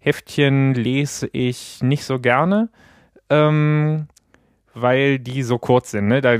Heftchen 0.00 0.74
lese 0.74 1.28
ich 1.32 1.80
nicht 1.80 2.04
so 2.04 2.18
gerne, 2.18 2.70
ähm, 3.30 4.08
weil 4.74 5.20
die 5.20 5.44
so 5.44 5.58
kurz 5.58 5.92
sind. 5.92 6.08
Ne? 6.08 6.20
Da 6.20 6.32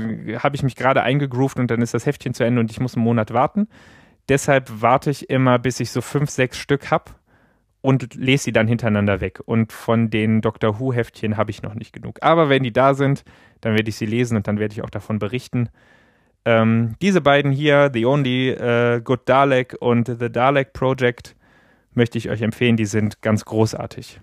habe 0.43 0.57
ich 0.57 0.63
mich 0.63 0.75
gerade 0.75 1.01
eingegroovt 1.01 1.59
und 1.59 1.71
dann 1.71 1.81
ist 1.81 1.93
das 1.93 2.05
Heftchen 2.05 2.33
zu 2.33 2.43
Ende 2.43 2.59
und 2.59 2.71
ich 2.71 2.81
muss 2.81 2.95
einen 2.95 3.05
Monat 3.05 3.33
warten. 3.33 3.69
Deshalb 4.27 4.69
warte 4.81 5.11
ich 5.11 5.29
immer, 5.29 5.59
bis 5.59 5.79
ich 5.79 5.91
so 5.91 6.01
fünf, 6.01 6.29
sechs 6.29 6.57
Stück 6.57 6.91
habe 6.91 7.11
und 7.81 8.15
lese 8.15 8.45
sie 8.45 8.51
dann 8.51 8.67
hintereinander 8.67 9.21
weg. 9.21 9.41
Und 9.45 9.71
von 9.71 10.09
den 10.09 10.41
Doctor 10.41 10.79
Who-Heftchen 10.79 11.37
habe 11.37 11.51
ich 11.51 11.61
noch 11.61 11.75
nicht 11.75 11.93
genug. 11.93 12.19
Aber 12.21 12.49
wenn 12.49 12.63
die 12.63 12.73
da 12.73 12.93
sind, 12.93 13.23
dann 13.61 13.75
werde 13.75 13.89
ich 13.89 13.95
sie 13.95 14.05
lesen 14.05 14.35
und 14.37 14.47
dann 14.47 14.59
werde 14.59 14.73
ich 14.73 14.83
auch 14.83 14.89
davon 14.89 15.19
berichten. 15.19 15.69
Ähm, 16.45 16.95
diese 17.01 17.21
beiden 17.21 17.51
hier, 17.51 17.91
The 17.93 18.05
Only 18.05 18.51
uh, 18.53 19.01
Good 19.01 19.21
Dalek 19.27 19.77
und 19.79 20.07
The 20.07 20.31
Dalek 20.31 20.73
Project, 20.73 21.35
möchte 21.93 22.17
ich 22.17 22.29
euch 22.29 22.41
empfehlen. 22.41 22.77
Die 22.77 22.85
sind 22.85 23.21
ganz 23.21 23.45
großartig. 23.45 24.19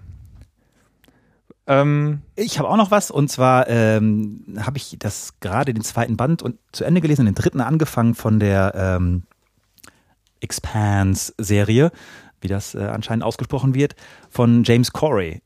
Ähm, 1.67 2.23
ich 2.37 2.59
habe 2.59 2.69
auch 2.69 2.77
noch 2.77 2.91
was 2.91 3.11
und 3.11 3.29
zwar 3.29 3.69
ähm, 3.69 4.45
habe 4.61 4.77
ich 4.77 4.97
das 4.99 5.35
gerade 5.41 5.75
den 5.75 5.83
zweiten 5.83 6.17
Band 6.17 6.43
und 6.43 6.59
zu 6.73 6.85
Ende 6.85 7.01
gelesen, 7.01 7.27
den 7.27 7.35
dritten 7.35 7.61
angefangen 7.61 8.15
von 8.15 8.39
der 8.39 8.73
ähm, 8.77 9.25
Expanse-Serie, 10.41 11.91
wie 12.41 12.49
das 12.49 12.75
äh, 12.75 12.85
anscheinend 12.85 13.25
ausgesprochen 13.25 13.75
wird, 13.75 13.95
von 14.31 14.65
James 14.65 14.93
Corey, 14.93 15.43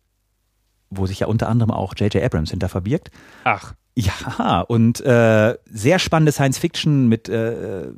wo 0.90 1.06
sich 1.06 1.20
ja 1.20 1.26
unter 1.26 1.48
anderem 1.48 1.70
auch 1.70 1.94
J.J. 1.96 2.22
Abrams 2.22 2.50
hinter 2.50 2.68
verbirgt. 2.68 3.10
Ach. 3.44 3.74
Ja, 3.96 4.60
und 4.62 5.00
äh, 5.00 5.56
sehr 5.66 5.98
spannende 5.98 6.32
Science 6.32 6.58
Fiction 6.58 7.08
mit 7.08 7.28
äh, 7.28 7.88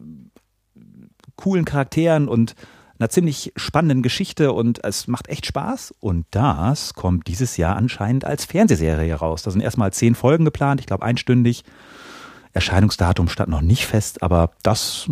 coolen 1.37 1.65
Charakteren 1.65 2.29
und 2.29 2.55
einer 2.99 3.09
ziemlich 3.09 3.53
spannenden 3.57 4.03
Geschichte 4.03 4.53
und 4.53 4.85
es 4.85 5.09
macht 5.09 5.29
echt 5.29 5.47
Spaß. 5.47 5.93
Und 5.99 6.25
das 6.31 6.95
kommt 6.95 7.27
dieses 7.27 7.57
Jahr 7.57 7.77
anscheinend 7.77 8.25
als 8.25 8.45
Fernsehserie 8.45 9.15
raus. 9.15 9.43
Da 9.43 9.51
sind 9.51 9.61
erstmal 9.61 9.93
zehn 9.93 10.15
Folgen 10.15 10.45
geplant, 10.45 10.81
ich 10.81 10.87
glaube 10.87 11.05
einstündig. 11.05 11.65
Erscheinungsdatum 12.53 13.29
stand 13.29 13.51
noch 13.51 13.63
nicht 13.63 13.87
fest, 13.87 14.23
aber 14.23 14.53
das 14.63 15.11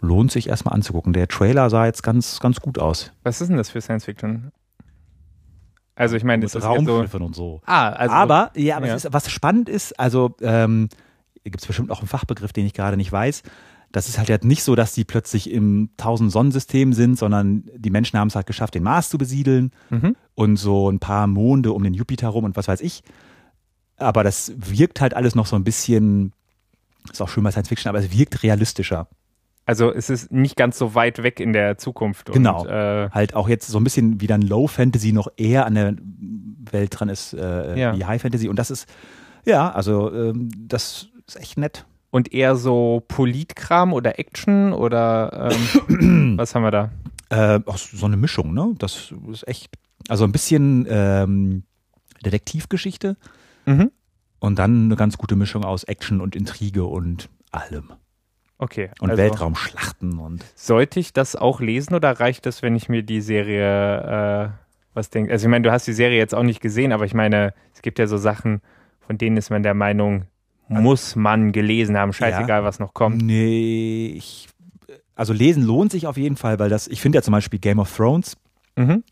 lohnt 0.00 0.30
sich 0.30 0.48
erstmal 0.48 0.74
anzugucken. 0.74 1.12
Der 1.12 1.28
Trailer 1.28 1.70
sah 1.70 1.86
jetzt 1.86 2.02
ganz, 2.02 2.40
ganz 2.40 2.60
gut 2.60 2.78
aus. 2.78 3.12
Was 3.24 3.40
ist 3.40 3.48
denn 3.48 3.56
das 3.56 3.70
für 3.70 3.80
Science 3.80 4.04
Fiction? 4.04 4.52
Also 5.98 6.14
ich 6.14 6.22
meine, 6.22 6.44
das 6.44 6.54
ist 6.54 6.64
Raumschiffen 6.64 7.18
so 7.18 7.26
und 7.26 7.34
so. 7.34 7.60
Ah, 7.66 7.88
also 7.88 8.14
aber 8.14 8.52
ja, 8.54 8.76
aber 8.76 8.86
ja. 8.86 8.94
Ist, 8.94 9.12
was 9.12 9.28
spannend 9.30 9.68
ist, 9.68 9.98
also 9.98 10.36
ähm, 10.40 10.88
gibt 11.42 11.60
es 11.60 11.66
bestimmt 11.66 11.90
auch 11.90 11.98
einen 11.98 12.08
Fachbegriff, 12.08 12.52
den 12.52 12.66
ich 12.66 12.74
gerade 12.74 12.96
nicht 12.96 13.10
weiß. 13.10 13.42
Das 13.90 14.08
ist 14.08 14.18
halt 14.18 14.44
nicht 14.44 14.62
so, 14.62 14.76
dass 14.76 14.92
die 14.92 15.04
plötzlich 15.04 15.50
im 15.50 15.90
tausend 15.96 16.30
Sonnensystem 16.30 16.92
sind, 16.92 17.18
sondern 17.18 17.68
die 17.74 17.90
Menschen 17.90 18.18
haben 18.18 18.28
es 18.28 18.36
halt 18.36 18.46
geschafft, 18.46 18.74
den 18.74 18.82
Mars 18.82 19.08
zu 19.08 19.18
besiedeln 19.18 19.72
mhm. 19.90 20.14
und 20.34 20.56
so 20.56 20.90
ein 20.90 21.00
paar 21.00 21.26
Monde 21.26 21.72
um 21.72 21.82
den 21.82 21.94
Jupiter 21.94 22.28
rum 22.28 22.44
und 22.44 22.56
was 22.56 22.68
weiß 22.68 22.80
ich. 22.82 23.02
Aber 23.96 24.22
das 24.22 24.52
wirkt 24.56 25.00
halt 25.00 25.14
alles 25.14 25.34
noch 25.34 25.46
so 25.46 25.56
ein 25.56 25.64
bisschen, 25.64 26.32
ist 27.10 27.20
auch 27.20 27.28
schön 27.28 27.42
bei 27.42 27.50
Science 27.50 27.70
Fiction, 27.70 27.88
aber 27.88 27.98
es 27.98 28.16
wirkt 28.16 28.42
realistischer. 28.44 29.08
Also 29.68 29.92
es 29.92 30.08
ist 30.08 30.32
nicht 30.32 30.56
ganz 30.56 30.78
so 30.78 30.94
weit 30.94 31.22
weg 31.22 31.40
in 31.40 31.52
der 31.52 31.76
Zukunft. 31.76 32.32
Genau. 32.32 32.62
Und, 32.62 32.70
äh, 32.70 33.10
halt 33.10 33.34
auch 33.34 33.50
jetzt 33.50 33.68
so 33.68 33.78
ein 33.78 33.84
bisschen 33.84 34.18
wie 34.22 34.26
dann 34.26 34.40
Low 34.40 34.66
Fantasy 34.66 35.12
noch 35.12 35.28
eher 35.36 35.66
an 35.66 35.74
der 35.74 35.94
Welt 36.70 36.98
dran 36.98 37.10
ist 37.10 37.34
äh, 37.34 37.78
ja. 37.78 37.94
wie 37.94 38.06
High 38.06 38.22
Fantasy. 38.22 38.48
Und 38.48 38.58
das 38.58 38.70
ist, 38.70 38.88
ja, 39.44 39.70
also 39.70 40.10
ähm, 40.10 40.48
das 40.56 41.08
ist 41.26 41.36
echt 41.38 41.58
nett. 41.58 41.84
Und 42.08 42.32
eher 42.32 42.56
so 42.56 43.04
Politkram 43.08 43.92
oder 43.92 44.18
Action 44.18 44.72
oder 44.72 45.50
ähm, 45.90 46.38
was 46.38 46.54
haben 46.54 46.62
wir 46.62 46.70
da? 46.70 46.90
Äh, 47.28 47.60
ach, 47.66 47.76
so 47.76 48.06
eine 48.06 48.16
Mischung, 48.16 48.54
ne? 48.54 48.74
Das 48.78 49.12
ist 49.30 49.46
echt, 49.46 49.70
also 50.08 50.24
ein 50.24 50.32
bisschen 50.32 50.86
ähm, 50.88 51.64
Detektivgeschichte 52.24 53.18
mhm. 53.66 53.90
und 54.38 54.58
dann 54.58 54.86
eine 54.86 54.96
ganz 54.96 55.18
gute 55.18 55.36
Mischung 55.36 55.62
aus 55.62 55.84
Action 55.84 56.22
und 56.22 56.34
Intrige 56.36 56.84
und 56.84 57.28
allem. 57.50 57.92
Okay. 58.58 58.90
Und 59.00 59.10
also 59.10 59.22
Weltraumschlachten 59.22 60.18
und. 60.18 60.44
Sollte 60.54 61.00
ich 61.00 61.12
das 61.12 61.36
auch 61.36 61.60
lesen 61.60 61.94
oder 61.94 62.18
reicht 62.18 62.44
das, 62.44 62.62
wenn 62.62 62.74
ich 62.74 62.88
mir 62.88 63.02
die 63.02 63.20
Serie 63.20 64.46
äh, 64.46 64.68
was 64.98 65.10
denke? 65.10 65.32
Also 65.32 65.46
ich 65.46 65.50
meine, 65.50 65.62
du 65.62 65.72
hast 65.72 65.86
die 65.86 65.92
Serie 65.92 66.18
jetzt 66.18 66.34
auch 66.34 66.42
nicht 66.42 66.60
gesehen, 66.60 66.92
aber 66.92 67.04
ich 67.06 67.14
meine, 67.14 67.54
es 67.72 67.80
gibt 67.80 67.98
ja 67.98 68.06
so 68.06 68.18
Sachen, 68.18 68.60
von 69.06 69.16
denen 69.16 69.36
ist 69.36 69.48
man 69.48 69.62
der 69.62 69.74
Meinung, 69.74 70.24
muss 70.68 71.16
man 71.16 71.52
gelesen 71.52 71.96
haben, 71.96 72.12
scheißegal, 72.12 72.60
ja, 72.60 72.64
was 72.64 72.78
noch 72.78 72.92
kommt. 72.92 73.22
Nee, 73.22 74.12
ich, 74.14 74.48
also 75.14 75.32
lesen 75.32 75.62
lohnt 75.62 75.92
sich 75.92 76.06
auf 76.06 76.18
jeden 76.18 76.36
Fall, 76.36 76.58
weil 76.58 76.68
das, 76.68 76.88
ich 76.88 77.00
finde 77.00 77.16
ja 77.16 77.22
zum 77.22 77.32
Beispiel 77.32 77.58
Game 77.58 77.78
of 77.78 77.96
Thrones, 77.96 78.36
mhm. 78.76 79.02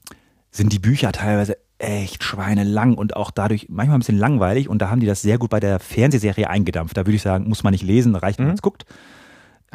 sind 0.51 0.73
die 0.75 0.79
Bücher 0.79 1.13
teilweise 1.13 1.57
echt 1.79 2.23
schweinelang 2.23 2.95
und 2.95 3.17
auch 3.17 3.31
dadurch 3.31 3.69
manchmal 3.71 3.97
ein 3.97 4.01
bisschen 4.01 4.19
langweilig 4.19 4.69
und 4.69 4.83
da 4.83 4.91
haben 4.91 5.01
die 5.01 5.07
das 5.07 5.23
sehr 5.23 5.39
gut 5.39 5.49
bei 5.49 5.61
der 5.61 5.79
Fernsehserie 5.79 6.51
eingedampft. 6.51 6.97
Da 6.97 7.07
würde 7.07 7.17
ich 7.17 7.23
sagen, 7.23 7.49
muss 7.49 7.63
man 7.63 7.73
nicht 7.73 7.85
lesen, 7.85 8.17
reicht, 8.17 8.39
wenn 8.39 8.47
mhm. 8.47 8.51
man 8.51 8.57
es 8.57 8.63
guckt. 8.63 8.85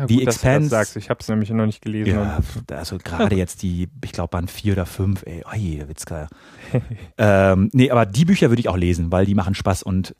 Ja, 0.02 0.08
die 0.08 0.16
gut, 0.18 0.28
Expanse. 0.28 0.70
sagst. 0.70 0.96
Ich 0.96 1.10
habe 1.10 1.20
es 1.20 1.28
nämlich 1.28 1.50
noch 1.52 1.66
nicht 1.66 1.82
gelesen. 1.82 2.14
Ja, 2.14 2.40
also 2.72 2.98
gerade 2.98 3.36
jetzt 3.36 3.62
die, 3.62 3.88
ich 4.04 4.12
glaube, 4.12 4.30
Band 4.30 4.50
4 4.50 4.74
oder 4.74 4.86
5, 4.86 5.24
ey, 5.26 5.44
oi, 5.46 5.84
Witzka. 5.88 6.28
ähm, 7.18 7.70
nee, 7.74 7.92
aber 7.92 8.06
die 8.06 8.26
Bücher 8.26 8.50
würde 8.50 8.60
ich 8.60 8.70
auch 8.70 8.78
lesen, 8.78 9.12
weil 9.12 9.26
die 9.26 9.36
machen 9.36 9.54
Spaß 9.54 9.84
und 9.84 10.16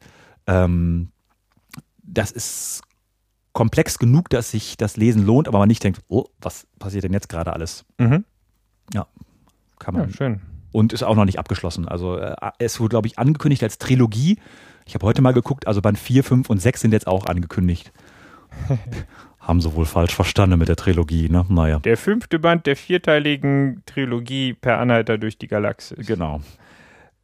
ähm, 0.46 1.10
das 2.04 2.32
ist 2.32 2.82
komplex 3.54 3.98
genug, 3.98 4.30
dass 4.30 4.52
sich 4.52 4.78
das 4.78 4.98
Lesen 4.98 5.26
lohnt, 5.26 5.48
aber 5.48 5.58
man 5.58 5.68
nicht 5.68 5.84
denkt, 5.84 6.02
oh, 6.08 6.26
was 6.40 6.68
passiert 6.80 7.04
denn 7.04 7.14
jetzt 7.14 7.28
gerade 7.30 7.54
alles? 7.54 7.84
Mhm. 7.98 8.24
Ja, 8.94 9.08
kann 9.80 9.96
man. 9.96 10.10
Ja, 10.10 10.16
schön. 10.16 10.42
Und 10.72 10.94
ist 10.94 11.04
auch 11.04 11.16
noch 11.16 11.26
nicht 11.26 11.40
abgeschlossen. 11.40 11.88
Also 11.88 12.18
äh, 12.18 12.36
es 12.60 12.80
wurde, 12.80 12.90
glaube 12.90 13.08
ich, 13.08 13.18
angekündigt 13.20 13.64
als 13.64 13.78
Trilogie. 13.78 14.40
Ich 14.86 14.94
habe 14.94 15.06
heute 15.06 15.22
mal 15.22 15.34
geguckt, 15.34 15.68
also 15.68 15.82
Band 15.82 15.98
4, 15.98 16.24
5 16.24 16.50
und 16.50 16.60
6 16.60 16.82
sind 16.82 16.92
jetzt 16.92 17.08
auch 17.08 17.26
angekündigt. 17.26 17.92
haben 19.42 19.60
sie 19.60 19.74
wohl 19.74 19.86
falsch 19.86 20.16
verstanden 20.16 20.60
mit 20.60 20.70
der 20.70 20.76
Trilogie, 20.76 21.28
ne? 21.28 21.46
Naja. 21.50 21.80
Der 21.80 21.98
fünfte 21.98 22.40
Band 22.40 22.68
der 22.68 22.76
vierteiligen 22.76 23.82
Trilogie 23.86 24.54
Per 24.54 24.78
Anhalter 24.78 25.18
durch 25.18 25.38
die 25.38 25.48
Galaxis. 25.48 26.06
Genau. 26.06 26.42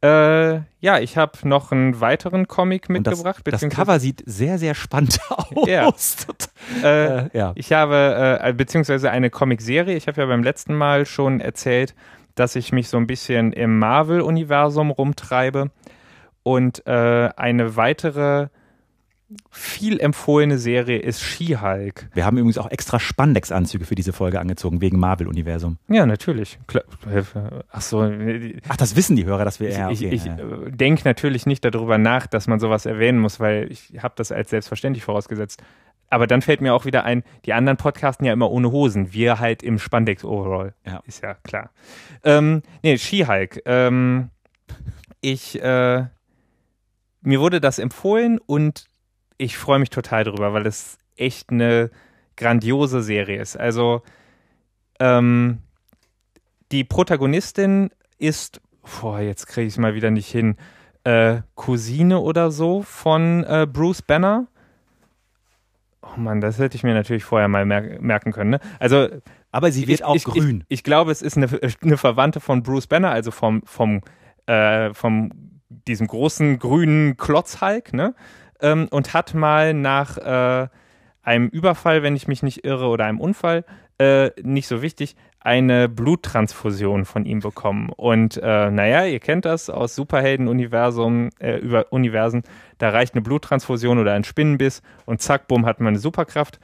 Äh, 0.00 0.60
ja, 0.80 1.00
ich 1.00 1.16
habe 1.16 1.36
noch 1.42 1.72
einen 1.72 2.00
weiteren 2.00 2.46
Comic 2.46 2.88
mitgebracht. 2.88 3.42
Das, 3.44 3.60
das, 3.60 3.70
Cover 3.70 3.98
sieht 3.98 4.22
sehr, 4.26 4.58
sehr 4.58 4.74
spannend 4.74 5.18
aus. 5.28 5.66
Ja. 5.66 5.92
äh, 6.84 7.18
äh, 7.18 7.28
ja. 7.32 7.52
Ich 7.56 7.72
habe, 7.72 8.40
äh, 8.40 8.52
beziehungsweise 8.52 9.10
eine 9.10 9.30
Comic-Serie. 9.30 9.96
Ich 9.96 10.06
habe 10.06 10.20
ja 10.20 10.26
beim 10.26 10.44
letzten 10.44 10.74
Mal 10.74 11.04
schon 11.04 11.40
erzählt, 11.40 11.96
dass 12.36 12.54
ich 12.54 12.70
mich 12.72 12.88
so 12.88 12.96
ein 12.96 13.08
bisschen 13.08 13.52
im 13.52 13.78
Marvel-Universum 13.78 14.90
rumtreibe. 14.90 15.70
Und 16.44 16.86
äh, 16.86 17.30
eine 17.36 17.76
weitere 17.76 18.48
viel 19.50 20.00
empfohlene 20.00 20.58
Serie 20.58 20.98
ist 20.98 21.22
She-Hulk. 21.22 22.08
Wir 22.14 22.24
haben 22.24 22.38
übrigens 22.38 22.56
auch 22.56 22.70
extra 22.70 22.98
Spandex-Anzüge 22.98 23.84
für 23.84 23.94
diese 23.94 24.12
Folge 24.12 24.40
angezogen, 24.40 24.80
wegen 24.80 24.98
Marvel-Universum. 24.98 25.78
Ja, 25.88 26.06
natürlich. 26.06 26.58
Ach 27.70 27.82
so. 27.82 28.10
Ach, 28.68 28.76
das 28.76 28.96
wissen 28.96 29.16
die 29.16 29.26
Hörer, 29.26 29.44
dass 29.44 29.60
wir... 29.60 29.70
Ja, 29.70 29.88
okay, 29.88 30.08
ich, 30.08 30.12
ich 30.12 30.24
ja. 30.24 30.38
Äh, 30.38 30.70
denke 30.70 31.02
natürlich 31.04 31.44
nicht 31.44 31.64
darüber 31.64 31.98
nach, 31.98 32.26
dass 32.26 32.46
man 32.46 32.58
sowas 32.58 32.86
erwähnen 32.86 33.18
muss, 33.18 33.38
weil 33.38 33.70
ich 33.70 34.02
habe 34.02 34.14
das 34.16 34.32
als 34.32 34.50
selbstverständlich 34.50 35.04
vorausgesetzt. 35.04 35.62
Aber 36.08 36.26
dann 36.26 36.40
fällt 36.40 36.62
mir 36.62 36.72
auch 36.72 36.86
wieder 36.86 37.04
ein, 37.04 37.22
die 37.44 37.52
anderen 37.52 37.76
podcasten 37.76 38.24
ja 38.24 38.32
immer 38.32 38.50
ohne 38.50 38.72
Hosen. 38.72 39.12
Wir 39.12 39.38
halt 39.38 39.62
im 39.62 39.78
Spandex-Overall. 39.78 40.74
Ja. 40.86 41.02
Ist 41.06 41.22
ja 41.22 41.34
klar. 41.34 41.70
Ähm, 42.24 42.62
nee, 42.82 42.96
She-Hulk. 42.96 43.62
Ähm, 43.66 44.30
ich... 45.20 45.62
Äh, 45.62 46.06
mir 47.20 47.40
wurde 47.40 47.60
das 47.60 47.80
empfohlen 47.80 48.38
und 48.38 48.86
ich 49.38 49.56
freue 49.56 49.78
mich 49.78 49.90
total 49.90 50.24
drüber, 50.24 50.52
weil 50.52 50.66
es 50.66 50.98
echt 51.16 51.50
eine 51.50 51.90
grandiose 52.36 53.02
Serie 53.02 53.40
ist. 53.40 53.56
Also 53.56 54.02
ähm, 55.00 55.58
die 56.70 56.84
Protagonistin 56.84 57.90
ist, 58.18 58.60
boah, 59.00 59.20
jetzt 59.20 59.46
kriege 59.46 59.66
ich 59.66 59.74
es 59.74 59.78
mal 59.78 59.94
wieder 59.94 60.10
nicht 60.10 60.30
hin, 60.30 60.56
äh, 61.04 61.40
Cousine 61.54 62.18
oder 62.20 62.50
so 62.50 62.82
von 62.82 63.44
äh, 63.44 63.66
Bruce 63.70 64.02
Banner. 64.02 64.46
Oh 66.02 66.18
Mann, 66.18 66.40
das 66.40 66.58
hätte 66.58 66.76
ich 66.76 66.82
mir 66.82 66.94
natürlich 66.94 67.24
vorher 67.24 67.48
mal 67.48 67.64
mer 67.64 68.00
merken 68.00 68.32
können. 68.32 68.50
Ne? 68.50 68.60
Also, 68.78 69.08
aber 69.50 69.72
sie 69.72 69.86
wird 69.88 70.00
ich, 70.00 70.04
auch 70.04 70.16
ich, 70.16 70.24
grün. 70.24 70.64
Ich, 70.68 70.78
ich, 70.78 70.84
glaube, 70.84 71.12
es 71.12 71.22
ist 71.22 71.36
eine, 71.36 71.48
eine, 71.82 71.96
Verwandte 71.96 72.40
von 72.40 72.62
Bruce 72.62 72.86
Banner, 72.86 73.10
also 73.10 73.30
vom, 73.30 73.62
vom, 73.64 74.02
äh, 74.46 74.92
vom 74.94 75.30
diesem 75.68 76.06
großen 76.06 76.58
grünen 76.58 77.16
Klotzhulk, 77.16 77.92
ne? 77.92 78.14
Ähm, 78.60 78.88
und 78.90 79.14
hat 79.14 79.34
mal 79.34 79.74
nach 79.74 80.18
äh, 80.18 80.68
einem 81.22 81.48
Überfall, 81.48 82.02
wenn 82.02 82.16
ich 82.16 82.28
mich 82.28 82.42
nicht 82.42 82.64
irre, 82.64 82.86
oder 82.86 83.04
einem 83.04 83.20
Unfall, 83.20 83.64
äh, 83.98 84.30
nicht 84.42 84.66
so 84.66 84.82
wichtig, 84.82 85.16
eine 85.40 85.88
Bluttransfusion 85.88 87.04
von 87.04 87.24
ihm 87.24 87.40
bekommen. 87.40 87.90
Und 87.96 88.36
äh, 88.36 88.70
naja, 88.70 89.04
ihr 89.04 89.20
kennt 89.20 89.44
das 89.44 89.70
aus 89.70 89.94
Superhelden-Universum, 89.94 91.30
äh, 91.38 91.56
über 91.56 91.92
Universen, 91.92 92.42
da 92.78 92.90
reicht 92.90 93.14
eine 93.14 93.22
Bluttransfusion 93.22 93.98
oder 93.98 94.14
ein 94.14 94.24
Spinnenbiss 94.24 94.82
und 95.06 95.22
zack, 95.22 95.48
bumm, 95.48 95.66
hat 95.66 95.80
man 95.80 95.88
eine 95.88 95.98
Superkraft. 95.98 96.58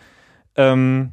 Ähm, 0.57 1.13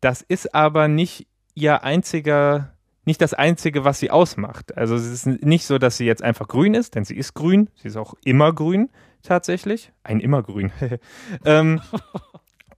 das 0.00 0.22
ist 0.22 0.54
aber 0.54 0.88
nicht 0.88 1.28
ihr 1.54 1.84
einziger, 1.84 2.72
nicht 3.04 3.20
das 3.20 3.34
einzige, 3.34 3.84
was 3.84 3.98
sie 3.98 4.10
ausmacht. 4.10 4.76
Also 4.76 4.94
es 4.94 5.06
ist 5.06 5.26
nicht 5.26 5.66
so, 5.66 5.78
dass 5.78 5.96
sie 5.96 6.06
jetzt 6.06 6.22
einfach 6.22 6.48
grün 6.48 6.74
ist, 6.74 6.94
denn 6.94 7.04
sie 7.04 7.16
ist 7.16 7.34
grün. 7.34 7.68
Sie 7.76 7.88
ist 7.88 7.96
auch 7.96 8.14
immer 8.24 8.52
grün, 8.52 8.90
tatsächlich. 9.22 9.92
Ein 10.04 10.20
immergrün. 10.20 10.72
ähm, 11.44 11.80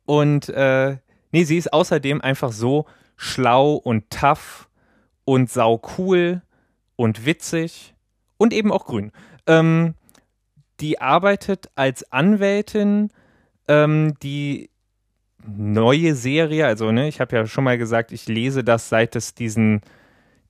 und 0.05 0.49
äh, 0.49 0.97
nee, 1.33 1.45
sie 1.45 1.59
ist 1.59 1.73
außerdem 1.73 2.21
einfach 2.21 2.53
so 2.53 2.87
schlau 3.17 3.75
und 3.75 4.11
tough 4.11 4.69
und 5.25 5.51
sau 5.51 5.81
cool 5.99 6.43
und 6.97 7.27
witzig 7.27 7.95
und 8.37 8.53
eben 8.53 8.73
auch 8.73 8.87
grün. 8.87 9.13
Ähm, 9.47 9.95
die 10.81 11.01
arbeitet 11.01 11.71
als 11.77 12.11
Anwältin, 12.13 13.11
ähm, 13.69 14.15
die 14.23 14.71
neue 15.47 16.15
Serie, 16.15 16.67
also 16.67 16.91
ne, 16.91 17.09
ich 17.09 17.21
habe 17.21 17.37
ja 17.37 17.47
schon 17.47 17.65
mal 17.65 17.79
gesagt, 17.79 18.13
ich 18.13 18.27
lese 18.29 18.65
das, 18.65 18.89
seit 18.89 19.15
es 19.15 19.35
diesen, 19.35 19.83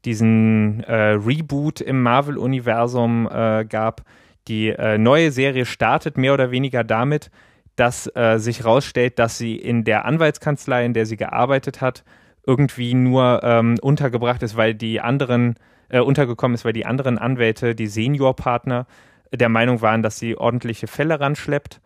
diesen 0.04 0.82
äh, 0.84 1.12
Reboot 1.12 1.80
im 1.80 2.02
Marvel-Universum 2.02 3.28
äh, 3.30 3.64
gab. 3.64 4.02
Die 4.48 4.68
äh, 4.68 4.98
neue 4.98 5.30
Serie 5.30 5.66
startet 5.66 6.18
mehr 6.18 6.34
oder 6.34 6.50
weniger 6.50 6.84
damit, 6.84 7.30
dass 7.76 8.10
äh, 8.14 8.38
sich 8.38 8.60
herausstellt, 8.60 9.18
dass 9.18 9.38
sie 9.38 9.56
in 9.56 9.84
der 9.84 10.04
Anwaltskanzlei, 10.04 10.84
in 10.84 10.94
der 10.94 11.06
sie 11.06 11.16
gearbeitet 11.16 11.80
hat, 11.80 12.04
irgendwie 12.46 12.94
nur 12.94 13.40
ähm, 13.42 13.76
untergebracht 13.80 14.42
ist, 14.42 14.56
weil 14.56 14.74
die 14.74 15.00
anderen 15.00 15.56
äh, 15.88 16.00
untergekommen 16.00 16.54
ist, 16.54 16.64
weil 16.64 16.72
die 16.72 16.86
anderen 16.86 17.18
Anwälte, 17.18 17.74
die 17.74 17.86
Seniorpartner, 17.86 18.86
der 19.32 19.48
Meinung 19.48 19.80
waren, 19.80 20.02
dass 20.02 20.18
sie 20.18 20.36
ordentliche 20.36 20.86
Fälle 20.86 21.18
ranschleppt. 21.20 21.80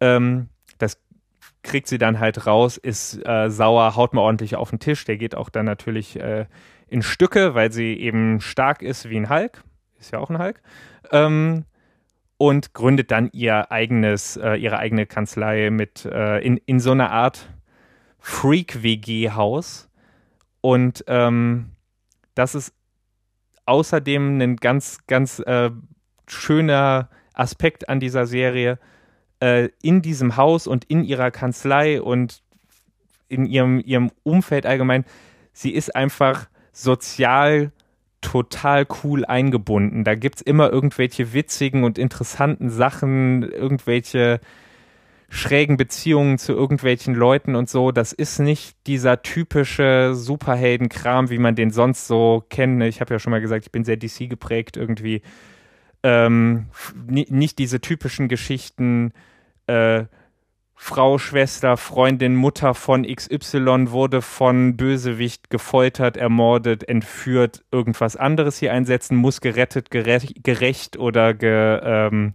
Ähm, 0.00 0.48
das 0.78 0.98
kriegt 1.62 1.86
sie 1.86 1.98
dann 1.98 2.18
halt 2.18 2.46
raus, 2.46 2.76
ist 2.76 3.24
äh, 3.26 3.50
sauer, 3.50 3.94
haut 3.96 4.14
mal 4.14 4.22
ordentlich 4.22 4.56
auf 4.56 4.70
den 4.70 4.78
Tisch. 4.78 5.04
Der 5.04 5.16
geht 5.16 5.34
auch 5.34 5.50
dann 5.50 5.66
natürlich 5.66 6.18
äh, 6.18 6.46
in 6.88 7.02
Stücke, 7.02 7.54
weil 7.54 7.70
sie 7.70 7.94
eben 7.94 8.40
stark 8.40 8.82
ist 8.82 9.08
wie 9.10 9.18
ein 9.18 9.28
Hulk. 9.28 9.62
Ist 10.00 10.12
ja 10.12 10.18
auch 10.18 10.30
ein 10.30 10.38
Hulk. 10.38 10.62
Ähm, 11.12 11.64
und 12.40 12.72
gründet 12.72 13.10
dann 13.10 13.28
ihr 13.34 13.70
eigenes, 13.70 14.38
äh, 14.38 14.54
ihre 14.54 14.78
eigene 14.78 15.04
Kanzlei 15.04 15.68
mit 15.68 16.06
äh, 16.06 16.38
in, 16.38 16.56
in 16.56 16.80
so 16.80 16.92
einer 16.92 17.10
Art 17.10 17.50
Freak-WG-Haus. 18.18 19.90
Und 20.62 21.04
ähm, 21.06 21.72
das 22.34 22.54
ist 22.54 22.72
außerdem 23.66 24.40
ein 24.40 24.56
ganz, 24.56 25.06
ganz 25.06 25.40
äh, 25.40 25.70
schöner 26.28 27.10
Aspekt 27.34 27.90
an 27.90 28.00
dieser 28.00 28.24
Serie. 28.24 28.78
Äh, 29.40 29.68
in 29.82 30.00
diesem 30.00 30.38
Haus 30.38 30.66
und 30.66 30.86
in 30.86 31.04
ihrer 31.04 31.30
Kanzlei 31.30 32.00
und 32.00 32.42
in 33.28 33.44
ihrem, 33.44 33.80
ihrem 33.80 34.10
Umfeld 34.22 34.64
allgemein, 34.64 35.04
sie 35.52 35.74
ist 35.74 35.94
einfach 35.94 36.48
sozial 36.72 37.70
total 38.20 38.86
cool 39.02 39.24
eingebunden. 39.24 40.04
Da 40.04 40.14
gibt 40.14 40.36
es 40.36 40.42
immer 40.42 40.70
irgendwelche 40.70 41.32
witzigen 41.32 41.84
und 41.84 41.98
interessanten 41.98 42.70
Sachen, 42.70 43.42
irgendwelche 43.42 44.40
schrägen 45.30 45.76
Beziehungen 45.76 46.38
zu 46.38 46.52
irgendwelchen 46.52 47.14
Leuten 47.14 47.54
und 47.54 47.70
so. 47.70 47.92
Das 47.92 48.12
ist 48.12 48.40
nicht 48.40 48.76
dieser 48.86 49.22
typische 49.22 50.14
Superheldenkram, 50.14 51.30
wie 51.30 51.38
man 51.38 51.54
den 51.54 51.70
sonst 51.70 52.08
so 52.08 52.44
kennt. 52.50 52.82
Ich 52.82 53.00
habe 53.00 53.14
ja 53.14 53.18
schon 53.20 53.30
mal 53.30 53.40
gesagt, 53.40 53.64
ich 53.64 53.72
bin 53.72 53.84
sehr 53.84 53.96
DC 53.96 54.28
geprägt 54.28 54.76
irgendwie. 54.76 55.22
Ähm, 56.02 56.66
nicht 57.06 57.58
diese 57.58 57.80
typischen 57.80 58.28
Geschichten, 58.28 59.12
äh, 59.66 60.04
Frau, 60.82 61.18
Schwester, 61.18 61.76
Freundin, 61.76 62.34
Mutter 62.34 62.72
von 62.74 63.04
XY 63.04 63.90
wurde 63.90 64.22
von 64.22 64.78
Bösewicht 64.78 65.50
gefoltert, 65.50 66.16
ermordet, 66.16 66.88
entführt, 66.88 67.62
irgendwas 67.70 68.16
anderes 68.16 68.58
hier 68.58 68.72
einsetzen, 68.72 69.14
muss 69.14 69.42
gerettet, 69.42 69.90
gerecht, 69.90 70.42
gerecht 70.42 70.96
oder 70.96 71.34
ge, 71.34 71.78
ähm, 71.84 72.32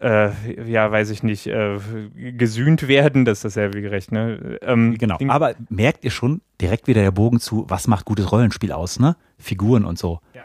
äh, 0.00 0.30
ja, 0.68 0.90
weiß 0.90 1.10
ich 1.10 1.22
nicht, 1.22 1.46
äh, 1.46 1.78
gesühnt 2.14 2.88
werden, 2.88 3.24
das 3.24 3.38
ist 3.38 3.44
dasselbe 3.44 3.78
wie 3.78 3.82
gerecht, 3.82 4.10
ne? 4.10 4.58
Ähm, 4.60 4.98
genau, 4.98 5.16
aber 5.28 5.54
merkt 5.70 6.04
ihr 6.04 6.10
schon 6.10 6.42
direkt 6.60 6.88
wieder 6.88 7.02
der 7.02 7.12
Bogen 7.12 7.38
zu, 7.38 7.64
was 7.68 7.86
macht 7.86 8.04
gutes 8.04 8.30
Rollenspiel 8.30 8.72
aus, 8.72 8.98
ne? 8.98 9.16
Figuren 9.38 9.84
und 9.84 9.96
so. 9.96 10.18
Ja. 10.34 10.42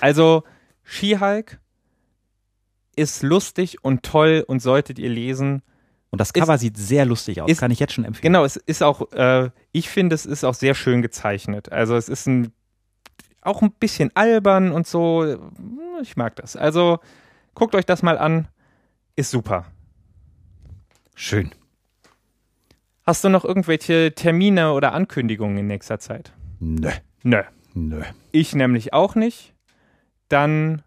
also, 0.00 0.44
She-Hulk 0.84 1.58
ist 2.94 3.22
lustig 3.22 3.82
und 3.82 4.02
toll 4.02 4.44
und 4.46 4.60
solltet 4.60 4.98
ihr 4.98 5.10
lesen. 5.10 5.62
Und 6.10 6.20
das 6.20 6.32
Cover 6.32 6.54
ist, 6.54 6.62
sieht 6.62 6.76
sehr 6.76 7.04
lustig 7.04 7.42
aus, 7.42 7.50
ist, 7.50 7.60
kann 7.60 7.70
ich 7.70 7.78
jetzt 7.78 7.92
schon 7.92 8.04
empfehlen. 8.04 8.32
Genau, 8.32 8.44
es 8.44 8.56
ist 8.56 8.82
auch, 8.82 9.12
äh, 9.12 9.50
ich 9.72 9.90
finde, 9.90 10.14
es 10.14 10.24
ist 10.24 10.44
auch 10.44 10.54
sehr 10.54 10.74
schön 10.74 11.02
gezeichnet. 11.02 11.70
Also 11.70 11.96
es 11.96 12.08
ist 12.08 12.26
ein, 12.26 12.52
auch 13.42 13.62
ein 13.62 13.72
bisschen 13.72 14.10
albern 14.14 14.72
und 14.72 14.86
so. 14.86 15.36
Ich 16.00 16.16
mag 16.16 16.36
das. 16.36 16.56
Also 16.56 16.98
guckt 17.54 17.74
euch 17.74 17.84
das 17.84 18.02
mal 18.02 18.16
an. 18.16 18.48
Ist 19.16 19.30
super. 19.30 19.66
Schön. 21.14 21.50
Hast 23.04 23.24
du 23.24 23.28
noch 23.28 23.44
irgendwelche 23.44 24.14
Termine 24.14 24.72
oder 24.72 24.92
Ankündigungen 24.92 25.58
in 25.58 25.66
nächster 25.66 25.98
Zeit? 25.98 26.32
Nö. 26.60 26.90
Nö. 27.22 27.42
Nö. 27.74 28.02
Ich 28.32 28.54
nämlich 28.54 28.92
auch 28.92 29.14
nicht. 29.14 29.54
Dann 30.28 30.82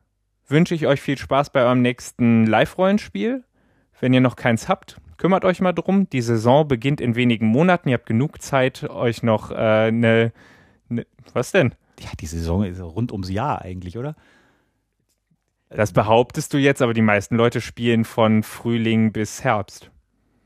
wünsche 0.47 0.75
ich 0.75 0.87
euch 0.87 1.01
viel 1.01 1.17
Spaß 1.17 1.51
bei 1.51 1.63
eurem 1.63 1.81
nächsten 1.81 2.45
Live-Rollenspiel. 2.45 3.43
Wenn 3.99 4.13
ihr 4.13 4.21
noch 4.21 4.35
keins 4.35 4.67
habt, 4.67 4.97
kümmert 5.21 5.45
euch 5.45 5.61
mal 5.61 5.71
drum. 5.71 6.09
Die 6.09 6.21
Saison 6.23 6.67
beginnt 6.67 6.99
in 6.99 7.13
wenigen 7.13 7.45
Monaten. 7.45 7.89
Ihr 7.89 7.93
habt 7.93 8.07
genug 8.07 8.41
Zeit, 8.41 8.89
euch 8.89 9.21
noch 9.21 9.51
eine. 9.51 9.87
Äh, 9.87 9.91
ne, 9.91 10.31
ne, 10.89 11.05
was 11.33 11.51
denn? 11.51 11.75
Ja, 11.99 12.09
die 12.19 12.25
Saison 12.25 12.63
ist 12.63 12.81
rund 12.81 13.11
ums 13.11 13.29
Jahr 13.29 13.61
eigentlich, 13.61 13.99
oder? 13.99 14.15
Das 15.69 15.93
behauptest 15.93 16.53
du 16.53 16.57
jetzt, 16.57 16.81
aber 16.81 16.95
die 16.95 17.03
meisten 17.03 17.35
Leute 17.35 17.61
spielen 17.61 18.03
von 18.03 18.41
Frühling 18.41 19.11
bis 19.13 19.43
Herbst. 19.43 19.91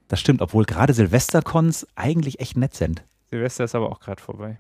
Das 0.10 0.20
stimmt, 0.20 0.42
obwohl 0.42 0.66
gerade 0.66 0.94
Silvestercons 0.94 1.88
eigentlich 1.96 2.42
echt 2.42 2.58
nett 2.58 2.76
sind. 2.76 3.06
Silvester 3.30 3.64
ist 3.64 3.76
aber 3.76 3.90
auch 3.90 4.02
gerade 4.02 4.22
vorbei. 4.22 4.60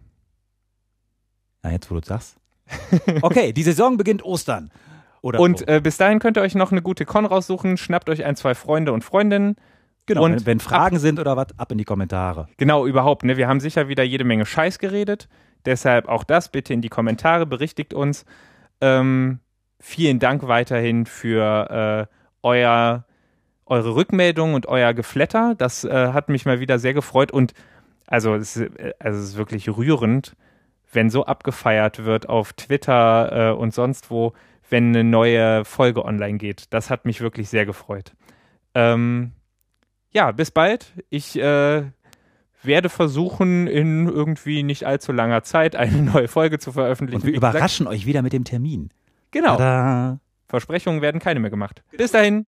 Na, 1.61 1.73
jetzt 1.73 1.91
wo 1.91 1.99
du 1.99 2.05
sagst. 2.05 2.37
okay, 3.21 3.51
die 3.51 3.63
Saison 3.63 3.97
beginnt 3.97 4.23
Ostern. 4.23 4.71
Oder 5.21 5.41
und 5.41 5.67
äh, 5.67 5.81
bis 5.83 5.97
dahin 5.97 6.19
könnt 6.19 6.37
ihr 6.37 6.41
euch 6.41 6.55
noch 6.55 6.71
eine 6.71 6.81
gute 6.81 7.03
Con 7.03 7.25
raussuchen. 7.25 7.75
Schnappt 7.75 8.09
euch 8.09 8.23
ein, 8.23 8.37
zwei 8.37 8.55
Freunde 8.55 8.93
und 8.93 9.03
Freundinnen. 9.03 9.57
Genau, 10.07 10.23
und 10.23 10.33
wenn, 10.33 10.45
wenn 10.45 10.59
Fragen 10.59 10.97
ab, 10.97 11.01
sind 11.01 11.19
oder 11.19 11.35
was, 11.35 11.47
ab 11.57 11.71
in 11.71 11.77
die 11.77 11.83
Kommentare. 11.83 12.47
Genau, 12.57 12.85
überhaupt. 12.85 13.23
Ne? 13.23 13.37
Wir 13.37 13.47
haben 13.47 13.59
sicher 13.59 13.87
wieder 13.87 14.03
jede 14.03 14.23
Menge 14.23 14.45
Scheiß 14.45 14.79
geredet. 14.79 15.27
Deshalb 15.65 16.07
auch 16.07 16.23
das 16.23 16.49
bitte 16.49 16.73
in 16.73 16.81
die 16.81 16.89
Kommentare, 16.89 17.45
berichtigt 17.45 17.93
uns. 17.93 18.25
Ähm, 18.81 19.39
vielen 19.79 20.19
Dank 20.19 20.47
weiterhin 20.47 21.05
für 21.05 22.07
äh, 22.09 22.15
euer, 22.43 23.05
eure 23.65 23.95
Rückmeldung 23.95 24.53
und 24.53 24.67
euer 24.67 24.93
Geflatter. 24.93 25.55
Das 25.57 25.83
äh, 25.83 26.09
hat 26.13 26.29
mich 26.29 26.45
mal 26.45 26.59
wieder 26.59 26.77
sehr 26.77 26.93
gefreut 26.93 27.31
und 27.31 27.53
also 28.05 28.35
es, 28.35 28.57
äh, 28.57 28.93
also 28.99 29.19
es 29.19 29.29
ist 29.29 29.37
wirklich 29.37 29.67
rührend, 29.69 30.35
wenn 30.91 31.09
so 31.09 31.25
abgefeiert 31.25 32.05
wird 32.05 32.29
auf 32.29 32.53
Twitter 32.53 33.51
äh, 33.51 33.53
und 33.53 33.73
sonst 33.73 34.11
wo, 34.11 34.33
wenn 34.69 34.89
eine 34.89 35.03
neue 35.03 35.65
Folge 35.65 36.05
online 36.05 36.37
geht. 36.37 36.73
Das 36.73 36.89
hat 36.89 37.05
mich 37.05 37.21
wirklich 37.21 37.49
sehr 37.49 37.65
gefreut. 37.65 38.13
Ähm, 38.75 39.31
ja, 40.15 40.31
bis 40.31 40.49
bald. 40.49 40.93
Ich 41.09 41.37
äh, 41.37 41.83
werde 42.63 42.89
versuchen, 42.89 43.67
in 43.67 44.07
irgendwie 44.07 44.63
nicht 44.63 44.85
allzu 44.85 45.11
langer 45.11 45.43
Zeit 45.43 45.75
eine 45.75 46.01
neue 46.13 46.29
Folge 46.29 46.57
zu 46.57 46.71
veröffentlichen. 46.71 47.21
Und 47.21 47.27
wir 47.27 47.35
überraschen 47.35 47.85
euch 47.85 48.05
wieder 48.05 48.21
mit 48.21 48.31
dem 48.31 48.45
Termin. 48.45 48.89
Genau. 49.31 49.57
Tada. 49.57 50.19
Versprechungen 50.47 51.01
werden 51.01 51.19
keine 51.19 51.41
mehr 51.41 51.49
gemacht. 51.49 51.83
Bis 51.97 52.11
dahin. 52.11 52.45